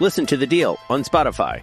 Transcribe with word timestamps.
Listen 0.00 0.24
to 0.26 0.36
The 0.38 0.46
Deal 0.46 0.78
on 0.88 1.04
Spotify. 1.04 1.62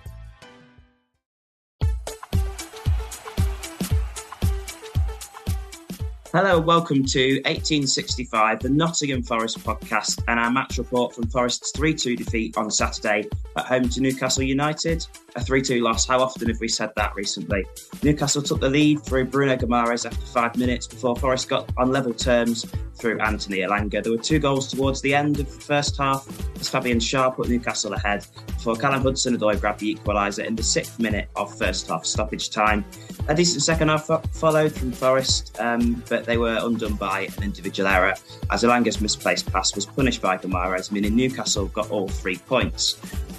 Hello, 6.31 6.59
welcome 6.59 7.03
to 7.03 7.37
1865, 7.45 8.59
the 8.59 8.69
Nottingham 8.69 9.23
Forest 9.23 9.57
podcast, 9.61 10.23
and 10.27 10.39
our 10.39 10.51
match 10.51 10.77
report 10.77 11.15
from 11.15 11.27
Forest's 11.29 11.71
3 11.71 11.95
2 11.95 12.15
defeat 12.15 12.55
on 12.57 12.69
Saturday 12.69 13.27
at 13.55 13.65
home 13.65 13.89
to 13.89 14.01
Newcastle 14.01 14.43
United. 14.43 15.07
A 15.37 15.39
3 15.39 15.61
2 15.61 15.81
loss. 15.81 16.07
How 16.07 16.19
often 16.19 16.47
have 16.47 16.59
we 16.59 16.67
said 16.67 16.89
that 16.95 17.13
recently? 17.13 17.63
Newcastle 18.01 18.41
took 18.41 18.59
the 18.59 18.69
lead 18.69 19.03
through 19.03 19.25
Bruno 19.25 19.55
Guimaraes 19.55 20.03
after 20.03 20.25
five 20.25 20.57
minutes 20.57 20.87
before 20.87 21.15
Forest 21.15 21.47
got 21.47 21.71
on 21.77 21.91
level 21.91 22.11
terms 22.11 22.65
through 22.95 23.19
Anthony 23.19 23.59
Elanga. 23.59 24.01
There 24.01 24.11
were 24.11 24.17
two 24.17 24.39
goals 24.39 24.71
towards 24.71 24.99
the 25.01 25.13
end 25.13 25.39
of 25.39 25.45
the 25.45 25.61
first 25.61 25.95
half 25.95 26.27
as 26.59 26.67
Fabian 26.67 26.97
Schär 26.97 27.35
put 27.35 27.49
Newcastle 27.49 27.93
ahead 27.93 28.25
before 28.47 28.75
Callum 28.75 29.03
Hudson 29.03 29.37
Odoi 29.37 29.59
grabbed 29.61 29.81
the 29.81 29.93
equaliser 29.93 30.43
in 30.43 30.55
the 30.55 30.63
sixth 30.63 30.99
minute 30.99 31.29
of 31.35 31.55
first 31.55 31.87
half 31.87 32.03
stoppage 32.03 32.49
time. 32.49 32.83
A 33.27 33.35
decent 33.35 33.61
second 33.61 33.89
half 33.89 34.07
followed 34.33 34.71
from 34.71 34.91
Forest, 34.91 35.55
um, 35.59 36.03
but 36.09 36.25
they 36.25 36.37
were 36.37 36.57
undone 36.63 36.95
by 36.95 37.27
an 37.37 37.43
individual 37.43 37.87
error 37.87 38.15
as 38.49 38.63
Elanga's 38.63 38.99
misplaced 39.01 39.51
pass 39.51 39.75
was 39.75 39.85
punished 39.85 40.21
by 40.21 40.35
Guimaraes, 40.35 40.91
meaning 40.91 41.15
Newcastle 41.15 41.67
got 41.67 41.91
all 41.91 42.07
three 42.07 42.37
points. 42.37 42.95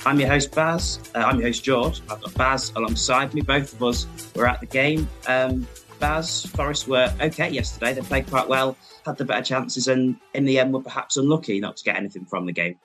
I'm 0.08 0.19
your 0.19 0.30
host, 0.30 0.54
Baz. 0.54 1.00
Uh, 1.14 1.19
I'm 1.19 1.38
your 1.38 1.48
host, 1.48 1.62
George. 1.62 2.00
I've 2.08 2.22
got 2.22 2.32
Baz 2.32 2.72
alongside 2.74 3.34
me. 3.34 3.42
Both 3.42 3.74
of 3.74 3.82
us 3.82 4.06
were 4.34 4.46
at 4.46 4.58
the 4.58 4.64
game. 4.64 5.06
Um, 5.26 5.69
Baz, 5.98 6.46
Forest 6.46 6.88
were 6.88 7.12
okay 7.20 7.50
yesterday. 7.50 7.92
They 7.92 8.00
played 8.00 8.26
quite 8.26 8.48
well, 8.48 8.74
had 9.04 9.18
the 9.18 9.26
better 9.26 9.44
chances, 9.44 9.86
and 9.86 10.16
in 10.32 10.47
the 10.47 10.58
end 10.58 10.72
were 10.72 10.80
perhaps 10.80 11.18
unlucky 11.18 11.60
not 11.60 11.76
to 11.76 11.84
get 11.84 11.97
anything 11.97 12.24
from 12.24 12.47
the 12.47 12.52
game. 12.52 12.78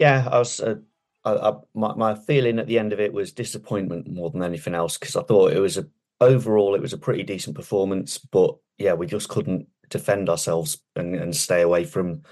Yeah, 0.00 0.28
I 0.28 0.40
was. 0.40 0.58
Uh, 0.58 0.78
I, 1.24 1.34
I, 1.34 1.52
my 1.72 1.94
my 1.94 2.14
feeling 2.16 2.58
at 2.58 2.66
the 2.66 2.80
end 2.80 2.92
of 2.92 2.98
it 2.98 3.12
was 3.12 3.30
disappointment 3.30 4.10
more 4.10 4.28
than 4.30 4.42
anything 4.42 4.74
else 4.74 4.98
because 4.98 5.14
I 5.14 5.22
thought 5.22 5.52
it 5.52 5.60
was 5.60 5.78
a 5.78 5.86
overall 6.20 6.74
it 6.74 6.82
was 6.82 6.92
a 6.92 6.98
pretty 6.98 7.22
decent 7.22 7.54
performance, 7.54 8.18
but 8.18 8.56
yeah, 8.76 8.94
we 8.94 9.06
just 9.06 9.28
couldn't 9.28 9.68
defend 9.88 10.28
ourselves 10.28 10.78
and, 10.96 11.14
and 11.14 11.36
stay 11.36 11.62
away 11.62 11.84
from 11.84 12.22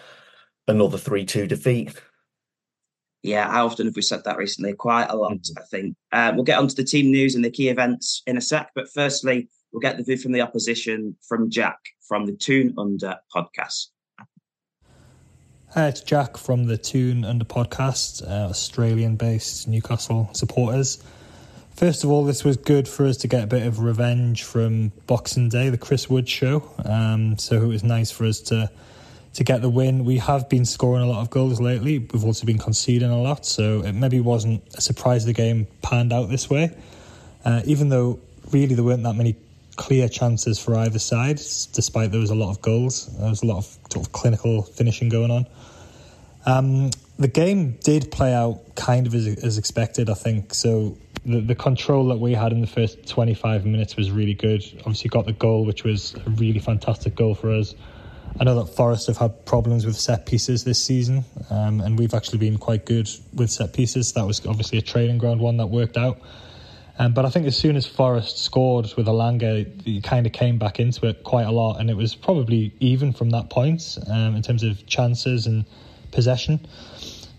another 0.67 0.99
three 0.99 1.25
two 1.25 1.47
defeat. 1.47 1.95
Yeah, 3.23 3.49
how 3.49 3.67
often 3.67 3.87
have 3.87 3.95
we 3.95 4.03
said 4.03 4.25
that 4.25 4.37
recently? 4.37 4.73
Quite 4.73 5.07
a 5.09 5.17
lot, 5.17 5.39
I 5.57 5.63
think. 5.71 5.97
Uh, 6.11 6.33
we'll 6.35 6.45
get 6.45 6.59
onto 6.59 6.75
the 6.75 6.83
team 6.83 7.11
news 7.13 7.37
and 7.37 7.45
the 7.45 7.51
key 7.51 7.69
events 7.69 8.23
in 8.27 8.37
a 8.37 8.41
sec, 8.41 8.71
but 8.75 8.91
firstly, 8.93 9.49
we'll 9.73 9.81
get 9.81 9.97
the 9.97 10.03
view 10.03 10.17
from 10.17 10.33
the 10.33 10.41
opposition 10.41 11.17
from 11.29 11.49
Jack 11.49 11.79
from 12.01 12.27
the 12.27 12.33
Toon 12.33 12.75
Under 12.77 13.19
podcast. 13.35 13.87
Hi, 15.71 15.87
it's 15.87 16.01
Jack 16.01 16.37
from 16.37 16.67
the 16.67 16.77
Toon 16.77 17.25
Under 17.25 17.45
podcast, 17.45 18.29
uh, 18.29 18.51
Australian 18.51 19.17
based 19.17 19.69
Newcastle 19.69 20.29
supporters. 20.33 21.03
First 21.77 22.05
of 22.05 22.11
all, 22.11 22.25
this 22.25 22.45
was 22.45 22.57
good 22.57 22.87
for 22.87 23.07
us 23.07 23.17
to 23.19 23.29
get 23.29 23.45
a 23.45 23.47
bit 23.47 23.67
of 23.67 23.79
revenge 23.79 24.43
from 24.43 24.89
Boxing 25.07 25.49
Day, 25.49 25.71
the 25.71 25.79
Chris 25.79 26.11
Wood 26.11 26.29
show. 26.29 26.71
Um, 26.85 27.39
so 27.39 27.63
it 27.63 27.67
was 27.67 27.83
nice 27.83 28.11
for 28.11 28.27
us 28.27 28.41
to 28.41 28.71
to 29.35 29.45
get 29.45 29.63
the 29.63 29.69
win. 29.69 30.05
We 30.05 30.19
have 30.19 30.49
been 30.49 30.65
scoring 30.65 31.03
a 31.03 31.07
lot 31.07 31.23
of 31.23 31.31
goals 31.31 31.61
lately. 31.61 31.99
We've 31.99 32.25
also 32.25 32.47
been 32.47 32.59
conceding 32.59 33.11
a 33.11 33.21
lot, 33.21 33.47
so 33.47 33.83
it 33.83 33.93
maybe 33.93 34.21
wasn't 34.21 34.63
a 34.75 34.81
surprise 34.81 35.25
the 35.25 35.33
game 35.33 35.67
panned 35.81 36.13
out 36.13 36.29
this 36.29 36.51
way. 36.51 36.77
Uh, 37.45 37.63
even 37.65 37.89
though 37.89 38.21
really 38.51 38.75
there 38.75 38.85
weren't 38.85 39.03
that 39.03 39.15
many 39.15 39.37
clear 39.77 40.09
chances 40.09 40.59
for 40.59 40.77
either 40.77 40.99
side, 40.99 41.37
despite 41.37 42.11
there 42.11 42.21
was 42.21 42.31
a 42.31 42.35
lot 42.35 42.51
of 42.51 42.61
goals. 42.61 43.07
There 43.19 43.29
was 43.29 43.43
a 43.43 43.47
lot 43.47 43.59
of 43.59 43.65
sort 43.91 44.07
of 44.07 44.13
clinical 44.13 44.63
finishing 44.63 45.09
going 45.09 45.31
on. 45.31 45.47
Um, 46.45 46.91
the 47.19 47.29
game 47.29 47.79
did 47.83 48.11
play 48.11 48.35
out 48.35 48.75
kind 48.75 49.07
of 49.07 49.15
as, 49.15 49.27
as 49.27 49.59
expected, 49.59 50.11
I 50.11 50.15
think. 50.15 50.55
So 50.55 50.99
the, 51.25 51.41
the 51.41 51.55
control 51.55 52.09
that 52.09 52.19
we 52.19 52.35
had 52.35 52.53
in 52.53 52.61
the 52.61 52.67
first 52.67 53.07
25 53.09 53.65
minutes 53.65 53.97
was 53.97 54.11
really 54.11 54.35
good. 54.35 54.63
Obviously, 54.81 55.09
got 55.09 55.27
the 55.27 55.33
goal, 55.33 55.65
which 55.65 55.85
was 55.85 56.15
a 56.27 56.31
really 56.31 56.59
fantastic 56.59 57.15
goal 57.15 57.35
for 57.35 57.51
us. 57.51 57.75
I 58.41 58.45
know 58.45 58.65
that 58.65 58.75
Forest 58.75 59.07
have 59.09 59.19
had 59.19 59.45
problems 59.45 59.85
with 59.85 59.97
set 59.97 60.27
pieces 60.27 60.65
this 60.65 60.83
season, 60.83 61.25
um, 61.51 61.81
and 61.81 61.99
we've 61.99 62.15
actually 62.15 62.39
been 62.39 62.59
quite 62.59 62.87
good 62.87 63.09
with 63.35 63.51
set 63.51 63.73
pieces. 63.73 64.13
That 64.13 64.27
was 64.27 64.45
obviously 64.47 64.79
a 64.79 64.83
training 64.83 65.19
ground 65.19 65.41
one 65.41 65.59
that 65.59 65.67
worked 65.67 65.97
out. 65.97 66.19
Um, 66.99 67.13
but 67.15 67.25
I 67.25 67.31
think 67.31 67.47
as 67.47 67.57
soon 67.57 67.77
as 67.77 67.87
Forest 67.87 68.39
scored 68.39 68.93
with 68.97 69.07
Elanga, 69.07 69.83
he 69.83 70.01
kind 70.01 70.27
of 70.27 70.33
came 70.33 70.59
back 70.59 70.81
into 70.81 71.07
it 71.07 71.25
quite 71.25 71.47
a 71.47 71.51
lot, 71.51 71.79
and 71.79 71.91
it 71.91 71.97
was 71.97 72.15
probably 72.15 72.75
even 72.81 73.13
from 73.13 73.31
that 73.31 73.51
point 73.51 73.99
um, 74.11 74.35
in 74.35 74.43
terms 74.43 74.63
of 74.63 74.87
chances 74.87 75.47
and 75.47 75.65
possession. 76.11 76.67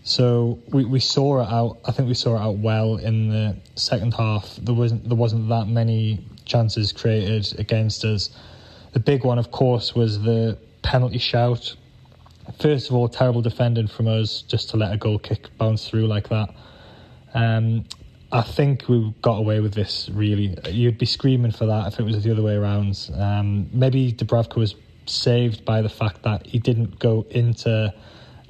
So 0.04 0.58
we, 0.68 0.84
we 0.84 1.00
saw 1.00 1.40
it 1.40 1.48
out. 1.48 1.78
I 1.84 1.92
think 1.92 2.08
we 2.08 2.14
saw 2.14 2.36
it 2.36 2.40
out 2.40 2.58
well 2.58 2.96
in 2.96 3.30
the 3.30 3.56
second 3.74 4.12
half. 4.14 4.56
There 4.56 4.74
wasn't 4.74 5.08
there 5.08 5.16
wasn't 5.16 5.48
that 5.48 5.66
many 5.66 6.24
chances 6.44 6.92
created 6.92 7.58
against 7.58 8.04
us. 8.04 8.30
The 8.92 9.00
big 9.00 9.24
one, 9.24 9.38
of 9.38 9.50
course, 9.50 9.94
was 9.94 10.22
the 10.22 10.58
penalty 10.84 11.18
shout. 11.18 11.74
First 12.60 12.90
of 12.90 12.94
all, 12.94 13.08
terrible 13.08 13.42
defending 13.42 13.88
from 13.88 14.06
us 14.06 14.42
just 14.42 14.70
to 14.70 14.76
let 14.76 14.92
a 14.92 14.96
goal 14.96 15.18
kick 15.18 15.48
bounce 15.58 15.88
through 15.88 16.06
like 16.06 16.28
that. 16.28 16.54
Um, 17.32 17.86
I 18.30 18.42
think 18.42 18.88
we 18.88 19.14
got 19.22 19.38
away 19.38 19.60
with 19.60 19.74
this. 19.74 20.08
Really, 20.12 20.56
you'd 20.70 20.98
be 20.98 21.06
screaming 21.06 21.52
for 21.52 21.66
that 21.66 21.92
if 21.92 21.98
it 21.98 22.02
was 22.04 22.22
the 22.22 22.30
other 22.30 22.42
way 22.42 22.54
around. 22.54 23.10
Um, 23.16 23.68
maybe 23.72 24.12
Dubravka 24.12 24.56
was 24.56 24.76
saved 25.06 25.64
by 25.64 25.82
the 25.82 25.88
fact 25.88 26.22
that 26.22 26.46
he 26.46 26.58
didn't 26.58 26.98
go 26.98 27.26
into 27.30 27.92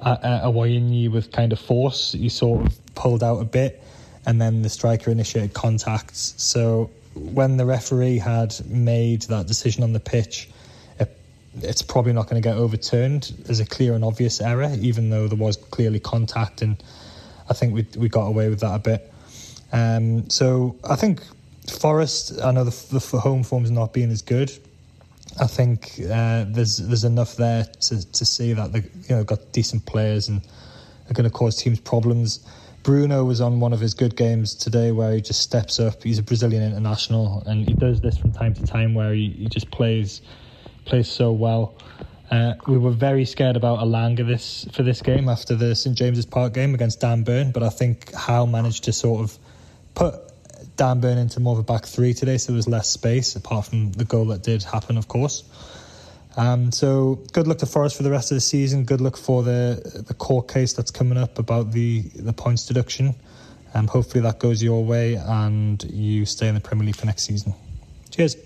a, 0.01 0.09
a, 0.09 0.41
Awoniyi 0.45 1.11
with 1.11 1.31
kind 1.31 1.53
of 1.53 1.59
force. 1.59 2.11
He 2.11 2.29
sort 2.29 2.65
of 2.65 2.95
pulled 2.95 3.23
out 3.23 3.37
a 3.37 3.45
bit, 3.45 3.81
and 4.25 4.41
then 4.41 4.61
the 4.61 4.69
striker 4.69 5.11
initiated 5.11 5.53
contacts. 5.53 6.33
So 6.37 6.89
when 7.13 7.57
the 7.57 7.65
referee 7.65 8.17
had 8.17 8.53
made 8.65 9.23
that 9.23 9.47
decision 9.47 9.83
on 9.83 9.93
the 9.93 9.99
pitch, 9.99 10.49
it, 10.49 10.54
it's 11.61 11.81
probably 11.81 12.13
not 12.13 12.29
going 12.29 12.41
to 12.41 12.47
get 12.47 12.57
overturned 12.57 13.33
as 13.49 13.59
a 13.59 13.65
clear 13.65 13.93
and 13.93 14.03
obvious 14.03 14.41
error, 14.41 14.71
even 14.79 15.09
though 15.09 15.27
there 15.27 15.37
was 15.37 15.57
clearly 15.57 15.99
contact, 15.99 16.61
and 16.61 16.81
I 17.49 17.53
think 17.53 17.73
we 17.73 17.85
we 17.97 18.09
got 18.09 18.25
away 18.25 18.49
with 18.49 18.59
that 18.61 18.75
a 18.75 18.79
bit. 18.79 19.11
Um, 19.71 20.29
so 20.29 20.75
I 20.83 20.95
think 20.95 21.21
Forest. 21.69 22.39
I 22.43 22.51
know 22.51 22.63
the, 22.63 22.99
the 22.99 23.19
home 23.19 23.43
form's 23.43 23.71
not 23.71 23.93
being 23.93 24.11
as 24.11 24.21
good. 24.21 24.51
I 25.39 25.47
think 25.47 25.99
uh, 25.99 26.45
there's 26.47 26.77
there's 26.77 27.03
enough 27.03 27.35
there 27.35 27.65
to, 27.65 28.11
to 28.11 28.25
see 28.25 28.53
that 28.53 28.71
they 28.71 28.79
you 28.79 29.15
know 29.15 29.23
got 29.23 29.51
decent 29.51 29.85
players 29.85 30.27
and 30.27 30.41
are 31.09 31.13
going 31.13 31.29
to 31.29 31.35
cause 31.35 31.55
teams 31.55 31.79
problems. 31.79 32.45
Bruno 32.83 33.25
was 33.25 33.41
on 33.41 33.59
one 33.59 33.73
of 33.73 33.79
his 33.79 33.95
good 33.95 34.15
games 34.15 34.53
today 34.53 34.91
where 34.91 35.13
he 35.13 35.21
just 35.21 35.41
steps 35.41 35.79
up. 35.79 36.03
He's 36.03 36.19
a 36.19 36.23
Brazilian 36.23 36.61
international, 36.61 37.41
and 37.47 37.67
he 37.67 37.73
does 37.73 37.99
this 37.99 38.15
from 38.15 38.31
time 38.31 38.53
to 38.53 38.63
time 38.63 38.93
where 38.93 39.13
he, 39.13 39.29
he 39.31 39.47
just 39.47 39.71
plays 39.71 40.21
plays 40.85 41.09
so 41.09 41.31
well. 41.31 41.75
Uh, 42.31 42.53
we 42.67 42.77
were 42.77 42.91
very 42.91 43.25
scared 43.25 43.55
about 43.55 43.79
Elanga 43.79 44.25
this 44.25 44.67
for 44.73 44.81
this 44.83 45.01
game 45.01 45.29
after 45.29 45.55
the 45.55 45.75
St 45.75 45.95
James's 45.95 46.25
Park 46.25 46.53
game 46.53 46.73
against 46.73 46.99
Dan 46.99 47.23
Burn, 47.23 47.51
but 47.51 47.61
I 47.61 47.69
think 47.69 48.13
Howe 48.13 48.45
managed 48.45 48.85
to 48.85 48.93
sort 48.93 49.21
of 49.21 49.37
put 49.93 50.15
Dan 50.75 51.01
Burn 51.01 51.17
into 51.17 51.39
more 51.39 51.53
of 51.53 51.59
a 51.59 51.63
back 51.63 51.85
three 51.85 52.13
today, 52.13 52.37
so 52.37 52.51
there 52.51 52.57
was 52.57 52.67
less 52.67 52.89
space 52.89 53.35
apart 53.35 53.65
from 53.65 53.91
the 53.91 54.05
goal 54.05 54.25
that 54.25 54.41
did 54.41 54.63
happen, 54.63 54.97
of 54.97 55.07
course. 55.07 55.43
Um, 56.37 56.71
so 56.71 57.19
good 57.31 57.47
luck 57.47 57.59
to 57.59 57.65
Forest 57.65 57.95
for 57.95 58.03
the 58.03 58.11
rest 58.11 58.31
of 58.31 58.35
the 58.35 58.41
season. 58.41 58.83
Good 58.83 59.01
luck 59.01 59.17
for 59.17 59.43
the 59.43 60.03
the 60.07 60.13
court 60.13 60.47
case 60.47 60.73
that's 60.73 60.91
coming 60.91 61.17
up 61.17 61.39
about 61.39 61.71
the 61.71 62.01
the 62.01 62.33
points 62.33 62.65
deduction. 62.65 63.15
Um, 63.73 63.87
hopefully 63.87 64.21
that 64.21 64.39
goes 64.39 64.63
your 64.63 64.83
way 64.83 65.15
and 65.15 65.83
you 65.83 66.25
stay 66.25 66.47
in 66.47 66.55
the 66.55 66.61
Premier 66.61 66.85
League 66.85 66.95
for 66.95 67.05
next 67.05 67.23
season. 67.23 67.53
Cheers. 68.09 68.37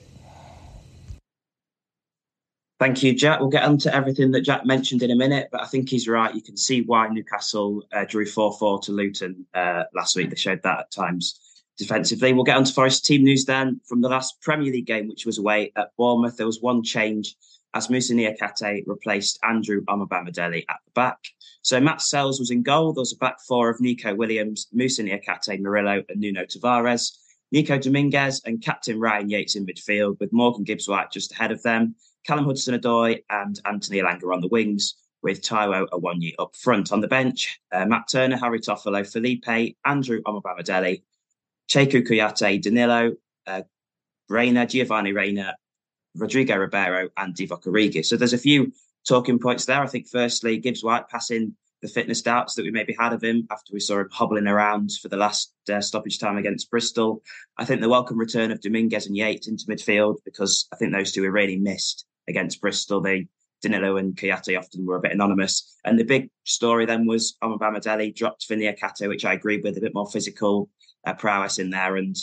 Thank 2.79 3.03
you, 3.03 3.13
Jack. 3.13 3.41
We'll 3.41 3.49
get 3.49 3.65
on 3.65 3.77
to 3.79 3.93
everything 3.93 4.31
that 4.31 4.41
Jack 4.41 4.65
mentioned 4.65 5.03
in 5.03 5.11
a 5.11 5.15
minute, 5.15 5.49
but 5.51 5.61
I 5.61 5.65
think 5.65 5.89
he's 5.89 6.07
right. 6.07 6.33
You 6.33 6.41
can 6.41 6.55
see 6.55 6.81
why 6.81 7.09
Newcastle 7.09 7.83
uh, 7.91 8.05
drew 8.05 8.25
4 8.25 8.57
4 8.57 8.79
to 8.83 8.93
Luton 8.93 9.45
uh, 9.53 9.83
last 9.93 10.15
week. 10.15 10.29
They 10.29 10.37
showed 10.37 10.63
that 10.63 10.79
at 10.79 10.91
times 10.91 11.41
defensively. 11.77 12.31
We'll 12.31 12.45
get 12.45 12.55
on 12.55 12.63
to 12.63 12.73
Forest 12.73 13.05
team 13.05 13.23
news 13.23 13.43
then 13.43 13.81
from 13.85 13.99
the 13.99 14.07
last 14.07 14.41
Premier 14.41 14.71
League 14.71 14.85
game, 14.85 15.09
which 15.09 15.25
was 15.25 15.37
away 15.37 15.73
at 15.75 15.89
Bournemouth. 15.97 16.37
There 16.37 16.45
was 16.45 16.61
one 16.61 16.81
change 16.81 17.35
as 17.73 17.89
Moussa 17.89 18.13
Niakhaté 18.13 18.83
replaced 18.85 19.39
Andrew 19.43 19.83
Omobamidele 19.85 20.63
at 20.69 20.79
the 20.85 20.91
back. 20.95 21.19
So 21.61 21.81
Matz 21.81 22.09
Sels 22.09 22.39
was 22.39 22.49
in 22.49 22.63
goal. 22.63 22.93
There 22.93 23.01
was 23.01 23.13
a 23.13 23.17
back 23.17 23.41
four 23.45 23.69
of 23.69 23.81
Neco 23.81 24.15
Williams, 24.15 24.67
Moussa 24.71 25.03
Niakhaté, 25.03 25.59
Murillo, 25.59 26.01
and 26.07 26.21
Nuno 26.21 26.45
Tavares. 26.45 27.11
Nico 27.51 27.77
Dominguez 27.77 28.41
and 28.45 28.61
captain 28.61 28.99
Ryan 28.99 29.29
Yates 29.29 29.55
in 29.55 29.65
midfield, 29.65 30.19
with 30.19 30.31
Morgan 30.31 30.63
Gibbs 30.63 30.87
White 30.87 31.11
just 31.11 31.33
ahead 31.33 31.51
of 31.51 31.61
them. 31.63 31.95
Callum 32.25 32.45
Hudson 32.45 32.79
Odoi 32.79 33.23
and 33.29 33.59
Anthony 33.65 33.99
Elanga 33.99 34.33
on 34.33 34.41
the 34.41 34.47
wings, 34.47 34.95
with 35.21 35.41
Taiwo 35.41 35.87
Awoniyi 35.89 36.33
up 36.39 36.55
front. 36.55 36.91
On 36.91 37.01
the 37.01 37.07
bench, 37.07 37.59
uh, 37.71 37.85
Matt 37.85 38.07
Turner, 38.09 38.37
Harry 38.37 38.59
Toffolo, 38.59 39.09
Felipe, 39.09 39.75
Andrew 39.85 40.21
Omobamidele, 40.23 41.01
Cheikhou 41.69 42.07
Kouyaté, 42.07 42.61
Danilo, 42.61 43.13
uh, 43.47 43.61
Reyna, 44.29 44.65
Giovanni 44.65 45.13
Reyna, 45.13 45.55
Rodrigo 46.15 46.55
Ribeiro, 46.57 47.09
and 47.17 47.35
Divock 47.35 47.63
Origi. 47.65 48.05
So 48.05 48.15
there's 48.15 48.33
a 48.33 48.37
few 48.37 48.71
talking 49.07 49.39
points 49.39 49.65
there. 49.65 49.81
I 49.81 49.87
think, 49.87 50.07
firstly, 50.07 50.57
Gibbs 50.57 50.83
White 50.83 51.09
passing 51.09 51.55
the 51.81 51.87
fitness 51.87 52.21
doubts 52.21 52.55
that 52.55 52.63
we 52.63 52.71
maybe 52.71 52.95
had 52.99 53.13
of 53.13 53.23
him 53.23 53.47
after 53.51 53.71
we 53.71 53.79
saw 53.79 53.99
him 53.99 54.09
hobbling 54.11 54.47
around 54.47 54.91
for 55.01 55.07
the 55.07 55.15
last 55.15 55.53
uh, 55.71 55.79
stoppage 55.79 56.19
time 56.19 56.37
against 56.37 56.69
Bristol. 56.69 57.21
I 57.57 57.63
think 57.63 57.79
the 57.79 57.87
welcome 57.87 58.17
return 58.17 58.51
of 58.51 58.59
Dominguez 58.59 59.07
and 59.07 59.15
Yates 59.15 59.47
into 59.47 59.65
midfield 59.65 60.17
because 60.25 60.67
I 60.73 60.75
think 60.75 60.91
those 60.91 61.13
two 61.13 61.21
were 61.21 61.31
really 61.31 61.55
missed 61.55 62.05
against 62.29 62.61
Bristol. 62.61 63.01
They 63.01 63.27
Danilo 63.61 63.97
and 63.97 64.15
Kouyaté 64.15 64.57
often 64.57 64.85
were 64.85 64.95
a 64.95 65.01
bit 65.01 65.11
anonymous. 65.11 65.77
And 65.83 65.99
the 65.99 66.03
big 66.03 66.29
story 66.45 66.85
then 66.85 67.05
was 67.05 67.35
Omobamidele 67.43 68.15
dropped 68.15 68.45
for 68.45 68.55
Niakhaté, 68.55 69.07
which 69.07 69.25
I 69.25 69.33
agree 69.33 69.59
with, 69.59 69.77
a 69.77 69.81
bit 69.81 69.93
more 69.93 70.09
physical 70.09 70.69
uh, 71.05 71.13
prowess 71.13 71.59
in 71.59 71.69
there. 71.69 71.97
And 71.97 72.15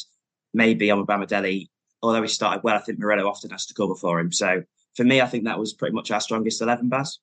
maybe 0.55 0.89
Omobamidele, 0.89 1.69
although 2.03 2.23
he 2.23 2.29
started 2.29 2.63
well, 2.63 2.77
I 2.77 2.81
think 2.81 2.99
Murillo 2.99 3.29
often 3.29 3.51
has 3.51 3.67
to 3.67 3.75
cover 3.75 3.95
for 3.95 4.19
him. 4.19 4.33
So 4.33 4.63
for 4.95 5.05
me, 5.05 5.21
I 5.21 5.27
think 5.27 5.45
that 5.45 5.59
was 5.59 5.75
pretty 5.75 5.95
much 5.95 6.11
our 6.11 6.21
strongest 6.21 6.63
11, 6.63 6.89
Baz. 6.89 7.19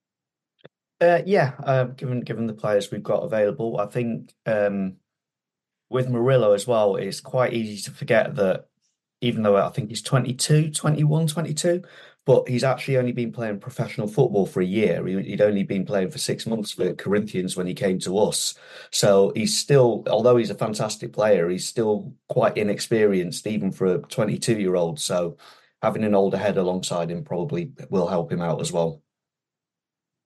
Uh, 1.02 1.22
yeah, 1.26 1.54
uh, 1.64 1.86
given 1.86 2.22
given 2.22 2.48
the 2.48 2.54
players 2.54 2.90
we've 2.90 3.04
got 3.04 3.24
available, 3.24 3.78
I 3.80 3.88
think 3.88 4.32
um, 4.46 4.98
with 5.90 6.08
Murillo 6.08 6.54
as 6.54 6.66
well, 6.66 6.96
it's 6.96 7.20
quite 7.20 7.54
easy 7.54 7.82
to 7.84 7.92
forget 7.92 8.36
that 8.36 8.68
even 9.20 9.44
though 9.44 9.58
I 9.58 9.70
think 9.70 9.90
he's 9.90 10.02
22, 10.02 10.72
21, 10.72 11.28
22, 11.28 11.82
but 12.26 12.48
he's 12.48 12.64
actually 12.64 12.98
only 12.98 13.12
been 13.12 13.32
playing 13.32 13.60
professional 13.60 14.08
football 14.08 14.46
for 14.46 14.62
a 14.62 14.66
year. 14.66 15.06
He'd 15.06 15.42
only 15.42 15.64
been 15.64 15.86
playing 15.86 16.10
for 16.10 16.18
six 16.18 16.46
months 16.46 16.72
for 16.72 16.94
Corinthians 16.94 17.58
when 17.58 17.68
he 17.68 17.74
came 17.74 18.00
to 18.00 18.18
us. 18.18 18.56
So 18.92 19.34
he's 19.36 19.58
still, 19.58 20.04
although 20.08 20.38
he's 20.38 20.50
a 20.50 20.56
fantastic 20.56 21.12
player, 21.12 21.50
he's 21.50 21.68
still 21.68 22.14
quite 22.30 22.58
inexperienced, 22.58 23.46
even 23.46 23.72
for 23.72 23.96
a 23.96 23.98
22 23.98 24.58
year 24.60 24.76
old. 24.76 25.02
So 25.02 25.38
having 25.82 26.06
an 26.06 26.16
older 26.16 26.38
head 26.38 26.58
alongside 26.58 27.12
him 27.12 27.26
probably 27.26 27.72
will 27.90 28.08
help 28.08 28.32
him 28.32 28.42
out 28.42 28.62
as 28.62 28.72
well. 28.72 29.02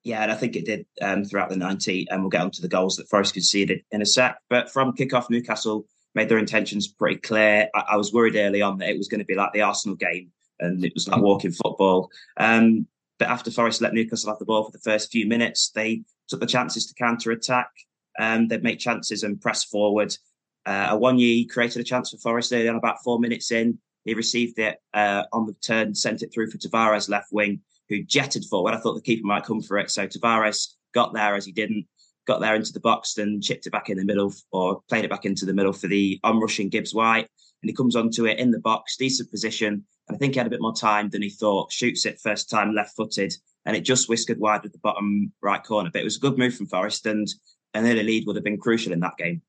Yeah, 0.04 0.22
and 0.22 0.32
I 0.32 0.36
think 0.36 0.56
it 0.56 0.66
did 0.66 0.86
um, 1.02 1.26
throughout 1.26 1.50
the 1.50 1.58
90, 1.58 2.08
and 2.10 2.22
we'll 2.22 2.30
get 2.30 2.42
on 2.42 2.52
to 2.52 2.62
the 2.62 2.70
goals 2.70 2.96
that 2.96 3.10
Forest 3.10 3.34
conceded 3.34 3.82
in 3.92 4.02
a 4.02 4.06
sec. 4.06 4.38
But 4.50 4.72
from 4.72 4.96
kickoff, 4.96 5.30
Newcastle 5.30 5.86
made 6.16 6.30
their 6.30 6.38
intentions 6.38 6.88
pretty 6.88 7.18
clear. 7.18 7.70
I, 7.74 7.80
I 7.90 7.98
was 7.98 8.14
worried 8.14 8.36
early 8.36 8.62
on 8.62 8.78
that 8.78 8.90
it 8.90 8.98
was 8.98 9.08
going 9.08 9.20
to 9.20 9.26
be 9.26 9.36
like 9.36 9.52
the 9.52 9.64
Arsenal 9.64 9.98
game 9.98 10.32
and 10.60 10.84
it 10.84 10.94
was 10.94 11.08
like 11.08 11.22
walking 11.22 11.52
football. 11.52 12.10
Um, 12.38 12.88
but 13.20 13.30
after 13.30 13.52
Forest 13.52 13.82
let 13.82 13.94
Newcastle 13.94 14.30
have 14.30 14.40
the 14.40 14.46
ball 14.46 14.64
for 14.64 14.72
the 14.72 14.80
first 14.80 15.12
few 15.12 15.28
minutes, 15.28 15.72
they 15.74 16.04
took 16.28 16.40
the 16.40 16.46
chances 16.46 16.86
to 16.88 16.94
counter 16.94 17.32
attack. 17.32 17.70
Um, 18.20 18.48
they'd 18.48 18.64
make 18.64 18.80
chances 18.80 19.24
and 19.24 19.42
press 19.42 19.64
forward. 19.64 20.16
Uh, 20.66 20.96
Awoniyi 20.96 21.50
created 21.50 21.80
a 21.80 21.84
chance 21.84 22.12
for 22.12 22.18
Forest 22.18 22.52
early 22.52 22.68
on, 22.68 22.76
about 22.76 23.04
four 23.04 23.20
minutes 23.20 23.52
in. 23.52 23.80
He 24.06 24.14
received 24.14 24.60
it 24.60 24.78
uh, 24.94 25.24
on 25.34 25.46
the 25.46 25.54
turn, 25.54 25.96
sent 25.96 26.24
it 26.24 26.34
through 26.34 26.50
for 26.50 26.58
Tavares 26.58 27.10
left 27.10 27.32
wing, 27.32 27.62
who 27.90 28.04
jetted 28.04 28.46
forward. 28.46 28.74
I 28.74 28.80
thought 28.80 28.96
the 28.96 29.02
keeper 29.02 29.26
might 29.26 29.46
come 29.46 29.62
for 29.62 29.78
it. 29.78 29.92
So 29.92 30.08
Tavares 30.08 30.74
got 30.94 31.14
there 31.14 31.36
as 31.36 31.46
he 31.46 31.52
didn't, 31.52 31.88
got 32.26 32.40
there 32.40 32.56
into 32.56 32.74
the 32.74 32.80
box 32.80 33.18
and 33.18 33.44
chipped 33.44 33.68
it 33.68 33.72
back 33.72 33.90
in 33.90 33.98
the 33.98 34.06
middle 34.06 34.34
or 34.52 34.82
played 34.90 35.06
it 35.06 35.10
back 35.10 35.26
into 35.26 35.46
the 35.46 35.54
middle 35.54 35.74
for 35.74 35.88
the 35.88 36.20
onrushing 36.24 36.70
Gibbs 36.70 36.94
White. 36.94 37.28
And 37.62 37.70
he 37.70 37.76
comes 37.76 37.96
onto 37.96 38.26
it 38.26 38.40
in 38.40 38.52
the 38.52 38.60
box, 38.60 38.98
decent 38.98 39.32
position. 39.32 39.86
And 40.08 40.16
I 40.16 40.18
think 40.18 40.34
he 40.34 40.38
had 40.40 40.48
a 40.48 40.52
bit 40.52 40.62
more 40.62 40.76
time 40.76 41.10
than 41.10 41.22
he 41.22 41.30
thought. 41.30 41.72
Shoots 41.72 42.06
it 42.06 42.20
first 42.20 42.50
time 42.50 42.74
left 42.74 42.96
footed, 42.96 43.34
and 43.66 43.76
it 43.76 43.82
just 43.82 44.10
whiskered 44.10 44.40
wide 44.40 44.64
with 44.64 44.72
the 44.72 44.80
bottom 44.80 45.32
right 45.42 45.64
corner. 45.64 45.90
But 45.92 46.02
it 46.02 46.06
was 46.06 46.18
a 46.18 46.22
good 46.22 46.38
move 46.38 46.56
from 46.56 46.68
Forest, 46.68 47.06
and 47.06 47.28
an 47.74 47.86
early 47.86 48.04
lead 48.04 48.26
would 48.28 48.36
have 48.36 48.46
been 48.46 48.60
crucial 48.60 48.94
in 48.94 49.00
that 49.02 49.18
game. 49.18 49.42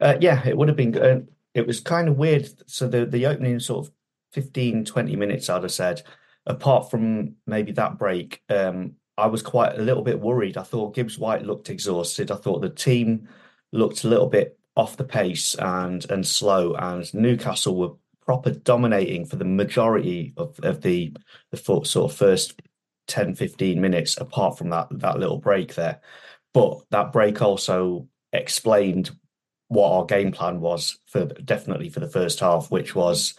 Uh, 0.00 0.16
yeah, 0.20 0.46
it 0.46 0.56
would 0.56 0.68
have 0.68 0.76
been 0.76 0.92
good. 0.92 1.28
It 1.54 1.66
was 1.66 1.80
kind 1.80 2.08
of 2.08 2.18
weird. 2.18 2.48
So 2.66 2.86
the, 2.86 3.06
the 3.06 3.26
opening 3.26 3.58
sort 3.60 3.86
of 3.86 3.92
15, 4.32 4.84
20 4.84 5.16
minutes, 5.16 5.48
I'd 5.48 5.62
have 5.62 5.72
said, 5.72 6.02
apart 6.44 6.90
from 6.90 7.36
maybe 7.46 7.72
that 7.72 7.98
break, 7.98 8.42
um, 8.48 8.96
I 9.18 9.26
was 9.26 9.42
quite 9.42 9.78
a 9.78 9.82
little 9.82 10.02
bit 10.02 10.20
worried. 10.20 10.58
I 10.58 10.62
thought 10.62 10.94
Gibbs 10.94 11.18
White 11.18 11.44
looked 11.44 11.70
exhausted. 11.70 12.30
I 12.30 12.36
thought 12.36 12.60
the 12.60 12.68
team 12.68 13.28
looked 13.72 14.04
a 14.04 14.08
little 14.08 14.28
bit 14.28 14.58
off 14.76 14.98
the 14.98 15.04
pace 15.04 15.54
and 15.54 16.08
and 16.10 16.26
slow, 16.26 16.74
and 16.74 17.12
Newcastle 17.14 17.76
were 17.76 17.94
proper 18.26 18.50
dominating 18.50 19.24
for 19.24 19.36
the 19.36 19.44
majority 19.44 20.34
of, 20.36 20.58
of 20.62 20.82
the 20.82 21.14
the 21.52 21.56
sort 21.56 21.96
of 21.96 22.12
first 22.12 22.60
10 23.06 23.36
15 23.36 23.80
minutes 23.80 24.16
apart 24.18 24.58
from 24.58 24.70
that 24.70 24.88
that 24.90 25.18
little 25.18 25.38
break 25.38 25.74
there. 25.74 26.00
But 26.52 26.80
that 26.90 27.12
break 27.12 27.40
also 27.40 28.08
explained 28.32 29.10
what 29.68 29.92
our 29.92 30.04
game 30.04 30.32
plan 30.32 30.60
was 30.60 30.98
for 31.06 31.24
definitely 31.24 31.88
for 31.88 32.00
the 32.00 32.08
first 32.08 32.40
half 32.40 32.70
which 32.70 32.94
was 32.94 33.34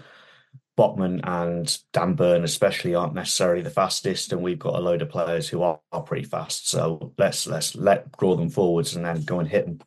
Botman 0.78 1.22
and 1.24 1.78
Dan 1.92 2.14
Burn 2.14 2.44
especially 2.44 2.94
aren't 2.94 3.16
necessarily 3.16 3.64
the 3.64 3.70
fastest 3.70 4.32
and 4.32 4.42
we've 4.42 4.60
got 4.60 4.76
a 4.76 4.80
load 4.80 5.02
of 5.02 5.10
players 5.10 5.50
who 5.50 5.64
are, 5.64 5.80
are 5.92 6.04
pretty 6.04 6.26
fast. 6.26 6.70
So 6.70 7.14
let's 7.18 7.48
let's 7.48 7.76
let 7.76 8.16
draw 8.18 8.36
them 8.36 8.50
forwards 8.50 8.96
and 8.96 9.04
then 9.04 9.24
go 9.24 9.40
and 9.40 9.50
hit 9.50 9.66
them 9.66 9.80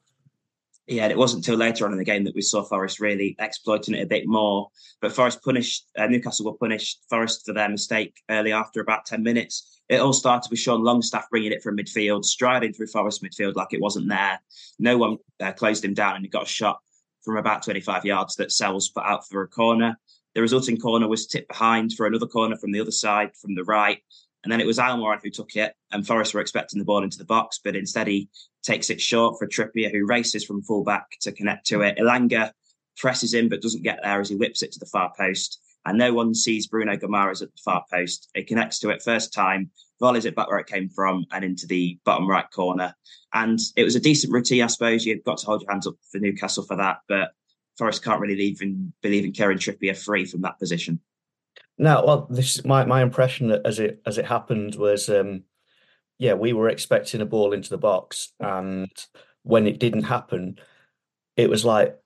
yeah, 0.90 1.06
it 1.06 1.16
wasn't 1.16 1.46
until 1.46 1.56
later 1.56 1.86
on 1.86 1.92
in 1.92 1.98
the 1.98 2.04
game 2.04 2.24
that 2.24 2.34
we 2.34 2.42
saw 2.42 2.64
Forest 2.64 2.98
really 2.98 3.36
exploiting 3.38 3.94
it 3.94 4.02
a 4.02 4.06
bit 4.06 4.26
more. 4.26 4.70
But 5.00 5.12
Forest 5.12 5.40
punished, 5.44 5.86
uh, 5.96 6.08
Newcastle 6.08 6.46
were 6.46 6.58
punished 6.58 7.04
Forest 7.08 7.46
for 7.46 7.52
their 7.52 7.68
mistake 7.68 8.20
early 8.28 8.50
after 8.50 8.80
about 8.80 9.06
10 9.06 9.22
minutes. 9.22 9.80
It 9.88 10.00
all 10.00 10.12
started 10.12 10.50
with 10.50 10.58
Sean 10.58 10.82
Longstaff 10.82 11.30
bringing 11.30 11.52
it 11.52 11.62
from 11.62 11.76
midfield, 11.76 12.24
striding 12.24 12.72
through 12.72 12.88
Forest 12.88 13.22
midfield 13.22 13.54
like 13.54 13.72
it 13.72 13.80
wasn't 13.80 14.08
there. 14.08 14.40
No 14.80 14.98
one 14.98 15.18
uh, 15.38 15.52
closed 15.52 15.84
him 15.84 15.94
down 15.94 16.16
and 16.16 16.24
he 16.24 16.28
got 16.28 16.42
a 16.42 16.46
shot 16.46 16.80
from 17.22 17.36
about 17.36 17.62
25 17.62 18.04
yards 18.04 18.34
that 18.36 18.50
Sels 18.50 18.88
put 18.88 19.04
out 19.04 19.28
for 19.28 19.42
a 19.42 19.48
corner. 19.48 19.96
The 20.34 20.40
resulting 20.40 20.76
corner 20.76 21.06
was 21.06 21.28
tipped 21.28 21.48
behind 21.48 21.92
for 21.92 22.06
another 22.06 22.26
corner 22.26 22.56
from 22.56 22.72
the 22.72 22.80
other 22.80 22.90
side, 22.90 23.30
from 23.40 23.54
the 23.54 23.64
right. 23.64 24.02
And 24.42 24.50
then 24.50 24.60
it 24.60 24.66
was 24.66 24.78
Almiron 24.78 25.20
who 25.22 25.30
took 25.30 25.54
it, 25.56 25.74
and 25.92 26.06
Forest 26.06 26.34
were 26.34 26.40
expecting 26.40 26.78
the 26.78 26.84
ball 26.84 27.04
into 27.04 27.18
the 27.18 27.24
box, 27.24 27.60
but 27.62 27.76
instead 27.76 28.06
he 28.06 28.28
takes 28.62 28.90
it 28.90 29.00
short 29.00 29.38
for 29.38 29.46
Trippier, 29.46 29.90
who 29.92 30.06
races 30.06 30.44
from 30.44 30.62
fullback 30.62 31.06
to 31.20 31.32
connect 31.32 31.66
to 31.66 31.82
it. 31.82 31.98
Elanga 31.98 32.52
presses 32.96 33.34
in 33.34 33.48
but 33.48 33.62
doesn't 33.62 33.82
get 33.82 34.00
there 34.02 34.20
as 34.20 34.28
he 34.28 34.36
whips 34.36 34.62
it 34.62 34.72
to 34.72 34.78
the 34.78 34.86
far 34.86 35.12
post. 35.16 35.60
And 35.86 35.96
no 35.96 36.12
one 36.12 36.34
sees 36.34 36.66
Bruno 36.66 36.96
Guimaraes 36.96 37.42
at 37.42 37.50
the 37.50 37.62
far 37.64 37.84
post. 37.90 38.28
It 38.34 38.46
connects 38.46 38.78
to 38.80 38.90
it 38.90 39.02
first 39.02 39.32
time, 39.32 39.70
volleys 39.98 40.26
it 40.26 40.36
back 40.36 40.48
where 40.48 40.58
it 40.58 40.66
came 40.66 40.90
from 40.90 41.24
and 41.32 41.42
into 41.42 41.66
the 41.66 41.98
bottom 42.04 42.28
right 42.28 42.50
corner. 42.50 42.94
And 43.32 43.58
it 43.76 43.84
was 43.84 43.96
a 43.96 44.00
decent 44.00 44.32
routine, 44.32 44.62
I 44.62 44.66
suppose. 44.66 45.06
You've 45.06 45.24
got 45.24 45.38
to 45.38 45.46
hold 45.46 45.62
your 45.62 45.70
hands 45.70 45.86
up 45.86 45.94
for 46.12 46.18
Newcastle 46.18 46.64
for 46.64 46.76
that. 46.76 46.98
But 47.08 47.30
Forest 47.78 48.04
can't 48.04 48.20
really 48.20 48.36
leave 48.36 48.60
in, 48.60 48.92
believe 49.02 49.24
in 49.24 49.32
Kieran 49.32 49.56
Trippier 49.56 49.96
free 49.96 50.26
from 50.26 50.42
that 50.42 50.58
position. 50.58 51.00
No, 51.80 52.04
well, 52.06 52.26
this 52.28 52.62
my 52.62 52.84
my 52.84 53.00
impression 53.00 53.50
as 53.50 53.78
it 53.78 54.02
as 54.04 54.18
it 54.18 54.26
happened 54.26 54.74
was, 54.74 55.08
um, 55.08 55.44
yeah, 56.18 56.34
we 56.34 56.52
were 56.52 56.68
expecting 56.68 57.22
a 57.22 57.26
ball 57.26 57.54
into 57.54 57.70
the 57.70 57.78
box, 57.78 58.34
and 58.38 58.92
when 59.44 59.66
it 59.66 59.78
didn't 59.78 60.02
happen, 60.02 60.58
it 61.38 61.48
was 61.48 61.64
like 61.64 61.98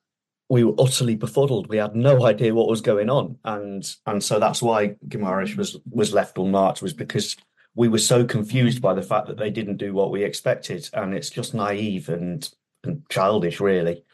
we 0.49 0.63
were 0.63 0.77
utterly 0.79 1.17
befuddled. 1.17 1.67
We 1.67 1.79
had 1.79 1.97
no 1.97 2.25
idea 2.33 2.55
what 2.55 2.69
was 2.69 2.83
going 2.83 3.11
on, 3.11 3.39
and 3.43 3.85
and 4.07 4.23
so 4.23 4.39
that's 4.39 4.63
why 4.63 4.95
Guimaraes 5.09 5.57
was 5.57 5.77
was 5.91 6.15
left 6.15 6.39
unmarked 6.39 6.81
was 6.81 6.93
because 6.93 7.37
we 7.75 7.89
were 7.89 7.99
so 7.99 8.25
confused 8.25 8.81
by 8.81 8.95
the 8.95 9.03
fact 9.03 9.27
that 9.27 9.39
they 9.39 9.51
didn't 9.51 9.79
do 9.79 9.93
what 9.93 10.13
we 10.13 10.23
expected, 10.23 10.89
and 10.93 11.15
it's 11.15 11.31
just 11.31 11.53
naive 11.53 12.09
and 12.09 12.49
and 12.85 13.03
childish, 13.09 13.59
really. 13.59 14.05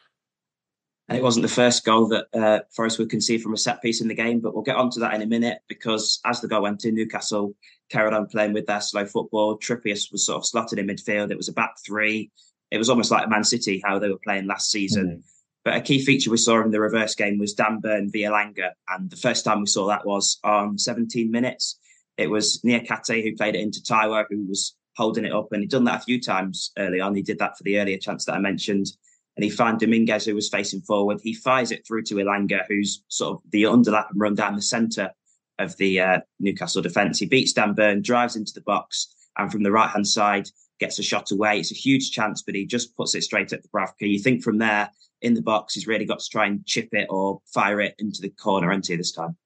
And 1.11 1.19
it 1.19 1.25
wasn't 1.25 1.43
the 1.43 1.53
first 1.53 1.85
goal 1.85 2.07
that 2.09 2.27
uh, 2.33 2.61
Forest 2.71 3.01
would 3.01 3.11
concede 3.11 3.43
from 3.43 3.53
a 3.53 3.57
set 3.57 3.83
piece 3.83 4.01
in 4.01 4.07
the 4.07 4.15
game, 4.15 4.39
but 4.39 4.55
we'll 4.55 4.63
get 4.63 4.77
onto 4.77 5.01
that 5.01 5.13
in 5.13 5.23
a 5.23 5.27
minute 5.27 5.59
because 5.67 6.21
as 6.25 6.41
the 6.41 6.47
goal 6.47 6.63
went 6.63 6.85
in, 6.85 6.95
Newcastle 6.95 7.53
carried 7.91 8.15
on 8.15 8.29
playing 8.29 8.53
with 8.53 8.67
their 8.67 8.81
slow 8.81 9.05
football. 9.05 9.59
Trippier 9.59 10.01
was 10.13 10.25
sort 10.25 10.37
of 10.37 10.47
slotted 10.47 10.79
in 10.79 10.87
midfield. 10.87 11.33
It 11.33 11.37
was 11.37 11.49
a 11.49 11.53
back 11.53 11.75
three. 11.85 12.31
It 12.71 12.79
was 12.79 12.89
almost 12.89 13.11
like 13.11 13.29
Man 13.29 13.43
City, 13.43 13.83
how 13.85 13.99
they 13.99 14.09
were 14.09 14.21
playing 14.23 14.47
last 14.47 14.71
season. 14.71 15.09
Mm. 15.09 15.23
But 15.65 15.75
a 15.75 15.81
key 15.81 15.99
feature 15.99 16.31
we 16.31 16.37
saw 16.37 16.63
in 16.63 16.71
the 16.71 16.79
reverse 16.79 17.17
game 17.17 17.41
was 17.41 17.55
Dan 17.55 17.81
Burn 17.81 18.09
v 18.09 18.23
Elanga. 18.23 18.71
And 18.89 19.11
the 19.11 19.17
first 19.17 19.45
time 19.45 19.59
we 19.59 19.67
saw 19.67 19.89
that 19.89 20.07
was 20.07 20.39
on 20.45 20.79
17 20.79 21.29
minutes. 21.29 21.77
It 22.19 22.31
was 22.31 22.63
Niakhaté 22.65 23.25
who 23.25 23.37
played 23.37 23.57
it 23.57 23.63
into 23.63 23.81
Taiwo, 23.81 24.27
who 24.31 24.47
was 24.47 24.77
holding 24.97 25.25
it 25.25 25.33
up. 25.33 25.49
And 25.51 25.63
he'd 25.63 25.71
done 25.71 25.85
that 25.85 26.03
a 26.03 26.05
few 26.05 26.21
times 26.21 26.71
early 26.79 27.01
on. 27.01 27.17
He 27.17 27.23
did 27.23 27.41
that 27.41 27.59
for 27.59 27.65
the 27.65 27.81
earlier 27.81 27.99
chance 27.99 28.27
that 28.27 28.35
I 28.35 28.39
mentioned. 28.39 28.93
And 29.37 29.45
he 29.45 29.51
found 29.51 29.81
Dominguez, 29.81 30.25
who 30.25 30.35
was 30.35 30.49
facing 30.49 30.81
forward. 30.83 31.21
He 31.23 31.35
fires 31.35 31.71
it 31.71 31.87
through 31.87 32.03
to 32.05 32.17
Elanga, 32.17 32.65
who's 32.69 33.03
sort 33.09 33.37
of 33.37 33.51
the 33.51 33.63
underlap 33.63 34.11
and 34.11 34.21
run 34.21 34.35
down 34.35 34.57
the 34.57 34.63
centre 34.63 35.11
of 35.59 35.77
the 35.77 36.01
uh, 36.01 36.21
Newcastle 36.41 36.83
defence. 36.83 37.19
He 37.19 37.27
beats 37.27 37.53
Dan 37.53 37.75
Burn, 37.75 38.03
drives 38.03 38.37
into 38.37 38.53
the 38.53 38.61
box, 38.63 39.15
and 39.39 39.51
from 39.51 39.63
the 39.63 39.73
right 39.73 39.89
hand 39.89 40.07
side, 40.07 40.49
gets 40.81 40.99
a 40.99 41.03
shot 41.03 41.31
away. 41.31 41.61
It's 41.61 41.71
a 41.71 41.77
huge 41.77 42.11
chance, 42.11 42.43
but 42.43 42.55
he 42.55 42.67
just 42.67 42.97
puts 42.97 43.15
it 43.15 43.23
straight 43.23 43.53
at 43.53 43.63
the 43.63 43.69
Dubravka. 43.69 44.11
You 44.11 44.19
think 44.19 44.43
from 44.43 44.59
there 44.59 44.91
in 45.23 45.35
the 45.35 45.43
box, 45.43 45.75
he's 45.75 45.87
really 45.87 46.07
got 46.07 46.19
to 46.19 46.29
try 46.29 46.47
and 46.47 46.65
chip 46.67 46.89
it 46.93 47.07
or 47.11 47.41
fire 47.53 47.81
it 47.81 47.95
into 47.99 48.23
the 48.23 48.31
corner, 48.31 48.73
hasn't 48.73 48.99
this 48.99 49.13
time? 49.13 49.37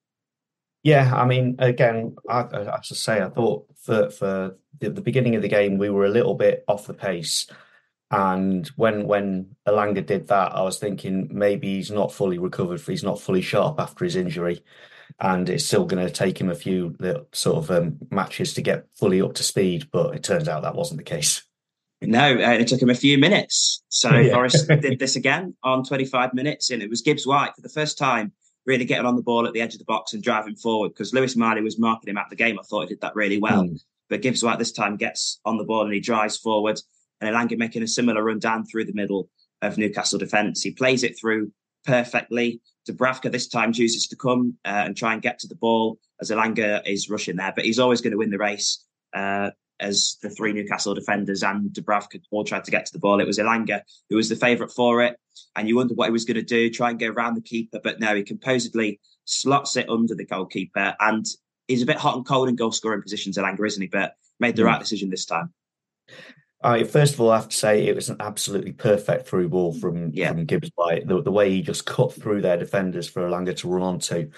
Yeah, 0.83 1.13
I 1.15 1.25
mean, 1.25 1.55
again, 1.59 2.15
I, 2.29 2.41
I 2.41 2.79
to 2.83 2.95
say, 2.95 3.21
I 3.21 3.29
thought 3.29 3.65
for 3.75 4.11
for 4.11 4.55
the, 4.79 4.91
the, 4.91 5.01
beginning 5.01 5.35
of 5.35 5.41
the 5.41 5.47
game 5.47 5.79
we 5.79 5.89
were 5.89 6.05
a 6.05 6.11
little 6.11 6.35
bit 6.35 6.63
off 6.67 6.85
the 6.85 6.93
pace, 6.93 7.47
and 8.11 8.67
when 8.75 9.07
when 9.07 9.55
Elanga 9.67 10.05
did 10.05 10.27
that, 10.27 10.55
I 10.55 10.61
was 10.61 10.77
thinking 10.77 11.29
maybe 11.31 11.75
he's 11.75 11.91
not 11.91 12.13
fully 12.13 12.37
recovered, 12.37 12.81
he's 12.81 13.03
not 13.03 13.19
fully 13.19 13.41
sharp 13.41 13.79
after 13.79 14.05
his 14.05 14.15
injury, 14.15 14.63
and 15.19 15.49
it's 15.49 15.65
still 15.65 15.85
going 15.85 16.05
to 16.05 16.13
take 16.13 16.39
him 16.39 16.49
a 16.49 16.55
few 16.55 16.95
sort 17.31 17.57
of 17.57 17.71
um, 17.71 17.97
matches 18.11 18.53
to 18.53 18.61
get 18.61 18.85
fully 18.93 19.21
up 19.21 19.33
to 19.35 19.43
speed. 19.43 19.89
But 19.91 20.15
it 20.15 20.23
turns 20.23 20.47
out 20.47 20.61
that 20.63 20.75
wasn't 20.75 20.99
the 20.99 21.03
case. 21.03 21.43
No, 22.01 22.33
uh, 22.33 22.51
it 22.51 22.67
took 22.67 22.81
him 22.81 22.89
a 22.89 22.95
few 22.95 23.17
minutes. 23.17 23.83
So 23.89 24.09
yeah. 24.15 24.33
Forest 24.33 24.67
did 24.67 24.99
this 24.99 25.15
again 25.15 25.55
on 25.63 25.83
25 25.83 26.33
minutes, 26.33 26.69
and 26.69 26.83
it 26.83 26.89
was 26.89 27.01
Gibbs 27.01 27.25
White 27.25 27.55
for 27.55 27.61
the 27.61 27.69
first 27.69 27.97
time 27.97 28.33
really 28.65 28.85
getting 28.85 29.05
on 29.05 29.15
the 29.15 29.21
ball 29.21 29.45
at 29.45 29.53
the 29.53 29.61
edge 29.61 29.73
of 29.73 29.79
the 29.79 29.85
box 29.85 30.13
and 30.13 30.23
driving 30.23 30.55
forward 30.55 30.89
because 30.89 31.13
Lewis 31.13 31.35
Miley 31.35 31.61
was 31.61 31.79
marking 31.79 32.09
him 32.09 32.17
at 32.17 32.29
the 32.29 32.35
game. 32.35 32.59
I 32.59 32.63
thought 32.63 32.81
he 32.81 32.87
did 32.89 33.01
that 33.01 33.15
really 33.15 33.39
well. 33.39 33.63
Mm. 33.63 33.79
But 34.09 34.21
Gibbs 34.21 34.43
White 34.43 34.59
this 34.59 34.71
time 34.71 34.97
gets 34.97 35.39
on 35.45 35.57
the 35.57 35.63
ball 35.63 35.83
and 35.83 35.93
he 35.93 35.99
drives 35.99 36.37
forward, 36.37 36.79
and 37.21 37.33
Elanga 37.33 37.57
making 37.57 37.83
a 37.83 37.87
similar 37.87 38.23
run 38.23 38.39
down 38.39 38.65
through 38.65 38.85
the 38.85 38.93
middle 38.93 39.29
of 39.61 39.77
Newcastle 39.77 40.19
defence. 40.19 40.61
He 40.61 40.71
plays 40.71 41.03
it 41.03 41.17
through 41.19 41.51
perfectly. 41.85 42.61
Dubravka 42.89 43.31
this 43.31 43.47
time 43.47 43.73
chooses 43.73 44.07
to 44.07 44.15
come 44.15 44.57
uh, 44.65 44.83
and 44.85 44.95
try 44.97 45.13
and 45.13 45.21
get 45.21 45.39
to 45.39 45.47
the 45.47 45.55
ball 45.55 45.97
as 46.21 46.29
Elanga 46.29 46.81
is 46.85 47.09
rushing 47.09 47.35
there, 47.35 47.53
but 47.55 47.65
he's 47.65 47.79
always 47.79 48.01
going 48.01 48.11
to 48.11 48.17
win 48.17 48.29
the 48.29 48.37
race. 48.37 48.85
Uh, 49.13 49.51
as 49.79 50.17
the 50.21 50.29
three 50.29 50.53
Newcastle 50.53 50.93
defenders 50.93 51.43
and 51.43 51.69
Dubravka 51.71 52.21
all 52.31 52.43
tried 52.43 52.63
to 52.63 52.71
get 52.71 52.85
to 52.85 52.93
the 52.93 52.99
ball. 52.99 53.19
It 53.19 53.27
was 53.27 53.37
Elanga 53.37 53.81
who 54.09 54.15
was 54.15 54.29
the 54.29 54.35
favourite 54.35 54.71
for 54.71 55.01
it. 55.01 55.17
And 55.55 55.67
you 55.67 55.75
wonder 55.75 55.93
what 55.93 56.07
he 56.07 56.11
was 56.11 56.25
going 56.25 56.35
to 56.35 56.43
do, 56.43 56.69
try 56.69 56.89
and 56.89 56.99
go 56.99 57.07
around 57.07 57.35
the 57.35 57.41
keeper. 57.41 57.79
But 57.83 57.99
no, 57.99 58.15
he 58.15 58.23
composedly 58.23 58.99
slots 59.25 59.75
it 59.75 59.89
under 59.89 60.15
the 60.15 60.25
goalkeeper. 60.25 60.95
And 60.99 61.25
he's 61.67 61.81
a 61.81 61.85
bit 61.85 61.97
hot 61.97 62.15
and 62.15 62.25
cold 62.25 62.49
in 62.49 62.55
goal 62.55 62.71
scoring 62.71 63.01
positions, 63.01 63.37
Elanga, 63.37 63.65
isn't 63.65 63.81
he? 63.81 63.87
But 63.87 64.13
made 64.39 64.55
the 64.55 64.63
mm. 64.63 64.67
right 64.67 64.79
decision 64.79 65.09
this 65.09 65.25
time. 65.25 65.53
I 66.65 66.83
first 66.83 67.13
of 67.13 67.21
all, 67.21 67.29
I 67.29 67.37
have 67.37 67.49
to 67.49 67.55
say 67.55 67.85
it 67.85 67.95
was 67.95 68.09
an 68.09 68.17
absolutely 68.19 68.73
perfect 68.73 69.27
through 69.27 69.49
ball 69.49 69.73
mm, 69.73 69.79
from, 69.79 70.09
yeah. 70.13 70.29
from 70.29 70.45
Gibbs 70.45 70.71
White. 70.75 71.07
The, 71.07 71.21
the 71.21 71.31
way 71.31 71.51
he 71.51 71.61
just 71.61 71.85
cut 71.85 72.11
through 72.11 72.41
their 72.41 72.57
defenders 72.57 73.07
for 73.07 73.21
Elanga 73.27 73.55
to 73.57 73.67
run 73.67 73.83
onto. 73.83 74.31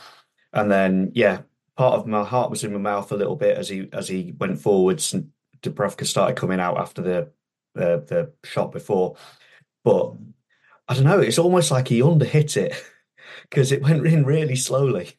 And 0.52 0.70
then, 0.70 1.12
yeah, 1.16 1.42
part 1.78 1.94
of 1.94 2.06
my 2.06 2.24
heart 2.24 2.50
was 2.50 2.64
in 2.64 2.74
my 2.74 2.80
mouth 2.80 3.12
a 3.12 3.16
little 3.16 3.38
bit 3.38 3.58
as 3.58 3.70
he 3.70 3.88
as 3.94 4.08
he 4.08 4.34
went 4.38 4.60
forwards 4.60 5.14
and 5.14 5.30
Dubravka 5.62 6.06
started 6.06 6.36
coming 6.36 6.60
out 6.60 6.78
after 6.78 7.02
the 7.02 7.32
the, 7.76 8.04
the 8.08 8.34
shot 8.44 8.72
before. 8.72 9.16
But 9.84 10.14
I 10.88 10.96
don't 10.96 11.06
know, 11.06 11.20
it's 11.20 11.40
almost 11.40 11.72
like 11.72 11.88
he 11.88 12.02
underhit 12.02 12.58
it 12.58 12.74
because 13.50 13.72
it 13.72 13.82
went 13.82 14.06
in 14.06 14.26
really 14.26 14.56
slowly. 14.56 15.18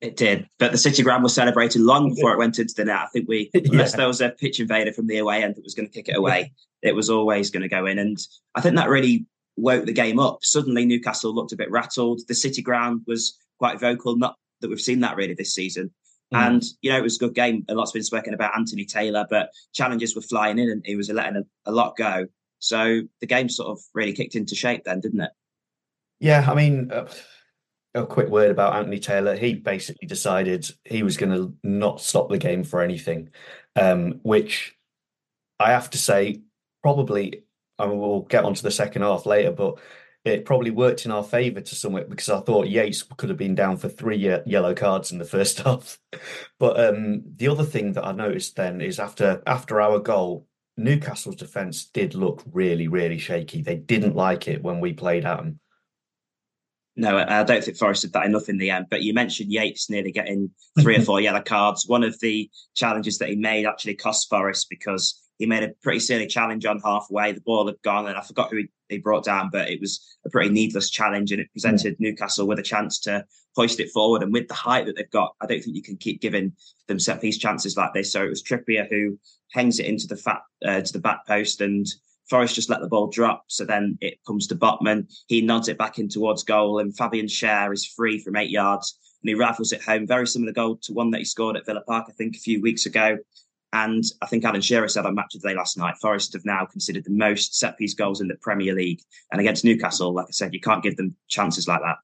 It 0.00 0.16
did, 0.16 0.48
but 0.58 0.72
the 0.72 0.78
City 0.78 1.02
ground 1.02 1.22
was 1.22 1.34
celebrated 1.34 1.82
long 1.82 2.14
before 2.14 2.32
it 2.32 2.38
went 2.38 2.58
into 2.58 2.72
the 2.74 2.86
net. 2.86 3.00
I 3.00 3.06
think 3.12 3.28
we, 3.28 3.50
unless 3.54 3.92
yeah. 3.92 3.98
there 3.98 4.06
was 4.06 4.22
a 4.22 4.30
pitch 4.30 4.58
invader 4.58 4.94
from 4.94 5.06
the 5.06 5.18
away 5.18 5.42
end 5.42 5.56
that 5.56 5.64
was 5.64 5.74
going 5.74 5.88
to 5.88 5.92
kick 5.92 6.08
it 6.08 6.16
away, 6.16 6.52
it 6.80 6.94
was 6.94 7.10
always 7.10 7.50
going 7.50 7.62
to 7.62 7.68
go 7.68 7.84
in. 7.84 7.98
And 7.98 8.18
I 8.54 8.62
think 8.62 8.76
that 8.76 8.88
really 8.88 9.26
woke 9.56 9.84
the 9.84 9.92
game 9.92 10.18
up. 10.18 10.38
Suddenly, 10.42 10.86
Newcastle 10.86 11.34
looked 11.34 11.52
a 11.52 11.56
bit 11.56 11.70
rattled. 11.70 12.22
The 12.28 12.34
City 12.34 12.62
ground 12.62 13.02
was 13.06 13.36
quite 13.58 13.78
vocal. 13.78 14.16
Not 14.16 14.36
that 14.60 14.68
we've 14.68 14.80
seen 14.80 15.00
that 15.00 15.16
really 15.16 15.34
this 15.34 15.54
season. 15.54 15.90
Mm. 16.32 16.46
And, 16.46 16.62
you 16.80 16.90
know, 16.90 16.98
it 16.98 17.02
was 17.02 17.16
a 17.16 17.20
good 17.20 17.34
game. 17.34 17.64
A 17.68 17.74
lot's 17.74 17.92
been 17.92 18.02
spoken 18.02 18.34
about 18.34 18.56
Anthony 18.56 18.86
Taylor, 18.86 19.26
but 19.28 19.50
challenges 19.74 20.14
were 20.14 20.22
flying 20.22 20.58
in 20.58 20.70
and 20.70 20.82
he 20.84 20.96
was 20.96 21.10
letting 21.10 21.36
a, 21.36 21.70
a 21.70 21.72
lot 21.72 21.96
go. 21.96 22.26
So 22.58 23.02
the 23.20 23.26
game 23.26 23.48
sort 23.48 23.68
of 23.68 23.80
really 23.94 24.12
kicked 24.12 24.34
into 24.34 24.54
shape 24.54 24.84
then, 24.84 25.00
didn't 25.00 25.22
it? 25.22 25.30
Yeah, 26.20 26.46
I 26.48 26.54
mean, 26.54 26.92
uh, 26.92 27.08
a 27.94 28.06
quick 28.06 28.28
word 28.28 28.50
about 28.50 28.74
Anthony 28.74 29.00
Taylor. 29.00 29.36
He 29.36 29.54
basically 29.54 30.06
decided 30.06 30.70
he 30.84 31.02
was 31.02 31.16
going 31.16 31.32
to 31.32 31.54
not 31.62 32.00
stop 32.00 32.28
the 32.28 32.38
game 32.38 32.64
for 32.64 32.82
anything, 32.82 33.30
um, 33.76 34.20
which 34.22 34.76
I 35.58 35.72
have 35.72 35.90
to 35.90 35.98
say, 35.98 36.42
probably, 36.82 37.44
I 37.78 37.86
mean, 37.86 37.98
we'll 37.98 38.22
get 38.22 38.44
onto 38.44 38.62
the 38.62 38.70
second 38.70 39.02
half 39.02 39.26
later, 39.26 39.50
but 39.50 39.78
it 40.24 40.44
probably 40.44 40.70
worked 40.70 41.06
in 41.06 41.12
our 41.12 41.24
favour 41.24 41.60
to 41.60 41.74
some 41.74 41.96
extent 41.96 42.10
because 42.10 42.28
I 42.28 42.40
thought 42.40 42.68
Yates 42.68 43.02
could 43.02 43.30
have 43.30 43.38
been 43.38 43.54
down 43.54 43.78
for 43.78 43.88
three 43.88 44.40
yellow 44.46 44.74
cards 44.74 45.12
in 45.12 45.18
the 45.18 45.24
first 45.24 45.60
half. 45.64 45.98
But 46.58 46.78
um, 46.78 47.22
the 47.36 47.48
other 47.48 47.64
thing 47.64 47.94
that 47.94 48.04
I 48.04 48.12
noticed 48.12 48.56
then 48.56 48.80
is 48.80 49.00
after 49.00 49.42
after 49.46 49.80
our 49.80 49.98
goal, 49.98 50.46
Newcastle's 50.76 51.36
defence 51.36 51.86
did 51.86 52.14
look 52.14 52.42
really, 52.52 52.86
really 52.88 53.18
shaky. 53.18 53.62
They 53.62 53.76
didn't 53.76 54.16
like 54.16 54.46
it 54.46 54.62
when 54.62 54.80
we 54.80 54.92
played 54.92 55.24
at 55.24 55.38
them. 55.38 55.60
No, 56.96 57.16
I 57.16 57.44
don't 57.44 57.62
think 57.62 57.76
Forest 57.76 58.02
did 58.02 58.12
that 58.12 58.26
enough 58.26 58.48
in 58.48 58.58
the 58.58 58.70
end. 58.70 58.86
But 58.90 59.02
you 59.02 59.14
mentioned 59.14 59.52
Yates 59.52 59.88
nearly 59.88 60.12
getting 60.12 60.50
three 60.80 60.96
or 60.96 61.02
four 61.04 61.20
yellow 61.20 61.40
cards. 61.40 61.86
One 61.86 62.02
of 62.02 62.18
the 62.20 62.50
challenges 62.74 63.18
that 63.18 63.28
he 63.28 63.36
made 63.36 63.64
actually 63.64 63.94
cost 63.94 64.28
Forest 64.28 64.66
because 64.68 65.20
he 65.38 65.46
made 65.46 65.62
a 65.62 65.72
pretty 65.82 66.00
silly 66.00 66.26
challenge 66.26 66.66
on 66.66 66.80
halfway. 66.80 67.32
The 67.32 67.40
ball 67.40 67.66
had 67.66 67.80
gone, 67.82 68.06
and 68.06 68.16
I 68.18 68.20
forgot 68.20 68.50
who 68.50 68.58
he, 68.58 68.68
he 68.90 68.98
brought 68.98 69.24
down, 69.24 69.48
but 69.50 69.70
it 69.70 69.80
was 69.80 70.04
a 70.26 70.30
pretty 70.30 70.50
needless 70.50 70.90
challenge, 70.90 71.32
and 71.32 71.40
it 71.40 71.50
presented 71.52 71.96
yeah. 71.98 72.10
Newcastle 72.10 72.46
with 72.46 72.58
a 72.58 72.62
chance 72.62 72.98
to 73.00 73.24
hoist 73.56 73.80
it 73.80 73.90
forward. 73.90 74.22
And 74.22 74.32
with 74.32 74.48
the 74.48 74.54
height 74.54 74.84
that 74.84 74.96
they've 74.96 75.10
got, 75.10 75.34
I 75.40 75.46
don't 75.46 75.62
think 75.62 75.76
you 75.76 75.82
can 75.82 75.96
keep 75.96 76.20
giving 76.20 76.52
them 76.88 76.98
set 76.98 77.22
piece 77.22 77.38
chances 77.38 77.76
like 77.76 77.94
this. 77.94 78.12
So 78.12 78.22
it 78.22 78.28
was 78.28 78.42
Trippier 78.42 78.88
who 78.90 79.18
hangs 79.52 79.78
it 79.78 79.86
into 79.86 80.06
the 80.06 80.16
fat 80.16 80.42
uh, 80.64 80.82
to 80.82 80.92
the 80.92 80.98
back 80.98 81.26
post, 81.26 81.62
and 81.62 81.86
Forest 82.30 82.54
just 82.54 82.70
let 82.70 82.80
the 82.80 82.88
ball 82.88 83.08
drop. 83.08 83.44
So 83.48 83.64
then 83.64 83.98
it 84.00 84.18
comes 84.26 84.46
to 84.46 84.56
Botman. 84.56 85.12
He 85.26 85.42
nods 85.42 85.68
it 85.68 85.76
back 85.76 85.98
in 85.98 86.08
towards 86.08 86.44
goal, 86.44 86.78
and 86.78 86.96
Fabian 86.96 87.26
Schär 87.26 87.72
is 87.74 87.84
free 87.84 88.18
from 88.18 88.36
eight 88.36 88.50
yards 88.50 88.96
and 89.22 89.28
he 89.28 89.34
rifles 89.34 89.72
it 89.72 89.82
home. 89.82 90.06
Very 90.06 90.26
similar 90.26 90.52
goal 90.52 90.76
to 90.82 90.92
one 90.92 91.10
that 91.10 91.18
he 91.18 91.24
scored 91.24 91.56
at 91.56 91.66
Villa 91.66 91.82
Park, 91.86 92.06
I 92.08 92.12
think, 92.12 92.36
a 92.36 92.40
few 92.40 92.60
weeks 92.60 92.86
ago. 92.86 93.18
And 93.72 94.02
I 94.20 94.26
think 94.26 94.44
Alan 94.44 94.60
Shearer 94.60 94.88
said 94.88 95.06
on 95.06 95.14
Match 95.14 95.34
of 95.34 95.42
the 95.42 95.48
Day 95.48 95.54
last 95.54 95.78
night, 95.78 95.96
Forest 96.00 96.32
have 96.32 96.44
now 96.44 96.64
considered 96.64 97.04
the 97.04 97.10
most 97.10 97.56
set 97.56 97.78
piece 97.78 97.94
goals 97.94 98.20
in 98.20 98.28
the 98.28 98.34
Premier 98.36 98.74
League. 98.74 99.00
And 99.30 99.40
against 99.40 99.64
Newcastle, 99.64 100.12
like 100.12 100.26
I 100.28 100.32
said, 100.32 100.54
you 100.54 100.60
can't 100.60 100.82
give 100.82 100.96
them 100.96 101.14
chances 101.28 101.68
like 101.68 101.80
that. 101.82 101.98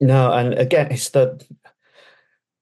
No, 0.00 0.32
and 0.32 0.54
again, 0.54 0.90
it's 0.90 1.10
the 1.10 1.44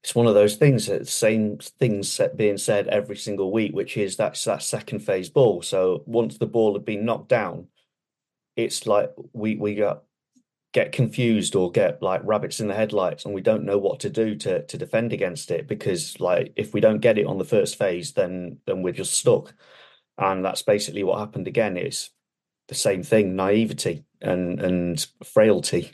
it's 0.03 0.15
one 0.15 0.27
of 0.27 0.35
those 0.35 0.57
things 0.57 0.87
that 0.87 1.07
same 1.09 1.59
things 1.59 2.21
being 2.35 2.57
said 2.57 2.89
every 2.89 3.17
single 3.17 3.53
week, 3.53 3.73
which 3.73 3.97
is 3.97 4.17
that's 4.17 4.45
that 4.45 4.63
second 4.63 5.01
phase 5.01 5.29
ball. 5.29 5.61
So 5.61 6.03
once 6.07 6.39
the 6.39 6.47
ball 6.47 6.73
had 6.73 6.85
been 6.87 7.05
knocked 7.05 7.29
down, 7.29 7.67
it's 8.57 8.87
like 8.87 9.13
we 9.33 9.57
we 9.57 9.75
got 9.75 10.05
get 10.73 10.93
confused 10.93 11.55
or 11.55 11.71
get 11.71 12.01
like 12.01 12.23
rabbits 12.25 12.61
in 12.61 12.69
the 12.69 12.75
headlights 12.75 13.25
and 13.25 13.35
we 13.35 13.41
don't 13.41 13.65
know 13.65 13.77
what 13.77 14.01
to 14.01 14.11
do 14.11 14.37
to 14.37 14.65
to 14.67 14.79
defend 14.79 15.13
against 15.13 15.51
it 15.51 15.67
because 15.67 16.19
like 16.21 16.53
if 16.57 16.73
we 16.73 16.81
don't 16.81 17.01
get 17.01 17.19
it 17.19 17.27
on 17.27 17.39
the 17.39 17.45
first 17.45 17.77
phase 17.77 18.13
then 18.13 18.59
then 18.67 18.83
we're 18.83 18.93
just 18.93 19.15
stuck. 19.15 19.53
And 20.17 20.45
that's 20.45 20.63
basically 20.63 21.03
what 21.03 21.19
happened 21.19 21.49
again. 21.49 21.77
It's 21.77 22.11
the 22.69 22.75
same 22.75 23.03
thing 23.03 23.37
naivety 23.37 24.05
and 24.23 24.61
and 24.61 25.07
frailty 25.25 25.93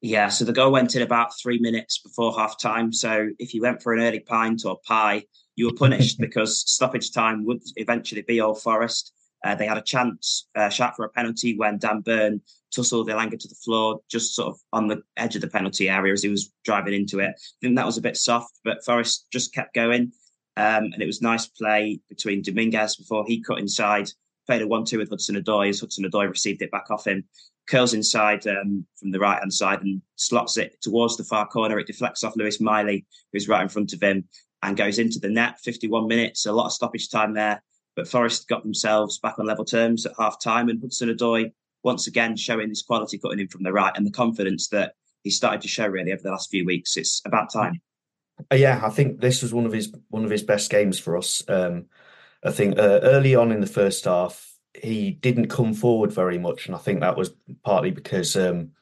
yeah 0.00 0.28
so 0.28 0.44
the 0.44 0.52
goal 0.52 0.70
went 0.70 0.94
in 0.94 1.02
about 1.02 1.36
three 1.40 1.58
minutes 1.58 1.98
before 1.98 2.34
half 2.34 2.58
time 2.60 2.92
so 2.92 3.28
if 3.38 3.54
you 3.54 3.62
went 3.62 3.82
for 3.82 3.92
an 3.92 4.00
early 4.00 4.20
pint 4.20 4.64
or 4.64 4.78
pie 4.86 5.22
you 5.56 5.66
were 5.66 5.74
punished 5.74 6.18
because 6.20 6.60
stoppage 6.70 7.12
time 7.12 7.44
would 7.44 7.62
eventually 7.76 8.22
be 8.22 8.40
all 8.40 8.54
forest 8.54 9.12
Uh, 9.44 9.54
they 9.54 9.66
had 9.66 9.78
a 9.78 9.82
chance 9.82 10.48
uh, 10.56 10.68
shot 10.68 10.96
for 10.96 11.04
a 11.04 11.08
penalty 11.10 11.56
when 11.56 11.78
Dan 11.78 12.00
Burn 12.00 12.40
tussled 12.74 13.06
Elanga 13.08 13.38
to 13.38 13.48
the 13.48 13.54
floor, 13.54 14.00
just 14.10 14.34
sort 14.34 14.48
of 14.48 14.60
on 14.72 14.88
the 14.88 15.02
edge 15.16 15.36
of 15.36 15.42
the 15.42 15.48
penalty 15.48 15.88
area 15.88 16.12
as 16.12 16.22
he 16.22 16.28
was 16.28 16.52
driving 16.64 16.94
into 16.94 17.20
it. 17.20 17.30
I 17.30 17.58
think 17.60 17.76
that 17.76 17.86
was 17.86 17.98
a 17.98 18.02
bit 18.02 18.16
soft, 18.16 18.58
but 18.64 18.84
Forest 18.84 19.26
just 19.32 19.54
kept 19.54 19.74
going. 19.74 20.12
Um, 20.56 20.90
and 20.92 21.00
it 21.00 21.06
was 21.06 21.22
nice 21.22 21.46
play 21.46 22.00
between 22.08 22.42
Dominguez 22.42 22.96
before 22.96 23.24
he 23.26 23.40
cut 23.40 23.60
inside, 23.60 24.10
played 24.46 24.62
a 24.62 24.66
1 24.66 24.84
2 24.86 24.98
with 24.98 25.10
Hudson 25.10 25.36
Odoi 25.36 25.68
as 25.68 25.80
Hudson 25.80 26.04
Odoi 26.04 26.28
received 26.28 26.62
it 26.62 26.72
back 26.72 26.90
off 26.90 27.06
him, 27.06 27.24
curls 27.68 27.94
inside 27.94 28.46
um, 28.46 28.86
from 28.98 29.10
the 29.10 29.18
right 29.18 29.38
hand 29.38 29.52
side 29.52 29.82
and 29.82 30.02
slots 30.16 30.56
it 30.56 30.80
towards 30.80 31.16
the 31.16 31.24
far 31.24 31.46
corner. 31.46 31.78
It 31.78 31.86
deflects 31.86 32.24
off 32.24 32.36
Lewis 32.36 32.60
Miley, 32.60 33.06
who's 33.32 33.48
right 33.48 33.62
in 33.62 33.68
front 33.68 33.92
of 33.92 34.02
him, 34.02 34.24
and 34.62 34.76
goes 34.76 34.98
into 34.98 35.18
the 35.18 35.28
net. 35.28 35.58
51 35.60 36.08
minutes, 36.08 36.46
a 36.46 36.52
lot 36.52 36.66
of 36.66 36.72
stoppage 36.72 37.10
time 37.10 37.34
there. 37.34 37.62
But 37.94 38.08
Forest 38.08 38.48
got 38.48 38.62
themselves 38.62 39.18
back 39.18 39.38
on 39.38 39.46
level 39.46 39.64
terms 39.64 40.06
at 40.06 40.12
half 40.18 40.40
time, 40.40 40.68
and 40.68 40.80
Hudson 40.80 41.10
Odoi 41.10 41.52
once 41.84 42.06
again 42.06 42.36
showing 42.36 42.68
his 42.68 42.82
quality 42.82 43.18
cutting 43.18 43.40
in 43.40 43.48
from 43.48 43.62
the 43.62 43.72
right 43.72 43.92
and 43.96 44.06
the 44.06 44.10
confidence 44.10 44.68
that 44.68 44.94
he 45.22 45.30
started 45.30 45.60
to 45.62 45.68
show 45.68 45.86
really 45.86 46.12
over 46.12 46.22
the 46.22 46.30
last 46.30 46.50
few 46.50 46.64
weeks. 46.64 46.96
It's 46.96 47.22
about 47.24 47.52
time. 47.52 47.80
Uh, 48.52 48.56
yeah, 48.56 48.80
I 48.84 48.90
think 48.90 49.20
this 49.20 49.42
was 49.42 49.52
one 49.52 49.66
of 49.66 49.72
his 49.72 49.92
one 50.08 50.24
of 50.24 50.30
his 50.30 50.42
best 50.42 50.70
games 50.70 50.98
for 50.98 51.16
us. 51.16 51.42
Um, 51.48 51.86
I 52.44 52.52
think 52.52 52.78
uh, 52.78 53.00
early 53.02 53.34
on 53.34 53.50
in 53.50 53.60
the 53.60 53.66
first 53.66 54.04
half, 54.04 54.57
he 54.74 55.10
didn't 55.12 55.48
come 55.48 55.74
forward 55.74 56.12
very 56.12 56.38
much, 56.38 56.66
and 56.66 56.74
I 56.74 56.78
think 56.78 57.00
that 57.00 57.16
was 57.16 57.30
partly 57.64 57.90
because 57.90 58.36
um, 58.36 58.72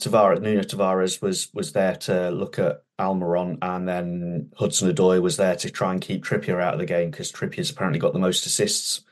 Tavares, 0.00 0.40
Nuno 0.40 0.62
Tavares 0.62 1.22
was 1.22 1.48
was 1.54 1.72
there 1.72 1.96
to 1.96 2.30
look 2.30 2.58
at 2.58 2.82
Almiron, 3.00 3.58
and 3.62 3.88
then 3.88 4.50
Hudson 4.56 4.92
Odoi 4.92 5.20
was 5.22 5.36
there 5.36 5.56
to 5.56 5.70
try 5.70 5.92
and 5.92 6.00
keep 6.00 6.24
Trippier 6.24 6.60
out 6.60 6.74
of 6.74 6.80
the 6.80 6.86
game 6.86 7.10
because 7.10 7.32
Trippier's 7.32 7.70
apparently 7.70 8.00
got 8.00 8.12
the 8.12 8.18
most 8.18 8.46
assists 8.46 9.02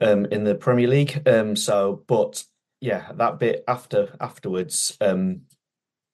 um, 0.00 0.26
in 0.26 0.44
the 0.44 0.54
Premier 0.54 0.88
League. 0.88 1.26
Um, 1.26 1.56
so, 1.56 2.04
but 2.06 2.44
yeah, 2.80 3.10
that 3.14 3.38
bit 3.38 3.64
after 3.66 4.14
afterwards, 4.20 4.96
um, 5.00 5.42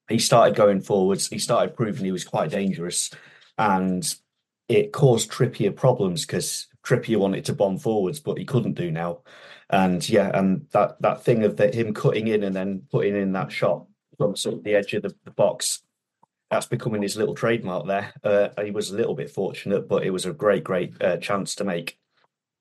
he 0.09 0.19
started 0.19 0.57
going 0.57 0.81
forwards. 0.81 1.29
He 1.29 1.39
started 1.39 1.77
proving 1.77 2.05
he 2.05 2.13
was 2.13 2.25
quite 2.25 2.51
dangerous, 2.51 3.11
and 3.59 4.15
it 4.69 4.93
caused 4.93 5.31
Trippier 5.31 5.75
problems 5.75 6.25
because 6.25 6.67
Trippier 6.85 7.19
wanted 7.19 7.45
to 7.47 7.53
bomb 7.53 7.79
forwards, 7.79 8.21
but 8.21 8.39
he 8.39 8.45
couldn't 8.45 8.75
do 8.75 8.91
now. 8.91 9.21
And 9.71 10.07
yeah, 10.09 10.31
and 10.35 10.67
that 10.73 11.01
that 11.01 11.23
thing 11.23 11.45
of 11.45 11.57
the, 11.57 11.69
him 11.69 11.95
cutting 11.95 12.29
in 12.29 12.43
and 12.43 12.55
then 12.55 12.83
putting 12.91 13.17
in 13.17 13.33
that 13.33 13.53
shot 13.53 13.87
from 14.19 14.37
sort 14.37 14.57
of 14.57 14.65
the 14.65 14.75
edge 14.75 14.93
of 14.95 15.03
the, 15.03 15.15
the 15.25 15.31
box, 15.31 15.83
that's 16.51 16.67
becoming 16.67 17.03
his 17.03 17.17
little 17.17 17.35
trademark 17.35 17.87
there. 17.87 18.13
Uh, 18.23 18.49
he 18.63 18.71
was 18.71 18.91
a 18.91 18.97
little 18.97 19.15
bit 19.15 19.31
fortunate, 19.31 19.89
but 19.89 20.05
it 20.05 20.11
was 20.11 20.27
a 20.27 20.33
great, 20.33 20.65
great 20.65 20.93
uh, 21.03 21.17
chance 21.17 21.55
to 21.57 21.65
make. 21.65 21.99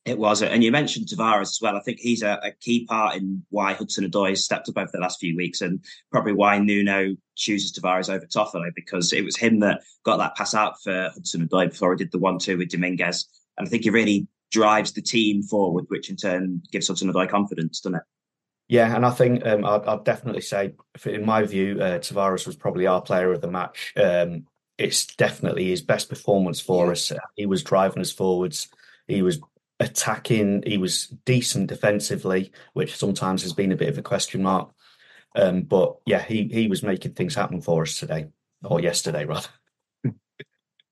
It 0.05 0.17
was, 0.17 0.41
and 0.41 0.63
you 0.63 0.71
mentioned 0.71 1.07
Tavares 1.07 1.41
as 1.41 1.59
well. 1.61 1.75
I 1.75 1.81
think 1.81 1.99
he's 1.99 2.23
a, 2.23 2.39
a 2.41 2.51
key 2.59 2.85
part 2.85 3.17
in 3.17 3.45
why 3.49 3.73
Hudson 3.73 4.09
Odoi 4.09 4.29
has 4.29 4.43
stepped 4.43 4.67
up 4.67 4.77
over 4.77 4.89
the 4.91 4.99
last 4.99 5.19
few 5.19 5.35
weeks, 5.35 5.61
and 5.61 5.83
probably 6.11 6.33
why 6.33 6.57
Nuno 6.57 7.15
chooses 7.35 7.71
Tavares 7.71 8.11
over 8.11 8.25
Toffolo 8.25 8.71
because 8.73 9.13
it 9.13 9.23
was 9.23 9.37
him 9.37 9.59
that 9.59 9.81
got 10.03 10.17
that 10.17 10.35
pass 10.35 10.55
out 10.55 10.81
for 10.81 11.11
Hudson 11.13 11.47
Odoi 11.47 11.69
before 11.69 11.93
he 11.93 11.97
did 11.97 12.11
the 12.11 12.17
one-two 12.17 12.57
with 12.57 12.69
Dominguez, 12.69 13.25
and 13.57 13.67
I 13.67 13.69
think 13.69 13.83
he 13.83 13.89
really 13.89 14.27
drives 14.51 14.91
the 14.93 15.01
team 15.01 15.43
forward, 15.43 15.85
which 15.87 16.09
in 16.09 16.15
turn 16.15 16.61
gives 16.71 16.87
Hudson 16.87 17.11
Odoi 17.11 17.29
confidence, 17.29 17.79
doesn't 17.79 17.97
it? 17.97 18.03
Yeah, 18.67 18.95
and 18.95 19.05
I 19.05 19.11
think 19.11 19.45
um, 19.45 19.65
I'd, 19.65 19.85
I'd, 19.85 20.05
definitely 20.05 20.41
say, 20.41 20.73
in 21.05 21.25
my 21.25 21.43
view, 21.43 21.77
uh, 21.81 21.99
Tavares 21.99 22.47
was 22.47 22.55
probably 22.55 22.87
our 22.87 23.01
player 23.01 23.31
of 23.31 23.41
the 23.41 23.51
match. 23.51 23.93
Um, 23.97 24.45
it's 24.77 25.05
definitely 25.05 25.69
his 25.69 25.81
best 25.81 26.07
performance 26.07 26.61
for 26.61 26.85
yeah. 26.85 26.91
us. 26.91 27.11
He 27.35 27.45
was 27.45 27.63
driving 27.63 28.01
us 28.01 28.11
forwards. 28.11 28.69
He 29.07 29.21
was 29.21 29.39
attacking. 29.81 30.63
He 30.65 30.77
was 30.77 31.07
decent 31.25 31.67
defensively, 31.67 32.51
which 32.73 32.95
sometimes 32.95 33.43
has 33.43 33.53
been 33.53 33.71
a 33.71 33.77
bit 33.77 33.89
of 33.89 33.97
a 33.97 34.03
question 34.03 34.41
mark. 34.41 34.71
Um, 35.35 35.63
but 35.63 35.97
yeah, 36.05 36.21
he 36.21 36.47
he 36.51 36.67
was 36.67 36.83
making 36.83 37.13
things 37.13 37.35
happen 37.35 37.61
for 37.61 37.83
us 37.83 37.99
today, 37.99 38.27
or 38.63 38.79
yesterday 38.79 39.25
rather. 39.25 39.49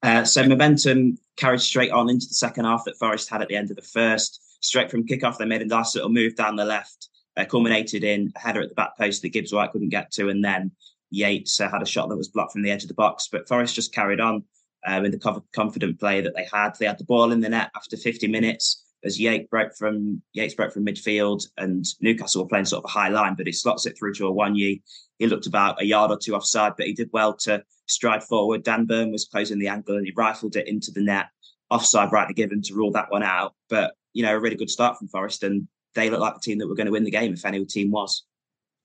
Uh, 0.01 0.23
so 0.23 0.43
momentum 0.45 1.17
carried 1.35 1.62
straight 1.62 1.91
on 1.91 2.09
into 2.09 2.27
the 2.27 2.33
second 2.33 2.65
half 2.65 2.83
that 2.85 2.97
Forest 2.97 3.29
had 3.29 3.41
at 3.41 3.47
the 3.47 3.55
end 3.55 3.69
of 3.69 3.75
the 3.75 3.81
first. 3.81 4.41
Straight 4.62 4.89
from 4.91 5.05
kickoff, 5.05 5.38
they 5.38 5.45
made 5.45 5.62
a 5.62 5.65
nice 5.65 5.95
little 5.95 6.09
move 6.09 6.35
down 6.35 6.55
the 6.55 6.65
left, 6.65 7.09
uh, 7.38 7.45
culminated 7.45 8.03
in 8.03 8.31
a 8.35 8.39
header 8.39 8.62
at 8.62 8.69
the 8.69 8.75
back 8.75 8.97
post 8.97 9.21
that 9.21 9.29
Gibbs 9.29 9.53
White 9.53 9.71
couldn't 9.71 9.89
get 9.89 10.12
to, 10.13 10.29
and 10.29 10.43
then 10.43 10.71
Yates 11.12 11.59
uh, 11.59 11.69
had 11.69 11.81
a 11.81 11.85
shot 11.85 12.09
that 12.09 12.17
was 12.17 12.29
blocked 12.29 12.53
from 12.53 12.62
the 12.62 12.71
edge 12.71 12.83
of 12.83 12.89
the 12.89 12.93
box. 12.93 13.27
But 13.31 13.47
Forest 13.47 13.75
just 13.75 13.93
carried 13.93 14.19
on 14.19 14.43
uh, 14.88 15.01
in 15.03 15.12
the 15.12 15.43
confident 15.53 15.99
play 15.99 16.21
that 16.21 16.35
they 16.35 16.47
had. 16.51 16.75
They 16.79 16.85
had 16.85 16.99
the 16.99 17.05
ball 17.05 17.31
in 17.31 17.41
the 17.41 17.49
net 17.49 17.71
after 17.75 17.97
50 17.97 18.27
minutes 18.27 18.83
as 19.03 19.19
Yates 19.19 19.47
broke 19.49 19.75
from 19.75 20.21
Yates 20.33 20.53
broke 20.53 20.73
from 20.73 20.85
midfield 20.85 21.47
and 21.57 21.85
Newcastle 22.01 22.43
were 22.43 22.49
playing 22.49 22.65
sort 22.65 22.83
of 22.83 22.89
a 22.89 22.93
high 22.93 23.09
line, 23.09 23.35
but 23.35 23.47
he 23.47 23.53
slots 23.53 23.85
it 23.85 23.97
through 23.97 24.13
to 24.15 24.23
Awoniyi. 24.23 24.81
He 25.17 25.27
looked 25.27 25.47
about 25.47 25.81
a 25.81 25.85
yard 25.85 26.12
or 26.12 26.17
two 26.17 26.35
offside, 26.35 26.73
but 26.77 26.88
he 26.88 26.93
did 26.93 27.09
well 27.13 27.33
to 27.38 27.63
stride 27.88 28.23
forward. 28.23 28.63
Dan 28.63 28.85
Burn 28.85 29.12
was 29.12 29.25
closing 29.25 29.59
the 29.59 29.67
angle 29.67 29.95
and 29.95 30.05
he 30.05 30.13
rifled 30.15 30.55
it 30.55 30.67
into 30.67 30.91
the 30.91 31.01
net. 31.01 31.27
Offside 31.69 32.12
rightly 32.12 32.33
given 32.33 32.62
to 32.63 32.73
rule 32.73 32.91
that 32.91 33.12
one 33.12 33.23
out. 33.23 33.53
But 33.69 33.93
you 34.13 34.23
know, 34.23 34.35
a 34.35 34.39
really 34.39 34.55
good 34.55 34.69
start 34.69 34.97
from 34.97 35.07
Forest 35.07 35.43
and 35.43 35.67
they 35.95 36.09
look 36.09 36.19
like 36.19 36.33
the 36.33 36.39
team 36.39 36.57
that 36.59 36.67
were 36.67 36.75
going 36.75 36.88
to 36.88 36.91
win 36.91 37.03
the 37.03 37.12
game 37.12 37.33
if 37.33 37.45
any 37.45 37.63
team 37.65 37.91
was. 37.91 38.25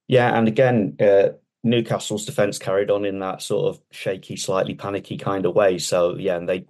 Yeah, 0.07 0.37
and 0.37 0.49
again, 0.49 0.97
uh, 1.01 1.31
Newcastle's 1.63 2.27
defence 2.27 2.59
carried 2.59 2.91
on 2.91 3.05
in 3.05 3.21
that 3.21 3.43
sort 3.43 3.75
of 3.75 3.81
shaky, 3.91 4.37
slightly 4.37 4.75
panicky 4.75 5.17
kind 5.17 5.47
of 5.47 5.55
way. 5.55 5.79
So 5.79 6.17
yeah, 6.17 6.37
and 6.37 6.49
they 6.49 6.67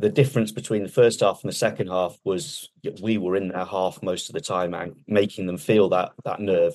the 0.00 0.08
difference 0.08 0.50
between 0.50 0.82
the 0.82 0.88
first 0.88 1.20
half 1.20 1.42
and 1.42 1.50
the 1.50 1.56
second 1.56 1.88
half 1.88 2.18
was 2.24 2.70
we 3.02 3.18
were 3.18 3.36
in 3.36 3.48
their 3.48 3.64
half 3.64 4.02
most 4.02 4.28
of 4.28 4.34
the 4.34 4.40
time 4.40 4.72
and 4.74 4.96
making 5.06 5.46
them 5.46 5.58
feel 5.58 5.90
that 5.90 6.12
that 6.24 6.40
nerve. 6.40 6.74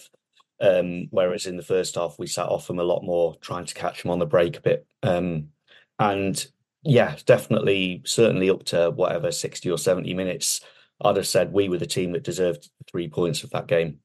Um, 0.62 1.08
whereas 1.10 1.48
in 1.48 1.58
the 1.58 1.64
first 1.64 1.96
half 1.96 2.18
we 2.18 2.28
sat 2.28 2.48
off 2.48 2.68
them 2.68 2.80
a 2.80 2.84
lot 2.84 3.04
more, 3.04 3.36
trying 3.42 3.66
to 3.66 3.74
catch 3.74 4.02
them 4.02 4.12
on 4.12 4.20
the 4.20 4.26
break 4.26 4.58
a 4.58 4.62
bit. 4.62 4.86
Um, 5.04 5.50
and 6.00 6.46
yeah, 6.84 7.16
definitely, 7.26 8.04
certainly 8.06 8.50
up 8.50 8.64
to 8.66 8.92
whatever 8.92 9.32
sixty 9.32 9.70
or 9.72 9.78
seventy 9.78 10.14
minutes, 10.14 10.62
I'd 11.02 11.18
have 11.18 11.28
said 11.28 11.52
we 11.52 11.68
were 11.68 11.80
the 11.80 11.88
team 11.88 12.12
that 12.12 12.24
deserved 12.24 12.70
three 12.90 13.10
points 13.10 13.44
of 13.44 13.50
that 13.50 13.68
game. 13.68 14.00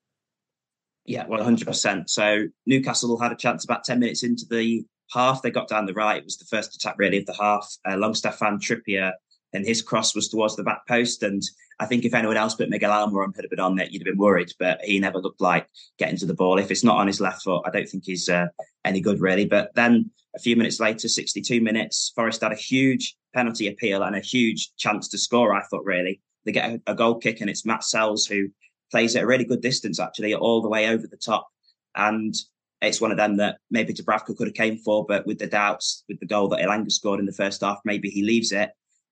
Yeah, 1.05 1.27
well, 1.29 1.45
hundred 1.45 1.67
percent. 1.67 2.09
So 2.11 2.49
Newcastle 2.67 3.19
had 3.19 3.33
a 3.33 3.37
chance 3.37 3.65
about 3.65 3.85
ten 3.85 4.01
minutes 4.01 4.25
into 4.25 4.47
the 4.49 4.85
half. 5.12 5.42
They 5.42 5.51
got 5.51 5.68
down 5.68 5.87
the 5.87 5.94
right. 5.94 6.18
It 6.18 6.25
was 6.25 6.37
the 6.37 6.44
first 6.44 6.75
attack 6.75 6.96
really 6.99 7.18
of 7.18 7.27
the 7.27 7.35
half. 7.35 7.66
Uh, 7.88 7.96
Longstaff 7.96 8.38
fan 8.38 8.59
Trippier 8.59 9.12
and 9.53 9.66
his 9.66 9.83
cross 9.83 10.14
was 10.14 10.29
towards 10.29 10.57
the 10.57 10.62
back 10.62 10.87
post. 10.87 11.23
And 11.23 11.42
I 11.79 11.87
think 11.87 12.05
if 12.05 12.14
anyone 12.14 12.37
else 12.37 12.55
but 12.55 12.70
Miguel 12.70 12.90
Almiron 12.90 13.35
had 13.35 13.49
been 13.51 13.61
on 13.61 13.79
it, 13.79 13.90
you'd 13.90 14.01
have 14.03 14.12
been 14.12 14.18
worried. 14.18 14.53
But 14.59 14.81
he 14.83 14.99
never 14.99 15.18
looked 15.18 15.40
like 15.40 15.66
getting 15.99 16.16
to 16.18 16.27
the 16.27 16.35
ball. 16.35 16.59
If 16.59 16.70
it's 16.70 16.85
not 16.85 16.99
on 16.99 17.07
his 17.07 17.20
left 17.20 17.42
foot, 17.42 17.62
I 17.66 17.70
don't 17.70 17.88
think 17.88 18.05
he's 18.05 18.29
uh, 18.29 18.46
any 18.85 19.01
good 19.01 19.20
really. 19.20 19.46
But 19.46 19.75
then 19.75 20.11
a 20.35 20.38
few 20.38 20.57
minutes 20.57 20.79
later, 20.79 21.09
62 21.09 21.61
minutes, 21.61 22.12
Forest 22.14 22.42
had 22.42 22.53
a 22.53 22.57
huge 22.57 23.16
penalty 23.35 23.68
appeal 23.68 24.03
and 24.03 24.16
a 24.16 24.20
huge 24.20 24.75
chance 24.77 25.09
to 25.09 25.18
score. 25.18 25.55
I 25.55 25.62
thought 25.64 25.85
really 25.85 26.20
they 26.44 26.53
get 26.53 26.70
a, 26.70 26.92
a 26.92 26.94
goal 26.94 27.16
kick 27.16 27.40
and 27.40 27.51
it's 27.51 27.66
Matz 27.66 27.90
Sels 27.90 28.27
who 28.27 28.49
plays 28.90 29.14
at 29.16 29.25
a 29.25 29.27
really 29.27 29.44
good 29.44 29.61
distance 29.61 30.01
actually, 30.01 30.35
all 30.35 30.62
the 30.62 30.68
way 30.68 30.88
over 30.88 31.07
the 31.07 31.16
top. 31.16 31.49
And 31.94 32.35
it's 32.83 33.01
one 33.01 33.11
of 33.11 33.19
them 33.19 33.37
that 33.37 33.59
maybe 33.71 33.93
Dubravka 33.93 34.37
could 34.37 34.47
have 34.47 34.55
came 34.55 34.79
for, 34.79 35.05
but 35.05 35.27
with 35.27 35.38
the 35.38 35.47
doubts, 35.47 36.05
with 36.09 36.19
the 36.21 36.27
goal 36.27 36.49
that 36.49 36.61
Elanga 36.61 36.90
scored 36.90 37.21
in 37.21 37.27
the 37.27 37.33
first 37.33 37.61
half, 37.61 37.79
maybe 37.85 38.09
he 38.09 38.23
leaves 38.23 38.53
it. 38.53 38.71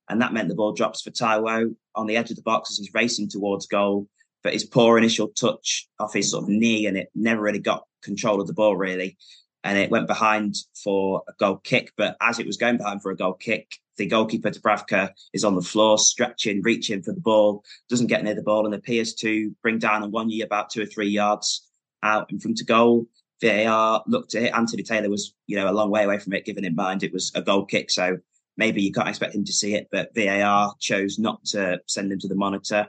And 0.08 0.22
that 0.22 0.32
meant 0.32 0.48
the 0.48 0.54
ball 0.54 0.72
drops 0.72 1.02
for 1.02 1.10
Taiwo 1.10 1.74
on 1.94 2.06
the 2.06 2.16
edge 2.16 2.30
of 2.30 2.36
the 2.36 2.42
box 2.42 2.70
as 2.70 2.78
he's 2.78 2.94
racing 2.94 3.28
towards 3.28 3.66
goal. 3.66 4.08
But 4.42 4.54
his 4.54 4.64
poor 4.64 4.96
initial 4.96 5.28
touch 5.28 5.86
off 5.98 6.14
his 6.14 6.30
sort 6.30 6.44
of 6.44 6.48
knee, 6.48 6.86
and 6.86 6.96
it 6.96 7.10
never 7.14 7.42
really 7.42 7.58
got 7.58 7.84
control 8.02 8.40
of 8.40 8.46
the 8.46 8.54
ball, 8.54 8.76
really. 8.76 9.18
And 9.64 9.76
it 9.76 9.90
went 9.90 10.06
behind 10.06 10.54
for 10.82 11.22
a 11.28 11.32
goal 11.38 11.56
kick. 11.56 11.92
But 11.96 12.16
as 12.22 12.38
it 12.38 12.46
was 12.46 12.56
going 12.56 12.78
behind 12.78 13.02
for 13.02 13.10
a 13.10 13.16
goal 13.16 13.34
kick, 13.34 13.76
the 13.98 14.06
goalkeeper 14.06 14.50
Dubravka 14.50 15.10
is 15.34 15.44
on 15.44 15.56
the 15.56 15.60
floor, 15.60 15.98
stretching, 15.98 16.62
reaching 16.62 17.02
for 17.02 17.12
the 17.12 17.20
ball, 17.20 17.64
doesn't 17.90 18.06
get 18.06 18.24
near 18.24 18.34
the 18.34 18.42
ball, 18.42 18.64
and 18.64 18.74
appears 18.74 19.12
to 19.16 19.54
bring 19.60 19.78
down 19.78 20.08
Awoniyi 20.08 20.42
about 20.42 20.70
two 20.70 20.82
or 20.82 20.86
three 20.86 21.08
yards 21.08 21.68
out 22.02 22.30
in 22.30 22.38
front 22.38 22.60
of 22.60 22.66
goal. 22.66 23.06
VAR 23.40 24.02
looked 24.06 24.34
at 24.34 24.42
it. 24.42 24.54
Anthony 24.54 24.82
Taylor 24.82 25.10
was, 25.10 25.34
you 25.46 25.56
know, 25.56 25.70
a 25.70 25.72
long 25.72 25.90
way 25.90 26.04
away 26.04 26.18
from 26.18 26.32
it, 26.32 26.44
given 26.44 26.64
in 26.64 26.74
mind 26.74 27.02
it 27.02 27.12
was 27.12 27.32
a 27.34 27.42
goal 27.42 27.64
kick. 27.64 27.90
So 27.90 28.18
maybe 28.56 28.82
you 28.82 28.92
can't 28.92 29.08
expect 29.08 29.34
him 29.34 29.44
to 29.44 29.52
see 29.52 29.74
it, 29.74 29.88
but 29.90 30.14
VAR 30.14 30.74
chose 30.80 31.18
not 31.18 31.44
to 31.46 31.80
send 31.86 32.12
him 32.12 32.18
to 32.20 32.28
the 32.28 32.34
monitor. 32.34 32.86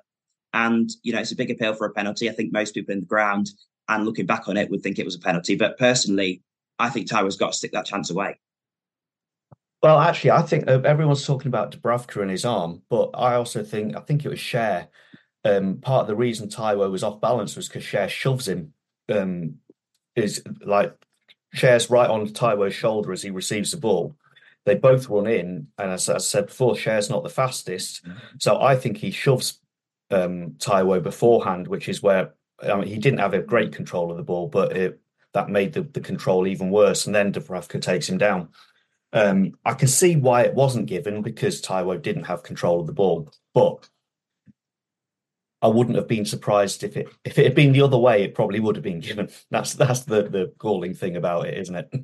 And, 0.53 0.89
you 1.03 1.13
know, 1.13 1.19
it's 1.19 1.31
a 1.31 1.35
big 1.35 1.51
appeal 1.51 1.75
for 1.75 1.85
a 1.85 1.93
penalty. 1.93 2.29
I 2.29 2.33
think 2.33 2.51
most 2.51 2.73
people 2.73 2.93
in 2.93 3.01
the 3.01 3.05
ground 3.05 3.51
and 3.87 4.05
looking 4.05 4.25
back 4.25 4.47
on 4.47 4.57
it 4.57 4.69
would 4.69 4.81
think 4.81 4.97
it 4.97 5.05
was 5.05 5.15
a 5.15 5.19
penalty. 5.19 5.55
But 5.55 5.77
personally, 5.77 6.41
I 6.79 6.89
think 6.89 7.07
Taiwo's 7.07 7.37
got 7.37 7.51
to 7.51 7.57
stick 7.57 7.71
that 7.73 7.85
chance 7.85 8.09
away. 8.09 8.39
Well, 9.81 9.99
actually, 9.99 10.31
I 10.31 10.41
think 10.41 10.67
uh, 10.67 10.81
everyone's 10.81 11.25
talking 11.25 11.47
about 11.47 11.71
Dubravka 11.71 12.21
and 12.21 12.31
his 12.31 12.45
arm, 12.45 12.81
but 12.89 13.11
I 13.13 13.35
also 13.35 13.63
think 13.63 13.95
I 13.95 14.01
think 14.01 14.25
it 14.25 14.29
was 14.29 14.39
Schär. 14.39 14.87
Um, 15.45 15.77
part 15.77 16.01
of 16.01 16.07
the 16.07 16.15
reason 16.15 16.49
Taiwo 16.49 16.91
was 16.91 17.03
off 17.03 17.21
balance 17.21 17.55
was 17.55 17.69
because 17.69 17.83
Schär 17.83 18.09
shoves 18.09 18.47
him 18.47 18.73
um, 19.09 19.55
is 20.19 20.43
like 20.63 20.93
Schär's 21.55 21.89
right 21.89 22.09
on 22.09 22.27
Taiwo's 22.27 22.75
shoulder 22.75 23.11
as 23.11 23.21
he 23.21 23.29
receives 23.29 23.71
the 23.71 23.77
ball. 23.77 24.15
They 24.65 24.75
both 24.75 25.09
run 25.09 25.27
in, 25.27 25.67
and 25.77 25.91
as 25.91 26.09
I 26.09 26.17
said 26.17 26.47
before, 26.47 26.73
Schär's 26.75 27.09
not 27.09 27.23
the 27.23 27.29
fastest, 27.29 28.05
mm-hmm. 28.05 28.17
so 28.37 28.61
I 28.61 28.75
think 28.75 28.97
he 28.97 29.09
shoves 29.11 29.59
um, 30.11 30.51
Taiwo 30.59 31.01
beforehand, 31.01 31.67
which 31.67 31.89
is 31.89 32.03
where 32.03 32.33
I 32.61 32.75
mean, 32.75 32.87
he 32.87 32.97
didn't 32.97 33.19
have 33.19 33.33
a 33.33 33.41
great 33.41 33.73
control 33.73 34.11
of 34.11 34.17
the 34.17 34.23
ball, 34.23 34.47
but 34.47 34.75
it, 34.75 34.99
that 35.33 35.49
made 35.49 35.73
the, 35.73 35.81
the 35.81 36.01
control 36.01 36.47
even 36.47 36.71
worse. 36.71 37.05
And 37.05 37.15
then 37.15 37.31
Dubravka 37.31 37.81
takes 37.81 38.09
him 38.09 38.17
down. 38.17 38.49
Um, 39.13 39.53
I 39.65 39.73
can 39.73 39.87
see 39.87 40.15
why 40.15 40.43
it 40.43 40.53
wasn't 40.53 40.85
given 40.85 41.21
because 41.21 41.61
Taiwo 41.61 42.01
didn't 42.01 42.25
have 42.25 42.43
control 42.43 42.79
of 42.79 42.87
the 42.87 42.93
ball, 42.93 43.31
but 43.53 43.87
I 45.61 45.67
wouldn't 45.67 45.97
have 45.97 46.07
been 46.07 46.25
surprised 46.25 46.83
if 46.83 46.95
it 46.95 47.09
if 47.25 47.37
it 47.37 47.45
had 47.45 47.55
been 47.55 47.73
the 47.73 47.81
other 47.81 47.97
way. 47.97 48.23
It 48.23 48.35
probably 48.35 48.59
would 48.59 48.75
have 48.75 48.83
been 48.83 49.01
given. 49.01 49.29
That's 49.51 49.73
that's 49.73 50.01
the 50.01 50.23
the 50.23 50.53
galling 50.57 50.93
thing 50.93 51.15
about 51.15 51.47
it, 51.47 51.57
isn't 51.57 51.75
it? 51.75 51.93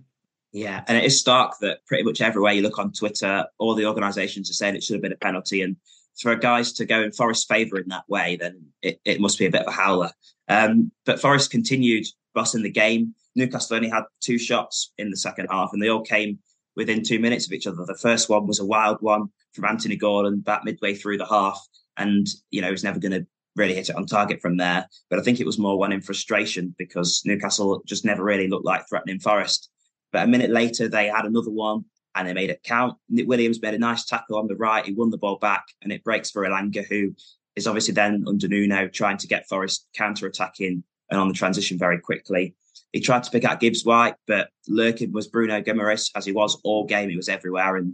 Yeah, 0.51 0.85
and 0.87 0.97
it 0.97 1.03
is 1.03 1.19
stark 1.19 1.55
that 1.59 1.85
pretty 1.85 2.05
much 2.05 2.21
everywhere 2.21 2.53
you 2.53 2.61
look 2.61 2.79
on 2.79 2.93
Twitter, 2.93 3.45
all 3.57 3.75
the 3.75 3.87
organisations 3.87 4.49
are 4.49 4.53
saying 4.53 4.77
it 4.77 4.83
should 4.83 4.93
have 4.93 5.01
been 5.01 5.11
a 5.11 5.17
penalty, 5.17 5.61
and 5.61 5.75
for 6.17 6.33
guys 6.37 6.71
to 6.73 6.85
go 6.85 7.01
in 7.01 7.11
Forest's 7.11 7.43
favour 7.43 7.77
in 7.77 7.89
that 7.89 8.07
way, 8.07 8.37
then 8.37 8.67
it, 8.81 9.01
it 9.03 9.19
must 9.19 9.37
be 9.37 9.45
a 9.45 9.51
bit 9.51 9.63
of 9.63 9.67
a 9.67 9.71
howler. 9.71 10.11
Um, 10.47 10.93
but 11.05 11.19
Forest 11.19 11.51
continued 11.51 12.05
bossing 12.33 12.63
the 12.63 12.69
game. 12.69 13.15
Newcastle 13.35 13.75
only 13.75 13.89
had 13.89 14.03
two 14.21 14.37
shots 14.37 14.93
in 14.97 15.09
the 15.09 15.17
second 15.17 15.47
half, 15.51 15.71
and 15.73 15.83
they 15.83 15.89
all 15.89 16.03
came 16.03 16.39
within 16.77 17.03
two 17.03 17.19
minutes 17.19 17.45
of 17.45 17.51
each 17.51 17.67
other. 17.67 17.83
The 17.85 17.97
first 17.97 18.29
one 18.29 18.47
was 18.47 18.61
a 18.61 18.65
wild 18.65 18.99
one 19.01 19.27
from 19.53 19.65
Anthony 19.65 19.97
Gordon 19.97 20.39
back 20.39 20.63
midway 20.63 20.93
through 20.93 21.17
the 21.17 21.25
half, 21.25 21.61
and 21.97 22.27
you 22.49 22.61
know 22.61 22.67
he 22.67 22.71
was 22.71 22.83
never 22.85 22.99
going 22.99 23.11
to 23.11 23.27
really 23.55 23.75
hit 23.75 23.89
it 23.89 23.95
on 23.95 24.05
target 24.05 24.41
from 24.41 24.57
there. 24.57 24.87
But 25.09 25.19
I 25.19 25.21
think 25.21 25.39
it 25.39 25.45
was 25.45 25.57
more 25.57 25.77
one 25.77 25.91
in 25.91 26.01
frustration 26.01 26.75
because 26.77 27.21
Newcastle 27.25 27.81
just 27.85 28.05
never 28.05 28.23
really 28.23 28.47
looked 28.47 28.65
like 28.65 28.87
threatening 28.87 29.19
Forest. 29.19 29.69
But 30.11 30.23
a 30.23 30.27
minute 30.27 30.51
later, 30.51 30.87
they 30.87 31.07
had 31.07 31.25
another 31.25 31.51
one 31.51 31.85
and 32.15 32.27
they 32.27 32.33
made 32.33 32.49
it 32.49 32.63
count. 32.63 32.97
Neco 33.09 33.27
Williams 33.27 33.61
made 33.61 33.73
a 33.73 33.79
nice 33.79 34.05
tackle 34.05 34.37
on 34.37 34.47
the 34.47 34.55
right. 34.55 34.85
He 34.85 34.93
won 34.93 35.09
the 35.09 35.17
ball 35.17 35.37
back 35.37 35.65
and 35.81 35.91
it 35.91 36.03
breaks 36.03 36.31
for 36.31 36.43
Elanga, 36.47 36.85
who 36.85 37.13
is 37.55 37.67
obviously 37.67 37.93
then 37.93 38.23
under 38.27 38.47
Nuno 38.47 38.87
trying 38.87 39.17
to 39.17 39.27
get 39.27 39.47
Forest 39.47 39.87
counter 39.93 40.27
attacking 40.27 40.83
and 41.09 41.19
on 41.19 41.27
the 41.27 41.33
transition 41.33 41.77
very 41.77 41.99
quickly. 41.99 42.55
He 42.91 43.01
tried 43.01 43.23
to 43.23 43.31
pick 43.31 43.43
out 43.43 43.59
Gibbs 43.59 43.83
White, 43.83 44.15
but 44.25 44.49
lurking 44.67 45.11
was 45.11 45.27
Bruno 45.27 45.61
Guimaraes, 45.61 46.11
as 46.15 46.25
he 46.25 46.31
was 46.31 46.59
all 46.63 46.85
game. 46.85 47.09
He 47.09 47.17
was 47.17 47.29
everywhere. 47.29 47.75
And 47.75 47.93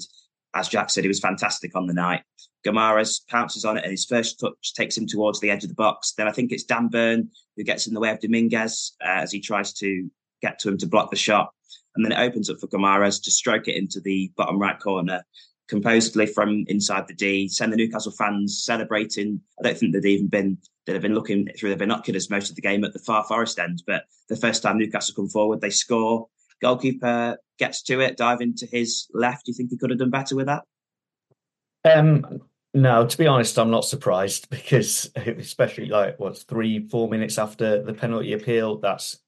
as 0.53 0.67
Jack 0.67 0.89
said, 0.89 1.03
he 1.03 1.07
was 1.07 1.19
fantastic 1.19 1.75
on 1.75 1.87
the 1.87 1.93
night. 1.93 2.23
Guimaraes 2.65 3.27
pounces 3.27 3.65
on 3.65 3.77
it, 3.77 3.83
and 3.83 3.91
his 3.91 4.05
first 4.05 4.39
touch 4.39 4.73
takes 4.73 4.97
him 4.97 5.07
towards 5.07 5.39
the 5.39 5.49
edge 5.49 5.63
of 5.63 5.69
the 5.69 5.75
box. 5.75 6.13
Then 6.13 6.27
I 6.27 6.31
think 6.31 6.51
it's 6.51 6.63
Dan 6.63 6.87
Burn 6.87 7.29
who 7.57 7.63
gets 7.63 7.87
in 7.87 7.93
the 7.93 7.99
way 7.99 8.09
of 8.09 8.19
Dominguez 8.19 8.93
uh, 9.03 9.21
as 9.21 9.31
he 9.31 9.39
tries 9.39 9.73
to 9.73 10.09
get 10.41 10.59
to 10.59 10.69
him 10.69 10.77
to 10.77 10.87
block 10.87 11.09
the 11.09 11.17
shot. 11.17 11.51
And 11.95 12.05
then 12.05 12.11
it 12.11 12.23
opens 12.23 12.49
up 12.49 12.59
for 12.59 12.67
Guimaraes 12.67 13.21
to 13.23 13.31
stroke 13.31 13.67
it 13.67 13.75
into 13.75 13.99
the 13.99 14.31
bottom 14.37 14.59
right 14.59 14.79
corner 14.79 15.23
composedly 15.71 16.25
from 16.25 16.65
inside 16.67 17.07
the 17.07 17.13
D, 17.13 17.47
send 17.47 17.71
the 17.71 17.77
Newcastle 17.77 18.11
fans 18.11 18.61
celebrating. 18.63 19.39
I 19.57 19.63
don't 19.63 19.77
think 19.77 19.93
they'd 19.93 20.05
even 20.05 20.27
been 20.27 20.57
they'd 20.85 20.93
have 20.93 21.01
been 21.01 21.15
looking 21.15 21.47
through 21.57 21.69
their 21.69 21.77
binoculars 21.77 22.29
most 22.29 22.49
of 22.49 22.57
the 22.57 22.61
game 22.61 22.83
at 22.83 22.91
the 22.91 22.99
far 22.99 23.23
forest 23.23 23.57
end. 23.57 23.81
But 23.87 24.03
the 24.27 24.35
first 24.35 24.61
time 24.61 24.77
Newcastle 24.77 25.15
come 25.15 25.29
forward, 25.29 25.61
they 25.61 25.69
score. 25.69 26.27
Goalkeeper 26.61 27.37
gets 27.57 27.81
to 27.83 27.99
it, 27.99 28.17
diving 28.17 28.55
to 28.57 28.65
his 28.65 29.07
left. 29.13 29.45
Do 29.45 29.51
you 29.51 29.55
think 29.55 29.69
he 29.69 29.77
could 29.77 29.89
have 29.89 29.99
done 29.99 30.09
better 30.09 30.35
with 30.35 30.47
that? 30.47 30.63
Um, 31.83 32.41
no, 32.73 33.05
to 33.05 33.17
be 33.17 33.27
honest, 33.27 33.57
I'm 33.57 33.71
not 33.71 33.85
surprised 33.85 34.49
because 34.51 35.11
especially 35.15 35.87
like 35.87 36.19
what's 36.19 36.43
three, 36.43 36.87
four 36.87 37.09
minutes 37.09 37.37
after 37.37 37.83
the 37.83 37.93
penalty 37.93 38.33
appeal, 38.33 38.77
that's 38.77 39.19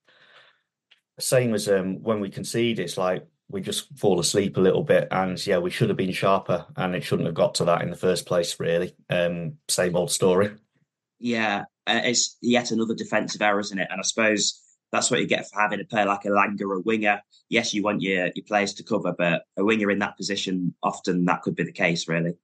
same 1.20 1.54
as 1.54 1.68
um, 1.68 2.02
when 2.02 2.20
we 2.20 2.30
concede. 2.30 2.80
It's 2.80 2.98
like 2.98 3.26
we 3.50 3.62
just 3.62 3.98
fall 3.98 4.20
asleep 4.20 4.58
a 4.58 4.62
little 4.62 4.84
bit, 4.84 5.08
and 5.12 5.46
yeah, 5.46 5.60
we 5.60 5.70
should 5.70 5.90
have 5.90 5.98
been 5.98 6.12
sharper, 6.12 6.66
and 6.76 6.96
it 6.96 7.04
shouldn't 7.04 7.28
have 7.28 7.36
got 7.36 7.56
to 7.56 7.66
that 7.66 7.82
in 7.82 7.90
the 7.90 7.96
first 7.96 8.26
place. 8.26 8.60
Really, 8.60 8.96
um, 9.10 9.58
same 9.68 9.96
old 9.96 10.12
story. 10.12 10.52
Yeah, 11.20 11.66
uh, 11.86 12.02
it's 12.04 12.38
yet 12.42 12.72
another 12.72 12.96
defensive 12.96 13.42
error, 13.42 13.60
isn't 13.60 13.80
it? 13.80 13.88
And 13.92 14.00
I 14.00 14.04
suppose 14.04 14.60
that's 14.94 15.10
what 15.10 15.20
you 15.20 15.26
get 15.26 15.50
for 15.50 15.60
having 15.60 15.82
a 15.82 15.86
player 15.86 16.06
like 16.06 16.22
Elanga, 16.22 16.62
a 16.62 16.80
winger. 16.80 17.22
Yes, 17.50 17.74
you 17.74 17.82
want 17.82 18.02
your 18.02 18.28
your 18.36 18.46
players 18.48 18.76
to 18.76 18.84
cover, 18.84 19.14
but 19.18 19.44
a 19.58 19.66
winger 19.66 19.90
in 19.90 20.00
that 20.00 20.16
position, 20.16 20.76
often 20.84 21.26
that 21.26 21.42
could 21.42 21.56
be 21.56 21.64
the 21.64 21.72
case, 21.72 22.08
really. 22.08 22.36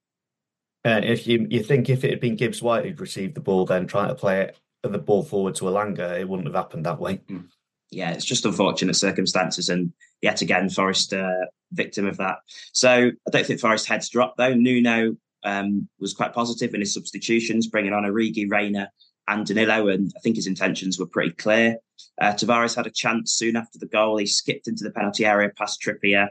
And 0.83 1.05
if 1.05 1.27
you 1.27 1.45
you 1.49 1.63
think 1.63 1.89
if 1.89 2.03
it 2.03 2.09
had 2.09 2.19
been 2.19 2.35
Gibbs 2.35 2.61
White 2.61 2.85
who'd 2.85 2.99
received 2.99 3.35
the 3.35 3.41
ball, 3.41 3.65
then 3.65 3.85
trying 3.85 4.09
to 4.09 4.15
play 4.15 4.41
it 4.41 4.57
the 4.81 4.97
ball 4.97 5.23
forward 5.23 5.55
to 5.55 5.65
Elanga, 5.65 6.19
it 6.19 6.27
wouldn't 6.27 6.47
have 6.47 6.55
happened 6.55 6.85
that 6.85 6.99
way. 6.99 7.17
Mm. 7.29 7.45
Yeah, 7.91 8.11
it's 8.11 8.25
just 8.25 8.45
unfortunate 8.45 8.95
circumstances, 8.95 9.69
and 9.69 9.93
yet 10.21 10.41
again, 10.41 10.69
Forest 10.69 11.13
uh, 11.13 11.45
victim 11.71 12.07
of 12.07 12.17
that. 12.17 12.37
So 12.73 12.89
I 12.89 13.29
don't 13.31 13.45
think 13.45 13.59
Forest 13.59 13.87
heads 13.87 14.09
dropped 14.09 14.37
though. 14.37 14.55
Nuno 14.55 15.17
um, 15.43 15.87
was 15.99 16.13
quite 16.13 16.33
positive 16.33 16.73
in 16.73 16.79
his 16.79 16.93
substitutions, 16.93 17.67
bringing 17.67 17.93
on 17.93 18.05
a 18.05 18.09
Origi, 18.09 18.49
Reyna, 18.49 18.91
and 19.29 19.45
Danilo, 19.45 19.87
and 19.87 20.11
I 20.17 20.19
think 20.19 20.35
his 20.35 20.47
intentions 20.47 20.99
were 20.99 21.05
pretty 21.05 21.31
clear. 21.31 21.77
Uh, 22.19 22.33
Tavares 22.33 22.75
had 22.75 22.87
a 22.87 22.91
chance 22.91 23.31
soon 23.33 23.55
after 23.55 23.77
the 23.77 23.85
goal. 23.85 24.17
He 24.17 24.25
skipped 24.25 24.67
into 24.67 24.83
the 24.83 24.91
penalty 24.91 25.25
area 25.25 25.51
past 25.55 25.81
Trippier, 25.81 26.29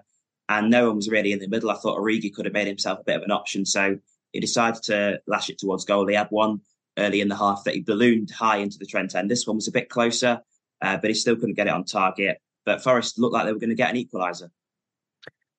and 0.49 0.69
no 0.69 0.89
one 0.89 0.97
was 0.97 1.09
really 1.09 1.33
in 1.33 1.39
the 1.39 1.49
middle. 1.49 1.71
I 1.71 1.77
thought 1.77 1.99
Origi 1.99 2.35
could 2.35 2.45
have 2.45 2.55
made 2.55 2.67
himself 2.67 2.99
a 3.01 3.05
bit 3.05 3.17
of 3.17 3.23
an 3.23 3.31
option, 3.31 3.65
so 3.65 3.97
he 4.33 4.41
decided 4.41 4.83
to 4.85 5.21
lash 5.27 5.49
it 5.49 5.59
towards 5.59 5.85
goal. 5.85 6.07
He 6.09 6.17
had 6.17 6.29
one 6.31 6.61
early 6.99 7.21
in 7.21 7.29
the 7.29 7.37
half 7.37 7.63
that 7.65 7.75
he 7.75 7.81
ballooned 7.81 8.31
high 8.31 8.57
into 8.57 8.79
the 8.79 8.87
Trent 8.87 9.15
end. 9.15 9.31
This 9.31 9.47
one 9.47 9.57
was 9.57 9.69
a 9.69 9.73
bit 9.73 9.89
closer, 9.89 10.41
uh, 10.83 10.97
but 10.97 11.09
he 11.09 11.15
still 11.15 11.37
couldn't 11.37 11.55
get 11.55 11.69
it 11.69 11.73
on 11.73 11.85
target. 11.85 12.39
But 12.67 12.83
Forest 12.83 13.19
looked 13.19 13.33
like 13.33 13.47
they 13.47 13.53
were 13.53 13.61
going 13.61 13.71
to 13.71 13.77
get 13.77 13.95
an 13.95 14.05
equaliser. 14.05 14.51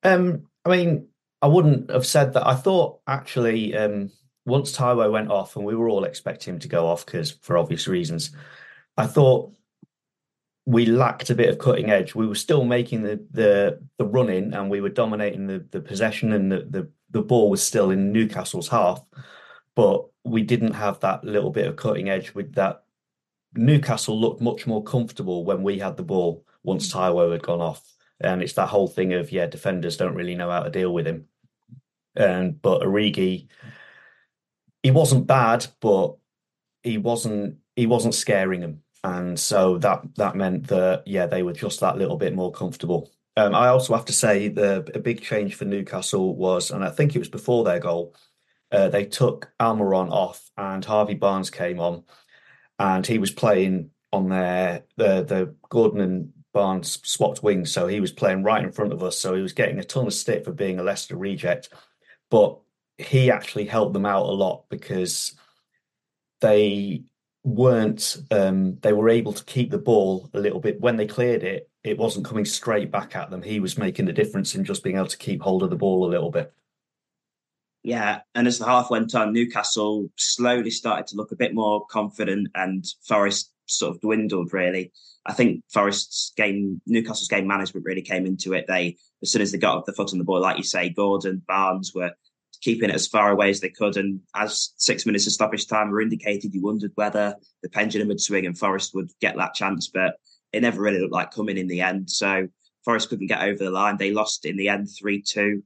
Um, 0.03 0.47
I 0.65 0.69
mean, 0.69 1.07
I 1.41 1.47
wouldn't 1.47 1.89
have 1.89 2.05
said 2.05 2.33
that. 2.33 2.45
I 2.45 2.55
thought 2.55 2.99
actually, 3.07 3.75
um, 3.75 4.11
once 4.49 4.75
Taiwo 4.75 5.11
went 5.11 5.31
off, 5.31 5.55
and 5.55 5.65
we 5.65 5.75
were 5.75 5.89
all 5.89 6.03
expecting 6.03 6.55
him 6.55 6.59
to 6.59 6.67
go 6.67 6.87
off 6.87 7.05
because 7.05 7.31
for 7.31 7.57
obvious 7.57 7.87
reasons, 7.87 8.31
I 8.97 9.07
thought 9.07 9.53
we 10.65 10.85
lacked 10.85 11.29
a 11.29 11.35
bit 11.35 11.49
of 11.49 11.57
cutting 11.57 11.89
edge. 11.89 12.13
We 12.13 12.27
were 12.27 12.35
still 12.35 12.65
making 12.65 13.03
the 13.03 13.25
the 13.31 13.81
the 13.97 14.05
running, 14.05 14.53
and 14.53 14.69
we 14.69 14.81
were 14.81 14.89
dominating 14.89 15.47
the 15.47 15.65
the 15.71 15.81
possession, 15.81 16.33
and 16.33 16.51
the 16.51 16.67
the 16.69 16.89
the 17.11 17.21
ball 17.21 17.49
was 17.49 17.63
still 17.63 17.91
in 17.91 18.11
Newcastle's 18.11 18.67
half, 18.67 19.01
but 19.75 20.05
we 20.23 20.43
didn't 20.43 20.73
have 20.73 20.99
that 20.99 21.23
little 21.23 21.51
bit 21.51 21.67
of 21.67 21.75
cutting 21.75 22.09
edge 22.09 22.33
with 22.33 22.53
that. 22.55 22.83
Newcastle 23.55 24.19
looked 24.19 24.41
much 24.41 24.67
more 24.67 24.83
comfortable 24.83 25.43
when 25.43 25.63
we 25.63 25.79
had 25.79 25.97
the 25.97 26.03
ball 26.03 26.45
once 26.63 26.93
Taiwo 26.93 27.31
had 27.31 27.41
gone 27.41 27.61
off. 27.61 27.83
And 28.21 28.43
it's 28.43 28.53
that 28.53 28.67
whole 28.67 28.87
thing 28.87 29.13
of, 29.13 29.31
yeah, 29.31 29.47
defenders 29.47 29.97
don't 29.97 30.15
really 30.15 30.35
know 30.35 30.51
how 30.51 30.61
to 30.63 30.69
deal 30.69 30.93
with 30.93 31.07
him. 31.07 31.25
And 32.15 32.61
but 32.61 32.81
Origi, 32.81 33.47
he 34.83 34.91
wasn't 34.91 35.27
bad, 35.27 35.67
but 35.81 36.15
he 36.83 36.97
wasn't 36.97 37.57
he 37.75 37.85
wasn't 37.85 38.15
scaring 38.15 38.61
them. 38.61 38.83
And 39.03 39.39
so 39.39 39.77
that 39.79 40.01
that 40.15 40.35
meant 40.35 40.67
that 40.67 41.03
yeah, 41.05 41.25
they 41.25 41.43
were 41.43 41.53
just 41.53 41.79
that 41.79 41.97
little 41.97 42.17
bit 42.17 42.35
more 42.35 42.51
comfortable. 42.51 43.11
Um, 43.37 43.55
I 43.55 43.69
also 43.69 43.95
have 43.95 44.05
to 44.05 44.13
say 44.13 44.49
the 44.49 44.89
a 44.93 44.99
big 44.99 45.21
change 45.21 45.55
for 45.55 45.65
Newcastle 45.65 46.35
was, 46.35 46.71
and 46.71 46.83
I 46.83 46.89
think 46.89 47.15
it 47.15 47.19
was 47.19 47.29
before 47.29 47.63
their 47.63 47.79
goal, 47.79 48.15
uh, 48.71 48.89
they 48.89 49.05
took 49.05 49.51
Almiron 49.59 50.11
off 50.11 50.49
and 50.57 50.83
Harvey 50.83 51.13
Barnes 51.13 51.49
came 51.49 51.79
on, 51.79 52.03
and 52.77 53.05
he 53.05 53.17
was 53.17 53.31
playing 53.31 53.91
on 54.11 54.29
their 54.29 54.83
the 54.97 55.23
the 55.23 55.55
Gordon 55.69 56.01
and 56.01 56.33
Barnes 56.53 56.99
swapped 57.03 57.43
wings, 57.43 57.71
so 57.71 57.87
he 57.87 57.99
was 58.01 58.11
playing 58.11 58.43
right 58.43 58.63
in 58.63 58.71
front 58.71 58.91
of 58.91 59.03
us. 59.03 59.17
So 59.17 59.35
he 59.35 59.41
was 59.41 59.53
getting 59.53 59.79
a 59.79 59.83
ton 59.83 60.07
of 60.07 60.13
stick 60.13 60.43
for 60.43 60.51
being 60.51 60.79
a 60.79 60.83
Leicester 60.83 61.15
reject, 61.15 61.69
but 62.29 62.59
he 62.99 63.31
actually 63.31 63.65
helped 63.65 63.93
them 63.93 64.05
out 64.05 64.25
a 64.25 64.31
lot 64.31 64.65
because 64.69 65.33
they 66.41 67.03
weren't 67.43 68.17
um, 68.31 68.77
they 68.81 68.93
were 68.93 69.09
able 69.09 69.33
to 69.33 69.45
keep 69.45 69.71
the 69.71 69.77
ball 69.77 70.29
a 70.33 70.39
little 70.39 70.59
bit. 70.59 70.81
When 70.81 70.97
they 70.97 71.07
cleared 71.07 71.43
it 71.43 71.69
it 71.83 71.97
wasn't 71.97 72.25
coming 72.25 72.43
straight 72.43 72.91
back 72.91 73.15
at 73.15 73.29
them. 73.29 73.41
He 73.41 73.61
was 73.61 73.77
making 73.77 74.05
the 74.05 74.13
difference 74.13 74.53
in 74.53 74.65
just 74.65 74.83
being 74.83 74.97
able 74.97 75.07
to 75.07 75.17
keep 75.17 75.41
hold 75.41 75.63
of 75.63 75.69
the 75.69 75.77
ball 75.77 76.05
a 76.05 76.11
little 76.11 76.29
bit. 76.29 76.53
Yeah 77.83 78.19
and 78.35 78.47
as 78.47 78.59
the 78.59 78.65
half 78.65 78.89
went 78.89 79.15
on 79.15 79.31
newcastle 79.31 80.09
slowly 80.17 80.69
started 80.69 81.07
to 81.07 81.15
look 81.15 81.31
a 81.31 81.37
bit 81.37 81.53
more 81.53 81.85
confident 81.87 82.49
and 82.53 82.85
forest 83.07 83.53
sort 83.67 83.95
of 83.95 84.01
dwindled 84.01 84.51
really. 84.51 84.91
I 85.25 85.33
think 85.33 85.63
forest's 85.69 86.33
game 86.35 86.81
newcastle's 86.85 87.29
game 87.29 87.47
management 87.47 87.85
really 87.85 88.01
came 88.01 88.25
into 88.25 88.53
it. 88.53 88.65
They 88.67 88.97
as 89.21 89.31
soon 89.31 89.41
as 89.41 89.53
they 89.53 89.57
got 89.57 89.85
the 89.85 89.93
foot 89.93 90.11
on 90.11 90.17
the 90.17 90.25
ball 90.25 90.41
like 90.41 90.57
you 90.57 90.63
say 90.63 90.89
gordon 90.89 91.41
barnes 91.47 91.93
were 91.95 92.11
keeping 92.61 92.89
it 92.89 92.95
as 92.95 93.07
far 93.07 93.31
away 93.31 93.49
as 93.49 93.59
they 93.59 93.69
could. 93.69 93.97
And 93.97 94.19
as 94.35 94.73
six 94.77 95.05
minutes 95.05 95.27
of 95.27 95.33
stoppage 95.33 95.67
time 95.67 95.89
were 95.89 96.01
indicated, 96.01 96.53
you 96.53 96.61
wondered 96.61 96.91
whether 96.95 97.35
the 97.63 97.69
pendulum 97.69 98.09
would 98.09 98.21
swing 98.21 98.45
and 98.45 98.57
Forest 98.57 98.93
would 98.95 99.11
get 99.21 99.37
that 99.37 99.53
chance, 99.53 99.87
but 99.87 100.15
it 100.51 100.61
never 100.61 100.81
really 100.81 100.99
looked 100.99 101.13
like 101.13 101.31
coming 101.31 101.57
in 101.57 101.67
the 101.67 101.81
end. 101.81 102.09
So 102.09 102.47
Forest 102.83 103.09
couldn't 103.09 103.27
get 103.27 103.43
over 103.43 103.63
the 103.63 103.69
line. 103.69 103.97
They 103.97 104.11
lost 104.11 104.45
in 104.45 104.57
the 104.57 104.69
end 104.69 104.89
3 104.97 105.21
2. 105.21 105.63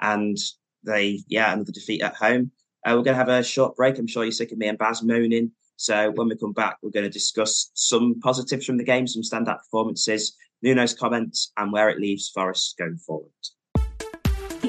And 0.00 0.36
they, 0.84 1.20
yeah, 1.26 1.52
another 1.52 1.72
defeat 1.72 2.02
at 2.02 2.14
home. 2.14 2.52
Uh, 2.84 2.90
we're 2.90 3.02
going 3.02 3.14
to 3.14 3.24
have 3.24 3.28
a 3.28 3.42
short 3.42 3.76
break. 3.76 3.98
I'm 3.98 4.06
sure 4.06 4.24
you're 4.24 4.32
sick 4.32 4.52
of 4.52 4.58
me 4.58 4.68
and 4.68 4.78
Baz 4.78 5.02
moaning. 5.02 5.52
So 5.76 6.10
when 6.12 6.28
we 6.28 6.36
come 6.36 6.52
back, 6.52 6.78
we're 6.82 6.90
going 6.90 7.04
to 7.04 7.10
discuss 7.10 7.70
some 7.74 8.20
positives 8.20 8.64
from 8.64 8.78
the 8.78 8.84
game, 8.84 9.06
some 9.06 9.22
standout 9.22 9.58
performances, 9.58 10.36
Nuno's 10.62 10.94
comments, 10.94 11.52
and 11.56 11.72
where 11.72 11.90
it 11.90 11.98
leaves 11.98 12.30
Forest 12.30 12.76
going 12.78 12.96
forward. 12.96 13.30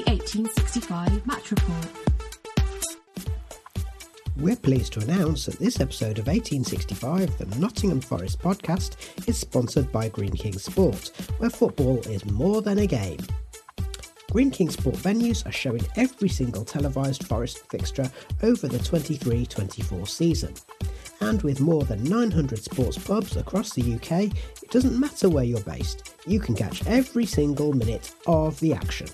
1865 0.06 1.26
Match 1.26 1.50
Report. 1.50 1.86
We're 4.36 4.56
pleased 4.56 4.92
to 4.92 5.00
announce 5.00 5.46
that 5.46 5.58
this 5.58 5.80
episode 5.80 6.18
of 6.18 6.28
1865, 6.28 7.38
the 7.38 7.58
Nottingham 7.58 8.00
Forest 8.00 8.38
podcast, 8.38 8.96
is 9.26 9.36
sponsored 9.36 9.90
by 9.90 10.08
Greene 10.08 10.36
King 10.36 10.56
Sport, 10.58 11.10
where 11.38 11.50
football 11.50 11.98
is 12.08 12.24
more 12.26 12.62
than 12.62 12.78
a 12.78 12.86
game. 12.86 13.18
Greene 14.30 14.52
King 14.52 14.70
Sport 14.70 14.94
venues 14.94 15.44
are 15.46 15.52
showing 15.52 15.84
every 15.96 16.28
single 16.28 16.64
televised 16.64 17.26
Forest 17.26 17.66
fixture 17.68 18.08
over 18.42 18.68
the 18.68 18.78
23 18.78 19.44
24 19.46 20.06
season. 20.06 20.54
And 21.20 21.42
with 21.42 21.60
more 21.60 21.82
than 21.82 22.04
900 22.04 22.62
sports 22.62 22.96
pubs 22.96 23.36
across 23.36 23.72
the 23.72 23.94
UK, 23.94 24.32
it 24.62 24.70
doesn't 24.70 25.00
matter 25.00 25.28
where 25.28 25.44
you're 25.44 25.60
based, 25.62 26.14
you 26.26 26.38
can 26.38 26.54
catch 26.54 26.86
every 26.86 27.26
single 27.26 27.72
minute 27.72 28.14
of 28.26 28.60
the 28.60 28.72
action. 28.72 29.08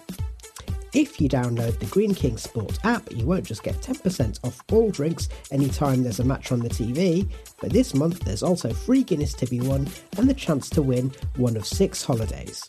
If 0.95 1.21
you 1.21 1.29
download 1.29 1.79
the 1.81 1.87
Greene 1.87 2.15
King 2.15 2.37
Sport 2.37 2.79
app, 2.85 3.11
you 3.11 3.27
won't 3.27 3.45
just 3.45 3.65
get 3.65 3.75
10% 3.77 4.45
off 4.45 4.63
all 4.73 4.91
drinks 4.91 5.29
anytime 5.51 6.03
there's 6.03 6.21
a 6.21 6.25
match 6.25 6.53
on 6.53 6.61
the 6.61 6.69
TV, 6.69 7.29
but 7.61 7.73
this 7.73 7.95
month 7.95 8.21
there's 8.21 8.45
also 8.45 8.73
free 8.73 9.03
Guinness 9.03 9.35
to 9.35 9.47
be 9.47 9.61
won 9.61 9.89
and 10.17 10.29
the 10.29 10.35
chance 10.35 10.71
to 10.71 10.83
win 10.83 11.13
one 11.37 11.57
of 11.57 11.67
six 11.67 12.05
holidays 12.05 12.69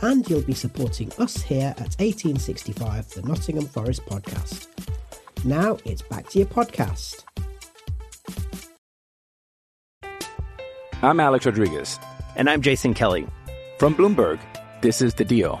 and 0.00 0.28
you'll 0.28 0.42
be 0.42 0.54
supporting 0.54 1.12
us 1.18 1.42
here 1.42 1.74
at 1.78 1.96
1865, 1.98 3.10
the 3.10 3.22
Nottingham 3.22 3.66
Forest 3.66 4.04
podcast. 4.06 4.68
Now 5.44 5.78
it's 5.84 6.02
back 6.02 6.28
to 6.30 6.38
your 6.38 6.48
podcast. 6.48 7.24
I'm 11.02 11.20
Alex 11.20 11.46
Rodriguez. 11.46 11.98
And 12.36 12.48
I'm 12.48 12.62
Jason 12.62 12.94
Kelly. 12.94 13.26
From 13.78 13.94
Bloomberg, 13.94 14.40
this 14.80 15.00
is 15.00 15.14
The 15.14 15.24
Deal. 15.24 15.60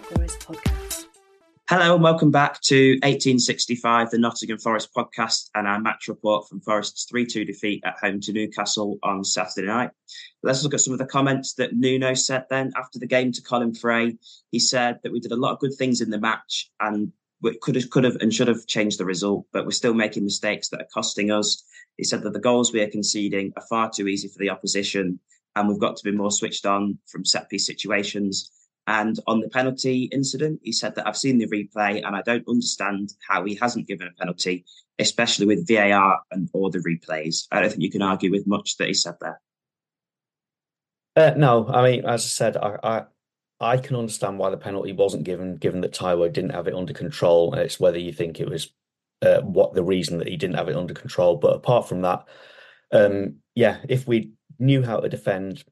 Hello 1.71 1.93
and 1.93 2.03
welcome 2.03 2.31
back 2.31 2.59
to 2.63 2.95
1865, 2.95 4.09
the 4.09 4.17
Nottingham 4.17 4.57
Forest 4.57 4.89
podcast, 4.93 5.49
and 5.55 5.65
our 5.65 5.79
match 5.79 6.09
report 6.09 6.49
from 6.49 6.59
Forest's 6.59 7.05
3 7.05 7.25
2 7.25 7.45
defeat 7.45 7.81
at 7.85 7.97
home 7.97 8.19
to 8.19 8.33
Newcastle 8.33 8.99
on 9.03 9.23
Saturday 9.23 9.67
night. 9.67 9.91
Let's 10.43 10.65
look 10.65 10.73
at 10.73 10.81
some 10.81 10.91
of 10.91 10.99
the 10.99 11.05
comments 11.05 11.53
that 11.53 11.73
Nuno 11.73 12.13
said 12.13 12.43
then 12.49 12.73
after 12.75 12.99
the 12.99 13.07
game 13.07 13.31
to 13.31 13.41
Colin 13.41 13.73
Fray. 13.73 14.17
He 14.51 14.59
said 14.59 14.99
that 15.01 15.13
we 15.13 15.21
did 15.21 15.31
a 15.31 15.37
lot 15.37 15.53
of 15.53 15.59
good 15.59 15.73
things 15.75 16.01
in 16.01 16.09
the 16.09 16.19
match 16.19 16.69
and 16.81 17.13
we 17.41 17.57
could 17.59 17.75
have, 17.75 17.89
could 17.89 18.03
have 18.03 18.17
and 18.17 18.33
should 18.33 18.49
have 18.49 18.67
changed 18.67 18.99
the 18.99 19.05
result, 19.05 19.45
but 19.53 19.63
we're 19.63 19.71
still 19.71 19.93
making 19.93 20.25
mistakes 20.25 20.67
that 20.71 20.81
are 20.81 20.89
costing 20.93 21.31
us. 21.31 21.63
He 21.95 22.03
said 22.03 22.21
that 22.23 22.33
the 22.33 22.39
goals 22.39 22.73
we 22.73 22.81
are 22.81 22.91
conceding 22.91 23.53
are 23.55 23.65
far 23.69 23.89
too 23.89 24.09
easy 24.09 24.27
for 24.27 24.39
the 24.39 24.49
opposition 24.49 25.21
and 25.55 25.69
we've 25.69 25.79
got 25.79 25.95
to 25.95 26.03
be 26.03 26.11
more 26.11 26.31
switched 26.31 26.65
on 26.65 26.99
from 27.07 27.23
set 27.23 27.49
piece 27.49 27.65
situations 27.65 28.51
and 28.87 29.19
on 29.27 29.39
the 29.39 29.49
penalty 29.49 30.05
incident, 30.11 30.59
he 30.63 30.71
said 30.71 30.95
that 30.95 31.07
I've 31.07 31.17
seen 31.17 31.37
the 31.37 31.47
replay 31.47 32.05
and 32.05 32.15
I 32.15 32.21
don't 32.23 32.47
understand 32.47 33.13
how 33.27 33.45
he 33.45 33.55
hasn't 33.55 33.87
given 33.87 34.07
a 34.07 34.19
penalty, 34.19 34.65
especially 34.99 35.45
with 35.45 35.67
VAR 35.67 36.19
and 36.31 36.49
all 36.53 36.69
the 36.69 36.79
replays. 36.79 37.47
I 37.51 37.61
don't 37.61 37.69
think 37.69 37.83
you 37.83 37.91
can 37.91 38.01
argue 38.01 38.31
with 38.31 38.47
much 38.47 38.77
that 38.77 38.87
he 38.87 38.93
said 38.93 39.15
there. 39.21 39.39
Uh, 41.15 41.33
no, 41.37 41.67
I 41.67 41.83
mean, 41.83 42.05
as 42.05 42.23
I 42.23 42.27
said, 42.27 42.57
I, 42.57 42.77
I, 42.83 43.03
I 43.59 43.77
can 43.77 43.95
understand 43.95 44.39
why 44.39 44.49
the 44.49 44.57
penalty 44.57 44.93
wasn't 44.93 45.25
given, 45.25 45.57
given 45.57 45.81
that 45.81 45.93
Taiwo 45.93 46.31
didn't 46.31 46.51
have 46.51 46.67
it 46.67 46.73
under 46.73 46.93
control. 46.93 47.53
It's 47.53 47.79
whether 47.79 47.99
you 47.99 48.13
think 48.13 48.39
it 48.39 48.49
was 48.49 48.71
uh, 49.21 49.41
what 49.41 49.73
the 49.73 49.83
reason 49.83 50.17
that 50.17 50.27
he 50.27 50.37
didn't 50.37 50.55
have 50.55 50.69
it 50.69 50.75
under 50.75 50.93
control. 50.93 51.35
But 51.35 51.55
apart 51.55 51.87
from 51.87 52.01
that, 52.01 52.25
um, 52.91 53.35
yeah, 53.53 53.77
if 53.87 54.07
we 54.07 54.31
knew 54.57 54.81
how 54.81 54.99
to 54.99 55.09
defend 55.09 55.63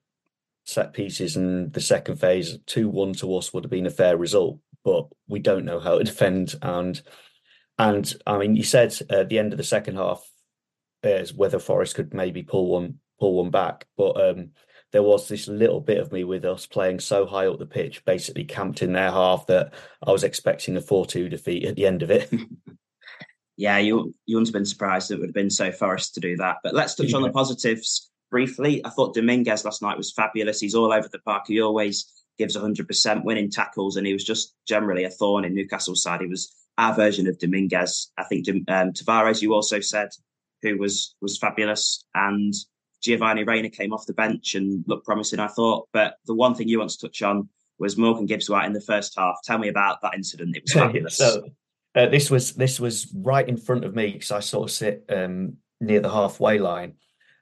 set 0.70 0.94
pieces 0.94 1.36
and 1.36 1.74
the 1.74 1.82
second 1.82 2.18
phase, 2.18 2.58
2 2.68 2.90
1 2.90 3.14
to 3.14 3.36
us 3.36 3.54
would 3.54 3.64
have 3.64 3.72
been 3.72 3.88
a 3.88 3.92
fair 3.92 4.18
result, 4.18 4.60
but 4.84 5.08
we 5.28 5.40
don't 5.40 5.66
know 5.66 5.80
how 5.80 5.98
to 5.98 6.04
defend. 6.06 6.56
And, 6.62 7.02
and 7.78 8.14
I 8.26 8.38
mean, 8.38 8.56
you 8.56 8.64
said 8.64 8.98
at 9.10 9.30
the 9.30 9.40
end 9.40 9.54
of 9.54 9.58
the 9.58 9.64
second 9.64 9.96
half, 9.96 10.24
uh, 11.04 11.26
whether 11.36 11.60
Forest 11.60 11.96
could 11.96 12.14
maybe 12.14 12.44
pull 12.44 12.68
one 12.68 13.00
pull 13.20 13.36
one 13.36 13.52
back, 13.52 13.86
but 13.98 14.20
um, 14.22 14.52
there 14.92 15.04
was 15.04 15.28
this 15.28 15.48
little 15.48 15.82
bit 15.82 15.98
of 15.98 16.12
me 16.12 16.24
with 16.24 16.46
us 16.46 16.66
playing 16.66 17.00
so 17.00 17.26
high 17.26 17.48
up 17.48 17.60
the 17.60 17.66
pitch, 17.66 18.04
basically 18.06 18.46
camped 18.46 18.82
in 18.82 18.94
their 18.94 19.12
half, 19.12 19.48
that 19.48 19.74
I 20.06 20.12
was 20.12 20.24
expecting 20.24 20.78
a 20.78 20.82
four 20.82 21.06
two 21.06 21.30
defeat 21.30 21.66
at 21.66 21.76
the 21.76 21.86
end 21.86 22.02
of 22.02 22.12
it. 22.12 22.34
yeah, 23.58 23.78
you 23.78 24.14
you 24.26 24.36
wouldn't 24.36 24.50
have 24.50 24.54
been 24.54 24.66
surprised 24.66 25.12
it 25.12 25.20
would 25.20 25.30
have 25.30 25.34
been 25.34 25.50
so 25.50 25.72
Forest 25.72 26.16
to 26.16 26.20
do 26.20 26.38
that. 26.38 26.58
But 26.64 26.74
let's 26.74 26.96
touch 26.96 27.10
yeah. 27.10 27.18
on 27.18 27.24
the 27.24 27.32
positives 27.32 28.09
briefly. 28.30 28.86
I 28.86 28.90
thought 28.90 29.14
Dominguez 29.14 29.66
last 29.66 29.82
night 29.82 29.98
was 29.98 30.12
fabulous. 30.12 30.60
He's 30.60 30.76
all 30.76 30.94
over 30.94 31.08
the 31.08 31.20
park. 31.20 31.46
He 31.48 31.62
always 31.62 32.06
gives 32.38 32.56
100% 32.56 33.24
winning 33.24 33.52
tackles, 33.52 33.98
and 33.98 34.08
he 34.08 34.14
was 34.14 34.24
just 34.24 34.56
generally 34.68 35.04
a 35.04 35.10
thorn 35.10 35.46
in 35.46 35.54
Newcastle's 35.54 36.04
side. 36.04 36.22
He 36.22 36.28
was 36.28 36.54
our 36.78 36.94
version 36.96 37.28
of 37.28 37.38
Dominguez. 37.38 38.12
I 38.18 38.24
think 38.24 38.48
um, 38.50 38.94
Tavares, 38.94 39.42
you 39.42 39.54
also 39.54 39.80
said, 39.80 40.10
who 40.62 40.78
was 40.78 41.16
was 41.22 41.38
fabulous, 41.38 42.04
and 42.16 42.54
Giovanni 43.02 43.44
Reyna 43.44 43.70
came 43.70 43.94
off 43.94 44.06
the 44.06 44.14
bench 44.14 44.56
and 44.56 44.84
looked 44.88 45.06
promising. 45.06 45.40
I 45.40 45.48
thought, 45.48 45.88
but 45.94 46.16
the 46.26 46.36
one 46.36 46.56
thing 46.56 46.68
you 46.68 46.80
want 46.80 46.92
to 46.92 47.00
touch 47.00 47.22
on 47.22 47.50
was 47.78 47.98
Morgan 47.98 48.26
Gibbs 48.26 48.50
White 48.50 48.66
in 48.66 48.74
the 48.74 48.82
first 48.82 49.18
half. 49.18 49.38
Tell 49.44 49.58
me 49.58 49.70
about 49.70 50.02
that 50.02 50.16
incident. 50.16 50.56
It 50.56 50.64
was 50.64 50.74
fabulous. 50.74 51.18
so, 51.18 51.50
uh, 51.96 52.08
this 52.08 52.30
was 52.30 52.54
this 52.54 52.80
was 52.80 53.12
right 53.14 53.48
in 53.48 53.58
front 53.58 53.86
of 53.86 53.96
me 53.96 54.12
because 54.12 54.32
I 54.32 54.40
sort 54.40 54.70
of 54.70 54.76
sit 54.76 55.06
um, 55.10 55.58
near 55.82 56.00
the 56.00 56.12
halfway 56.12 56.60
line 56.60 56.94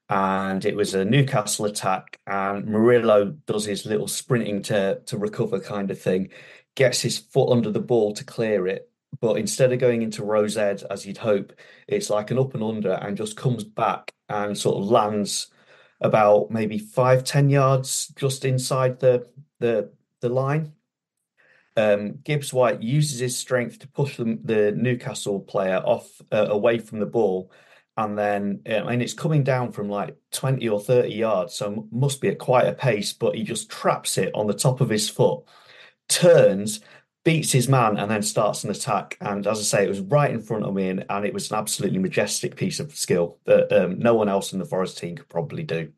and 0.10 0.64
it 0.66 0.76
was 0.76 0.94
a 0.94 1.06
Newcastle 1.06 1.66
attack. 1.66 2.20
And 2.28 2.66
Murillo 2.66 3.36
does 3.46 3.66
his 3.66 3.86
little 3.86 4.08
sprinting 4.08 4.62
to 4.64 5.02
to 5.06 5.18
recover 5.18 5.60
kind 5.60 5.92
of 5.92 6.00
thing, 6.00 6.30
gets 6.76 7.02
his 7.02 7.18
foot 7.18 7.52
under 7.52 7.72
the 7.72 7.80
ball 7.80 8.14
to 8.14 8.24
clear 8.24 8.68
it, 8.68 8.90
but 9.20 9.38
instead 9.38 9.72
of 9.74 9.80
going 9.80 10.02
into 10.02 10.24
Row 10.24 10.48
Z 10.48 10.60
as 10.90 11.06
you'd 11.06 11.18
hope, 11.18 11.54
it's 11.88 12.10
like 12.10 12.32
an 12.32 12.40
up 12.40 12.54
and 12.54 12.64
under 12.64 12.94
and 12.94 13.18
just 13.18 13.38
comes 13.38 13.64
back 13.64 14.12
and 14.30 14.58
sort 14.58 14.78
of 14.78 14.90
lands 14.90 15.48
about 16.02 16.52
maybe 16.52 16.78
five 16.78 17.24
ten 17.24 17.50
yards 17.50 18.08
just 18.16 18.46
inside 18.46 19.00
the 19.00 19.28
the 19.60 19.92
the 20.22 20.30
line. 20.30 20.74
Um, 21.76 22.20
Gibbs 22.24 22.52
White 22.52 22.82
uses 22.82 23.20
his 23.20 23.38
strength 23.38 23.80
to 23.80 23.88
push 23.88 24.18
the, 24.18 24.40
the 24.44 24.72
Newcastle 24.72 25.40
player 25.40 25.78
off 25.78 26.10
uh, 26.32 26.48
away 26.50 26.80
from 26.80 27.00
the 27.00 27.06
ball 27.06 27.52
and 27.98 28.18
then 28.18 28.62
I 28.66 28.84
mean 28.84 29.02
it's 29.02 29.14
coming 29.14 29.44
down 29.44 29.72
from 29.72 29.90
like 29.90 30.16
20 30.32 30.68
or 30.70 30.80
30 30.80 31.10
yards 31.10 31.56
so 31.56 31.88
must 31.92 32.22
be 32.22 32.30
at 32.30 32.40
quite 32.40 32.68
a 32.68 32.74
pace 32.74 33.14
but 33.14 33.36
he 33.36 33.44
just 33.44 33.70
traps 33.70 34.18
it 34.18 34.34
on 34.34 34.48
the 34.48 34.54
top 34.54 34.82
of 34.82 34.90
his 34.90 35.10
foot 35.10 35.44
turns 36.08 36.80
beats 37.28 37.52
his 37.52 37.68
man 37.68 37.98
and 37.98 38.10
then 38.10 38.22
starts 38.22 38.64
an 38.64 38.72
attack. 38.72 39.18
And 39.20 39.46
as 39.46 39.60
i 39.60 39.62
say 39.62 39.84
it 39.84 39.90
was 39.90 40.00
right 40.00 40.32
in 40.32 40.42
front 40.42 40.64
of 40.64 40.74
me 40.74 40.88
and, 40.88 41.06
and 41.10 41.26
it 41.26 41.34
was 41.34 41.52
an 41.52 41.58
absolutely 41.58 42.00
majestic 42.00 42.56
piece 42.56 42.80
of 42.80 42.96
skill 42.96 43.38
that 43.44 43.70
um, 43.74 44.00
no 44.00 44.14
one 44.14 44.30
else 44.30 44.54
in 44.54 44.60
the 44.60 44.66
forest 44.66 44.98
team 44.98 45.18
could 45.18 45.28
probably 45.28 45.64
do. 45.64 45.92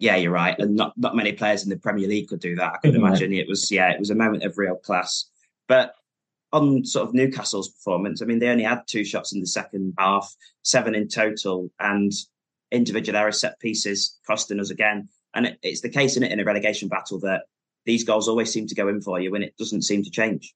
Yeah 0.00 0.16
you're 0.16 0.32
right 0.32 0.58
and 0.58 0.74
not 0.74 0.94
not 0.96 1.14
many 1.14 1.32
players 1.32 1.62
in 1.62 1.70
the 1.70 1.78
premier 1.78 2.08
league 2.08 2.26
could 2.26 2.40
do 2.40 2.56
that. 2.56 2.72
I 2.74 2.78
could 2.78 2.90
mm-hmm. 2.94 3.06
imagine 3.06 3.32
it 3.34 3.46
was 3.46 3.70
yeah 3.70 3.92
it 3.92 4.00
was 4.00 4.10
a 4.10 4.16
moment 4.16 4.42
of 4.42 4.58
real 4.58 4.74
class. 4.74 5.26
But 5.68 5.94
on 6.52 6.84
sort 6.84 7.08
of 7.08 7.14
Newcastle's 7.14 7.68
performance, 7.68 8.22
I 8.22 8.24
mean, 8.24 8.38
they 8.38 8.48
only 8.48 8.64
had 8.64 8.82
two 8.86 9.04
shots 9.04 9.32
in 9.32 9.40
the 9.40 9.46
second 9.46 9.94
half, 9.98 10.34
seven 10.62 10.94
in 10.94 11.08
total, 11.08 11.70
and 11.80 12.12
individual 12.70 13.18
error 13.18 13.32
set 13.32 13.58
pieces 13.60 14.18
costing 14.26 14.60
us 14.60 14.70
again. 14.70 15.08
And 15.34 15.46
it, 15.46 15.58
it's 15.62 15.80
the 15.80 15.88
case 15.88 16.16
in 16.16 16.22
it 16.22 16.32
in 16.32 16.40
a 16.40 16.44
relegation 16.44 16.88
battle 16.88 17.20
that 17.20 17.42
these 17.84 18.04
goals 18.04 18.28
always 18.28 18.52
seem 18.52 18.66
to 18.68 18.74
go 18.74 18.88
in 18.88 19.00
for 19.00 19.20
you, 19.20 19.34
and 19.34 19.44
it 19.44 19.56
doesn't 19.56 19.82
seem 19.82 20.02
to 20.04 20.10
change. 20.10 20.54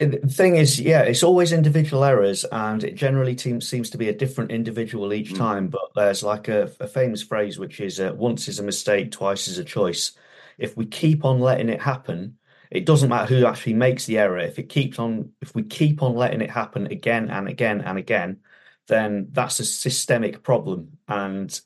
The 0.00 0.18
thing 0.28 0.56
is, 0.56 0.80
yeah, 0.80 1.02
it's 1.02 1.22
always 1.22 1.52
individual 1.52 2.04
errors, 2.04 2.44
and 2.50 2.82
it 2.82 2.96
generally 2.96 3.36
seems 3.36 3.90
to 3.90 3.98
be 3.98 4.08
a 4.08 4.14
different 4.14 4.50
individual 4.50 5.12
each 5.12 5.32
mm. 5.32 5.38
time. 5.38 5.68
But 5.68 5.94
there's 5.94 6.22
like 6.22 6.48
a, 6.48 6.70
a 6.80 6.88
famous 6.88 7.22
phrase 7.22 7.58
which 7.58 7.80
is 7.80 8.00
uh, 8.00 8.12
"once 8.14 8.48
is 8.48 8.58
a 8.58 8.64
mistake, 8.64 9.12
twice 9.12 9.46
is 9.46 9.58
a 9.58 9.64
choice." 9.64 10.12
If 10.58 10.76
we 10.76 10.86
keep 10.86 11.24
on 11.24 11.40
letting 11.40 11.68
it 11.68 11.80
happen, 11.80 12.38
it 12.74 12.86
doesn't 12.86 13.08
matter 13.08 13.32
who 13.32 13.46
actually 13.46 13.74
makes 13.74 14.04
the 14.04 14.18
error. 14.18 14.36
If 14.38 14.58
it 14.58 14.68
keeps 14.68 14.98
on, 14.98 15.30
if 15.40 15.54
we 15.54 15.62
keep 15.62 16.02
on 16.02 16.16
letting 16.16 16.40
it 16.40 16.50
happen 16.50 16.88
again 16.88 17.30
and 17.30 17.48
again 17.48 17.80
and 17.80 17.96
again, 17.96 18.40
then 18.88 19.28
that's 19.30 19.60
a 19.60 19.64
systemic 19.64 20.42
problem. 20.42 20.98
And 21.06 21.58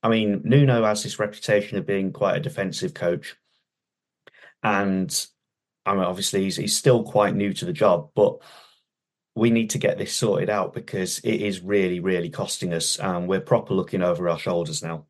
I 0.00 0.08
mean, 0.08 0.42
Nuno 0.44 0.84
has 0.84 1.02
this 1.02 1.18
reputation 1.18 1.76
of 1.76 1.86
being 1.86 2.12
quite 2.12 2.36
a 2.36 2.40
defensive 2.40 2.94
coach, 2.94 3.34
and 4.62 5.26
I 5.84 5.94
mean, 5.94 6.04
obviously 6.04 6.44
he's, 6.44 6.56
he's 6.56 6.76
still 6.76 7.02
quite 7.02 7.34
new 7.34 7.52
to 7.52 7.64
the 7.64 7.72
job, 7.72 8.10
but 8.14 8.38
we 9.34 9.50
need 9.50 9.70
to 9.70 9.78
get 9.78 9.98
this 9.98 10.14
sorted 10.14 10.48
out 10.48 10.72
because 10.72 11.18
it 11.18 11.42
is 11.42 11.62
really, 11.62 11.98
really 11.98 12.30
costing 12.30 12.72
us, 12.72 12.96
and 13.00 13.28
we're 13.28 13.40
proper 13.40 13.74
looking 13.74 14.02
over 14.02 14.28
our 14.28 14.38
shoulders 14.38 14.84
now. 14.84 15.06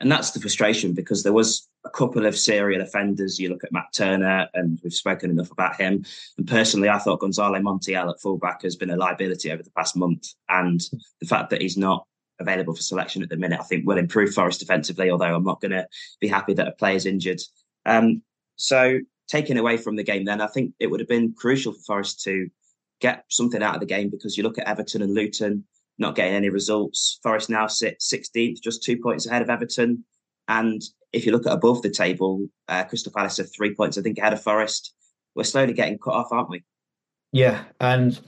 And 0.00 0.10
that's 0.10 0.30
the 0.30 0.40
frustration 0.40 0.94
because 0.94 1.22
there 1.22 1.32
was 1.32 1.68
a 1.84 1.90
couple 1.90 2.24
of 2.24 2.36
serial 2.36 2.80
offenders. 2.80 3.38
You 3.38 3.50
look 3.50 3.64
at 3.64 3.72
Matt 3.72 3.92
Turner, 3.92 4.48
and 4.54 4.80
we've 4.82 4.94
spoken 4.94 5.30
enough 5.30 5.50
about 5.50 5.76
him. 5.76 6.04
And 6.38 6.48
personally, 6.48 6.88
I 6.88 6.98
thought 6.98 7.20
Gonzalo 7.20 7.58
Montiel 7.58 8.10
at 8.10 8.20
fullback 8.20 8.62
has 8.62 8.76
been 8.76 8.90
a 8.90 8.96
liability 8.96 9.52
over 9.52 9.62
the 9.62 9.70
past 9.72 9.96
month. 9.96 10.28
And 10.48 10.80
the 11.20 11.26
fact 11.26 11.50
that 11.50 11.60
he's 11.60 11.76
not 11.76 12.06
available 12.38 12.74
for 12.74 12.82
selection 12.82 13.22
at 13.22 13.28
the 13.28 13.36
minute, 13.36 13.60
I 13.60 13.64
think 13.64 13.86
will 13.86 13.98
improve 13.98 14.32
Forest 14.32 14.60
defensively, 14.60 15.10
although 15.10 15.34
I'm 15.34 15.44
not 15.44 15.60
going 15.60 15.72
to 15.72 15.86
be 16.18 16.28
happy 16.28 16.54
that 16.54 16.68
a 16.68 16.72
player's 16.72 17.04
injured. 17.04 17.40
Um, 17.84 18.22
so, 18.56 19.00
taking 19.28 19.58
away 19.58 19.76
from 19.76 19.96
the 19.96 20.02
game, 20.02 20.24
then 20.24 20.40
I 20.40 20.46
think 20.46 20.72
it 20.80 20.90
would 20.90 21.00
have 21.00 21.08
been 21.08 21.34
crucial 21.34 21.74
for 21.74 21.80
Forest 21.80 22.22
to 22.24 22.48
get 23.00 23.24
something 23.28 23.62
out 23.62 23.74
of 23.74 23.80
the 23.80 23.86
game 23.86 24.08
because 24.08 24.36
you 24.36 24.42
look 24.42 24.58
at 24.58 24.66
Everton 24.66 25.02
and 25.02 25.14
Luton 25.14 25.64
not 26.00 26.14
getting 26.14 26.34
any 26.34 26.48
results. 26.48 27.20
Forest 27.22 27.50
now 27.50 27.66
sit 27.66 28.00
16th, 28.00 28.60
just 28.62 28.82
two 28.82 28.98
points 28.98 29.26
ahead 29.26 29.42
of 29.42 29.50
Everton. 29.50 30.04
And 30.48 30.82
if 31.12 31.26
you 31.26 31.32
look 31.32 31.46
at 31.46 31.52
above 31.52 31.82
the 31.82 31.90
table, 31.90 32.48
uh, 32.68 32.84
Crystal 32.84 33.12
Palace 33.14 33.38
are 33.38 33.44
three 33.44 33.74
points, 33.74 33.98
I 33.98 34.02
think, 34.02 34.18
ahead 34.18 34.32
of 34.32 34.42
Forest. 34.42 34.94
We're 35.34 35.44
slowly 35.44 35.74
getting 35.74 35.98
cut 35.98 36.14
off, 36.14 36.32
aren't 36.32 36.50
we? 36.50 36.64
Yeah, 37.32 37.64
and 37.78 38.20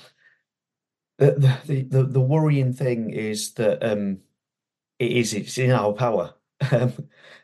the 1.19 1.59
the 1.67 1.83
the, 1.83 2.03
the 2.05 2.21
worrying 2.21 2.73
thing 2.73 3.11
is 3.11 3.55
that 3.55 3.83
um, 3.83 4.19
it 4.99 5.11
is 5.11 5.35
it's 5.35 5.59
in 5.59 5.71
our 5.71 5.93
power. 5.93 6.35
Um, 6.71 6.93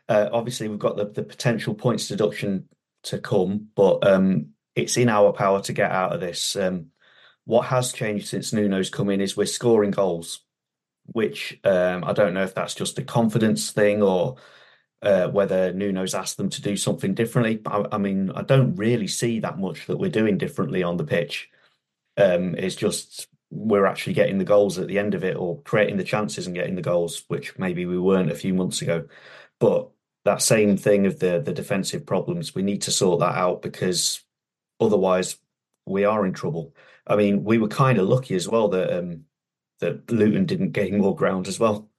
uh, 0.07 0.29
obviously, 0.31 0.69
we've 0.69 0.79
got 0.79 0.95
the, 0.95 1.05
the 1.05 1.23
potential 1.23 1.75
points 1.75 2.07
deduction 2.07 2.69
to 3.03 3.19
come, 3.19 3.67
but 3.75 4.07
um, 4.07 4.51
it's 4.75 4.95
in 4.95 5.09
our 5.09 5.33
power 5.33 5.61
to 5.63 5.73
get 5.73 5.91
out 5.91 6.13
of 6.13 6.21
this. 6.21 6.55
Um, 6.55 6.87
what 7.49 7.65
has 7.65 7.91
changed 7.91 8.27
since 8.27 8.53
Nuno's 8.53 8.91
come 8.91 9.09
in 9.09 9.21
is 9.21 9.35
we're 9.35 9.47
scoring 9.47 9.89
goals, 9.89 10.41
which 11.07 11.59
um, 11.63 12.03
I 12.03 12.13
don't 12.13 12.35
know 12.35 12.43
if 12.43 12.53
that's 12.53 12.75
just 12.75 12.99
a 12.99 13.03
confidence 13.03 13.71
thing 13.71 14.03
or 14.03 14.35
uh, 15.01 15.29
whether 15.29 15.73
Nuno's 15.73 16.13
asked 16.13 16.37
them 16.37 16.51
to 16.51 16.61
do 16.61 16.77
something 16.77 17.15
differently. 17.15 17.59
I, 17.65 17.85
I, 17.93 17.97
mean, 17.97 18.29
I 18.35 18.43
don't 18.43 18.75
really 18.75 19.07
see 19.07 19.39
that 19.39 19.57
much 19.57 19.87
that 19.87 19.97
we're 19.97 20.11
doing 20.11 20.37
differently 20.37 20.83
on 20.83 20.97
the 20.97 21.03
pitch. 21.03 21.49
Um, 22.17 22.53
it's 22.53 22.75
just 22.75 23.27
we're 23.49 23.87
actually 23.87 24.13
getting 24.13 24.37
the 24.37 24.45
goals 24.45 24.77
at 24.77 24.85
the 24.87 24.99
end 24.99 25.15
of 25.15 25.23
it 25.23 25.35
or 25.35 25.59
creating 25.63 25.97
the 25.97 26.03
chances 26.03 26.45
and 26.45 26.55
getting 26.55 26.75
the 26.75 26.83
goals, 26.83 27.23
which 27.29 27.57
maybe 27.57 27.87
we 27.87 27.97
weren't 27.97 28.31
a 28.31 28.35
few 28.35 28.53
months 28.53 28.83
ago. 28.83 29.07
But 29.59 29.89
that 30.23 30.43
same 30.43 30.77
thing 30.77 31.07
of 31.07 31.17
the 31.17 31.41
the 31.43 31.53
defensive 31.53 32.05
problems, 32.05 32.53
we 32.53 32.61
need 32.61 32.83
to 32.83 32.91
sort 32.91 33.21
that 33.21 33.33
out 33.33 33.63
because 33.63 34.23
otherwise 34.79 35.35
we 35.87 36.05
are 36.05 36.27
in 36.27 36.33
trouble. 36.33 36.75
I 37.09 37.15
mean, 37.15 37.43
we 37.43 37.57
were 37.57 37.67
kind 37.67 37.97
of 37.97 38.07
lucky 38.07 38.35
as 38.35 38.47
well 38.47 38.69
that 38.69 38.97
um, 38.97 39.25
that 39.79 40.09
Luton 40.11 40.45
didn't 40.45 40.71
gain 40.71 40.99
more 40.99 41.15
ground 41.15 41.47
as 41.47 41.59
well. 41.59 41.89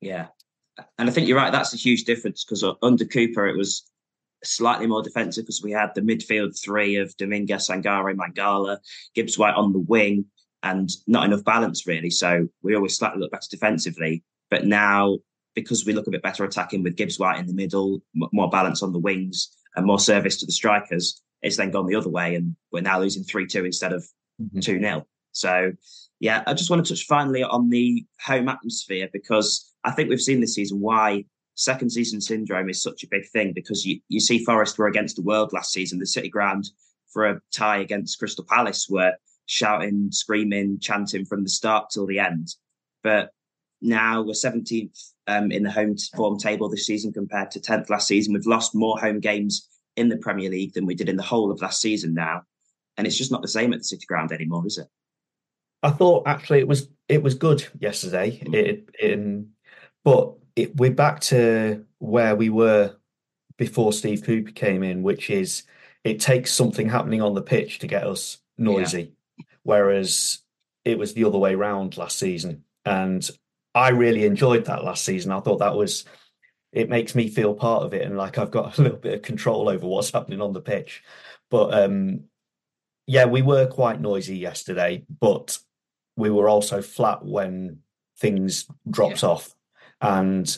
Yeah, 0.00 0.26
and 0.98 1.08
I 1.08 1.12
think 1.12 1.28
you're 1.28 1.36
right. 1.36 1.52
That's 1.52 1.72
a 1.72 1.78
huge 1.78 2.04
difference 2.04 2.44
because 2.44 2.64
under 2.82 3.04
Cooper 3.04 3.46
it 3.46 3.56
was 3.56 3.88
slightly 4.44 4.86
more 4.86 5.02
defensive 5.02 5.44
because 5.44 5.62
we 5.62 5.70
had 5.70 5.94
the 5.94 6.00
midfield 6.00 6.60
three 6.60 6.96
of 6.96 7.16
Dominguez, 7.16 7.68
Sangare, 7.68 8.14
Mangala, 8.14 8.78
Gibbs 9.14 9.38
White 9.38 9.54
on 9.54 9.72
the 9.72 9.78
wing, 9.78 10.26
and 10.62 10.90
not 11.06 11.24
enough 11.24 11.44
balance 11.44 11.86
really. 11.86 12.10
So 12.10 12.48
we 12.62 12.74
always 12.74 12.96
slightly 12.96 13.20
look 13.20 13.30
better 13.30 13.46
defensively. 13.50 14.24
But 14.50 14.66
now, 14.66 15.18
because 15.54 15.86
we 15.86 15.92
look 15.92 16.06
a 16.06 16.10
bit 16.10 16.22
better 16.22 16.44
attacking 16.44 16.82
with 16.82 16.96
Gibbs 16.96 17.18
White 17.18 17.38
in 17.38 17.46
the 17.46 17.54
middle, 17.54 18.02
more 18.14 18.50
balance 18.50 18.82
on 18.82 18.92
the 18.92 18.98
wings, 18.98 19.56
and 19.76 19.86
more 19.86 19.98
service 19.98 20.36
to 20.38 20.46
the 20.46 20.52
strikers, 20.52 21.22
it's 21.42 21.56
then 21.56 21.70
gone 21.70 21.86
the 21.86 21.96
other 21.96 22.08
way, 22.08 22.34
and 22.34 22.56
we're 22.70 22.80
now 22.80 23.00
losing 23.00 23.24
three 23.24 23.46
two 23.46 23.64
instead 23.64 23.92
of 23.92 24.02
mm-hmm. 24.40 24.60
2 24.60 24.72
mm-hmm. 24.74 24.84
0 24.84 25.06
So, 25.32 25.72
yeah, 26.20 26.42
I 26.46 26.54
just 26.54 26.70
want 26.70 26.84
to 26.84 26.94
touch 26.94 27.04
finally 27.06 27.42
on 27.42 27.68
the 27.68 28.04
home 28.24 28.48
atmosphere 28.48 29.08
because 29.12 29.72
I 29.84 29.90
think 29.90 30.08
we've 30.08 30.20
seen 30.20 30.40
this 30.40 30.54
season 30.54 30.80
why 30.80 31.24
second 31.54 31.90
season 31.90 32.20
syndrome 32.20 32.70
is 32.70 32.82
such 32.82 33.02
a 33.02 33.08
big 33.08 33.28
thing 33.28 33.52
because 33.52 33.84
you, 33.84 34.00
you 34.08 34.20
see 34.20 34.44
Forest 34.44 34.78
were 34.78 34.86
against 34.86 35.16
the 35.16 35.22
world 35.22 35.52
last 35.52 35.72
season. 35.72 35.98
The 35.98 36.06
City 36.06 36.28
Ground 36.28 36.70
for 37.12 37.26
a 37.26 37.40
tie 37.52 37.78
against 37.78 38.18
Crystal 38.18 38.44
Palace 38.48 38.88
were 38.88 39.12
shouting, 39.46 40.08
screaming, 40.10 40.78
chanting 40.80 41.24
from 41.24 41.42
the 41.42 41.50
start 41.50 41.90
till 41.90 42.06
the 42.06 42.18
end. 42.18 42.54
But 43.02 43.30
now 43.82 44.22
we're 44.22 44.32
17th 44.32 45.12
um, 45.26 45.50
in 45.50 45.62
the 45.62 45.70
home 45.70 45.96
form 46.16 46.38
table 46.38 46.68
this 46.68 46.86
season 46.86 47.12
compared 47.12 47.50
to 47.50 47.60
10th 47.60 47.90
last 47.90 48.08
season. 48.08 48.32
We've 48.32 48.46
lost 48.46 48.74
more 48.74 48.98
home 48.98 49.20
games 49.20 49.68
in 49.96 50.08
the 50.08 50.16
Premier 50.16 50.50
League 50.50 50.74
than 50.74 50.86
we 50.86 50.94
did 50.94 51.08
in 51.08 51.16
the 51.16 51.22
whole 51.22 51.50
of 51.50 51.60
last 51.60 51.80
season 51.80 52.14
now. 52.14 52.42
And 52.96 53.06
it's 53.06 53.16
just 53.16 53.32
not 53.32 53.42
the 53.42 53.48
same 53.48 53.72
at 53.72 53.80
the 53.80 53.84
City 53.84 54.06
Ground 54.06 54.32
anymore, 54.32 54.66
is 54.66 54.78
it? 54.78 54.88
I 55.82 55.90
thought 55.90 56.26
actually 56.26 56.60
it 56.60 56.68
was 56.68 56.88
it 57.08 57.22
was 57.22 57.34
good 57.34 57.66
yesterday. 57.78 58.38
Mm. 58.44 58.54
It, 58.54 58.88
it, 58.98 59.46
but 60.04 60.34
it, 60.56 60.76
we're 60.76 60.90
back 60.90 61.20
to 61.20 61.84
where 61.98 62.36
we 62.36 62.50
were 62.50 62.94
before 63.56 63.92
Steve 63.92 64.22
Cooper 64.22 64.52
came 64.52 64.82
in, 64.82 65.02
which 65.02 65.30
is 65.30 65.64
it 66.04 66.20
takes 66.20 66.52
something 66.52 66.88
happening 66.88 67.22
on 67.22 67.34
the 67.34 67.42
pitch 67.42 67.78
to 67.80 67.86
get 67.86 68.06
us 68.06 68.38
noisy, 68.58 69.12
yeah. 69.38 69.44
whereas 69.62 70.40
it 70.84 70.98
was 70.98 71.14
the 71.14 71.24
other 71.24 71.38
way 71.38 71.54
around 71.54 71.96
last 71.96 72.18
season. 72.18 72.64
And 72.84 73.28
I 73.74 73.90
really 73.90 74.24
enjoyed 74.24 74.64
that 74.66 74.84
last 74.84 75.04
season. 75.04 75.32
I 75.32 75.40
thought 75.40 75.58
that 75.58 75.76
was 75.76 76.04
it 76.72 76.88
makes 76.88 77.14
me 77.14 77.28
feel 77.28 77.54
part 77.54 77.84
of 77.84 77.92
it 77.92 78.02
and 78.02 78.16
like 78.16 78.38
I've 78.38 78.50
got 78.50 78.78
a 78.78 78.82
little 78.82 78.98
bit 78.98 79.14
of 79.14 79.22
control 79.22 79.68
over 79.68 79.86
what's 79.86 80.10
happening 80.10 80.40
on 80.40 80.52
the 80.52 80.60
pitch. 80.60 81.02
But 81.50 81.74
um, 81.74 82.24
yeah, 83.06 83.26
we 83.26 83.42
were 83.42 83.66
quite 83.66 84.00
noisy 84.00 84.36
yesterday, 84.36 85.04
but 85.20 85.58
we 86.16 86.30
were 86.30 86.48
also 86.48 86.82
flat 86.82 87.24
when 87.24 87.80
things 88.18 88.66
dropped 88.88 89.22
yeah. 89.22 89.28
off. 89.28 89.54
And 90.00 90.56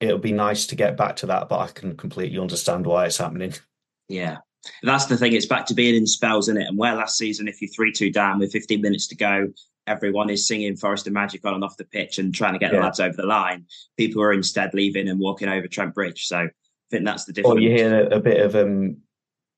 it'll 0.00 0.18
be 0.18 0.32
nice 0.32 0.66
to 0.68 0.76
get 0.76 0.96
back 0.96 1.16
to 1.16 1.26
that, 1.26 1.48
but 1.48 1.58
I 1.58 1.68
can 1.68 1.96
completely 1.96 2.38
understand 2.38 2.86
why 2.86 3.06
it's 3.06 3.18
happening. 3.18 3.54
Yeah. 4.10 4.38
That's 4.82 5.04
the 5.04 5.18
thing. 5.18 5.34
It's 5.34 5.44
back 5.44 5.66
to 5.66 5.74
being 5.74 5.94
in 5.94 6.06
spells, 6.06 6.48
isn't 6.48 6.62
it? 6.62 6.66
And 6.66 6.78
where 6.78 6.94
last 6.94 7.18
season, 7.18 7.46
if 7.46 7.60
you're 7.60 7.68
3 7.68 7.92
2 7.92 8.10
down 8.10 8.38
with 8.38 8.52
15 8.52 8.80
minutes 8.80 9.06
to 9.08 9.16
go, 9.16 9.48
everyone 9.88 10.30
is 10.30 10.46
singing 10.46 10.76
Forest 10.76 11.06
and 11.06 11.14
Magic 11.14 11.44
on 11.44 11.54
and 11.54 11.64
off 11.64 11.76
the 11.76 11.84
pitch 11.84 12.18
and 12.18 12.34
trying 12.34 12.52
to 12.52 12.58
get 12.58 12.72
yeah. 12.72 12.78
the 12.78 12.84
lads 12.84 13.00
over 13.00 13.16
the 13.16 13.26
line. 13.26 13.66
People 13.96 14.22
are 14.22 14.32
instead 14.32 14.74
leaving 14.74 15.08
and 15.08 15.18
walking 15.18 15.48
over 15.48 15.66
Trent 15.66 15.94
Bridge. 15.94 16.26
So 16.26 16.38
I 16.38 16.50
think 16.90 17.04
that's 17.04 17.24
the 17.24 17.32
difference. 17.32 17.56
Or 17.56 17.60
you 17.60 17.70
hear 17.70 18.02
a, 18.02 18.16
a 18.16 18.20
bit 18.20 18.40
of 18.40 18.54
um, 18.54 18.98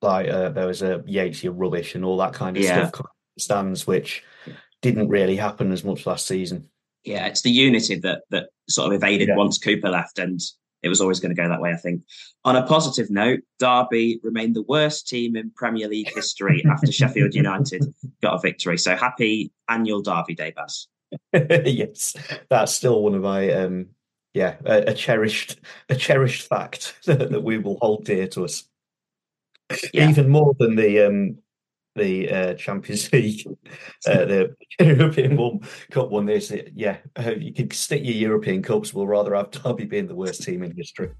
like 0.03 0.29
uh, 0.29 0.51
there 0.51 0.67
was 0.67 0.83
a 0.83 1.03
Yates, 1.07 1.45
your 1.45 1.53
rubbish, 1.53 1.95
and 1.95 2.05
all 2.05 2.17
that 2.19 2.33
kind 2.33 2.57
of 2.57 2.63
yeah. 2.63 2.89
stuff 2.89 3.07
stands, 3.39 3.87
which 3.87 4.25
didn't 4.83 5.09
really 5.09 5.37
happen 5.37 5.73
as 5.73 5.85
much 5.85 6.07
last 6.07 6.27
season. 6.27 6.69
Yeah, 7.05 7.27
it's 7.27 7.43
the 7.43 7.51
unity 7.51 7.97
that 7.97 8.23
that 8.31 8.49
sort 8.69 8.89
of 8.89 8.93
evaded 8.95 9.29
yeah. 9.29 9.37
once 9.37 9.59
Cooper 9.59 9.91
left, 9.91 10.19
and 10.19 10.41
it 10.83 10.89
was 10.89 11.01
always 11.01 11.21
going 11.21 11.35
to 11.35 11.41
go 11.41 11.49
that 11.49 11.61
way, 11.61 11.73
I 11.73 11.77
think. 11.77 12.03
On 12.45 12.57
a 12.57 12.67
positive 12.67 13.11
note, 13.11 13.41
Derby 13.59 14.21
remained 14.23 14.57
the 14.57 14.63
worst 14.63 15.09
team 15.09 15.37
in 15.37 15.51
Premier 15.51 15.89
League 15.89 16.13
history 16.15 16.65
after 16.71 16.91
Sheffield 16.91 17.35
United 17.35 17.85
got 18.23 18.35
a 18.35 18.41
victory. 18.41 18.79
So 18.79 18.97
happy 18.97 19.53
annual 19.69 20.03
Derby 20.03 20.35
Day, 20.35 20.53
Baz. 20.55 20.89
yes, 21.33 22.15
that's 22.49 22.75
still 22.75 23.03
one 23.03 23.15
of 23.15 23.23
my 23.23 23.51
um, 23.53 23.87
yeah 24.33 24.57
a, 24.65 24.91
a 24.91 24.95
cherished 24.95 25.59
a 25.89 25.97
cherished 25.97 26.49
fact 26.49 26.95
that 27.07 27.43
we 27.43 27.59
will 27.59 27.79
hold 27.81 28.05
dear 28.05 28.29
to 28.29 28.45
us. 28.45 28.65
Yeah. 29.93 30.09
Even 30.09 30.29
more 30.29 30.55
than 30.59 30.77
the 30.77 31.07
um, 31.07 31.39
the 31.97 32.31
uh, 32.31 32.55
Champions 32.55 33.13
League, 33.13 33.47
uh, 34.07 34.25
the 34.25 34.57
European 34.81 35.37
one, 35.37 35.61
Cup 35.91 36.11
one. 36.11 36.27
This, 36.27 36.53
yeah, 36.75 36.99
uh, 37.19 37.33
you 37.33 37.53
can 37.53 37.71
stick 37.71 38.03
your 38.05 38.15
European 38.15 38.63
Cups. 38.63 38.95
We'll 38.95 39.07
rather 39.07 39.35
have 39.35 39.51
Derby 39.51 39.85
being 39.85 40.07
the 40.07 40.15
worst 40.15 40.43
team 40.43 40.63
in 40.63 40.77
history. 40.77 41.11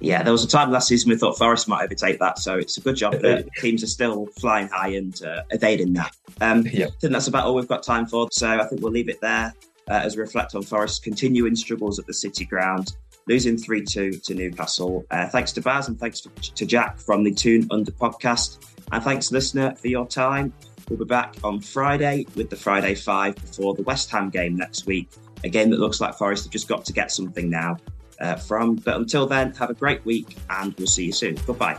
Yeah, 0.00 0.22
there 0.22 0.32
was 0.32 0.44
a 0.44 0.48
time 0.48 0.70
last 0.70 0.88
season 0.88 1.10
we 1.10 1.16
thought 1.16 1.38
Forest 1.38 1.68
might 1.68 1.84
overtake 1.84 2.18
that, 2.18 2.38
so 2.38 2.56
it's 2.56 2.76
a 2.76 2.80
good 2.80 2.96
job 2.96 3.12
that 3.20 3.48
teams 3.58 3.82
are 3.82 3.88
still 3.88 4.26
flying 4.38 4.68
high 4.68 4.88
and 4.88 5.22
uh, 5.22 5.42
evading 5.50 5.94
that. 5.94 6.14
Um, 6.40 6.66
yeah. 6.70 6.86
I 6.86 6.90
think 7.00 7.12
that's 7.12 7.28
about 7.28 7.46
all 7.46 7.54
we've 7.54 7.68
got 7.68 7.82
time 7.82 8.06
for, 8.06 8.28
so 8.30 8.48
I 8.48 8.66
think 8.66 8.82
we'll 8.82 8.92
leave 8.92 9.08
it 9.08 9.20
there 9.20 9.54
uh, 9.88 9.94
as 9.94 10.16
we 10.16 10.20
reflect 10.20 10.54
on 10.54 10.62
Forest's 10.62 10.98
continuing 10.98 11.56
struggles 11.56 11.98
at 11.98 12.06
the 12.06 12.14
City 12.14 12.44
Ground, 12.44 12.96
losing 13.26 13.56
3 13.56 13.84
2 13.84 14.12
to 14.12 14.34
Newcastle. 14.34 15.04
Uh, 15.10 15.28
thanks 15.28 15.52
to 15.52 15.60
Baz 15.60 15.88
and 15.88 15.98
thanks 15.98 16.20
to 16.20 16.66
Jack 16.66 16.98
from 16.98 17.24
the 17.24 17.32
Toon 17.32 17.66
Under 17.70 17.92
podcast. 17.92 18.58
And 18.92 19.02
thanks, 19.02 19.32
listener, 19.32 19.74
for 19.76 19.88
your 19.88 20.06
time. 20.06 20.52
We'll 20.88 20.98
be 20.98 21.06
back 21.06 21.34
on 21.42 21.60
Friday 21.60 22.26
with 22.36 22.50
the 22.50 22.56
Friday 22.56 22.94
Five 22.94 23.36
before 23.36 23.74
the 23.74 23.82
West 23.82 24.10
Ham 24.10 24.28
game 24.30 24.56
next 24.56 24.86
week. 24.86 25.08
A 25.42 25.48
game 25.48 25.70
that 25.70 25.80
looks 25.80 26.00
like 26.00 26.14
Forest 26.14 26.44
have 26.44 26.52
just 26.52 26.68
got 26.68 26.84
to 26.84 26.92
get 26.92 27.10
something 27.10 27.48
now 27.48 27.76
uh, 28.20 28.36
from. 28.36 28.76
But 28.76 28.96
until 28.96 29.26
then, 29.26 29.52
have 29.54 29.70
a 29.70 29.74
great 29.74 30.04
week 30.04 30.36
and 30.50 30.74
we'll 30.76 30.86
see 30.86 31.06
you 31.06 31.12
soon. 31.12 31.36
Goodbye. 31.46 31.78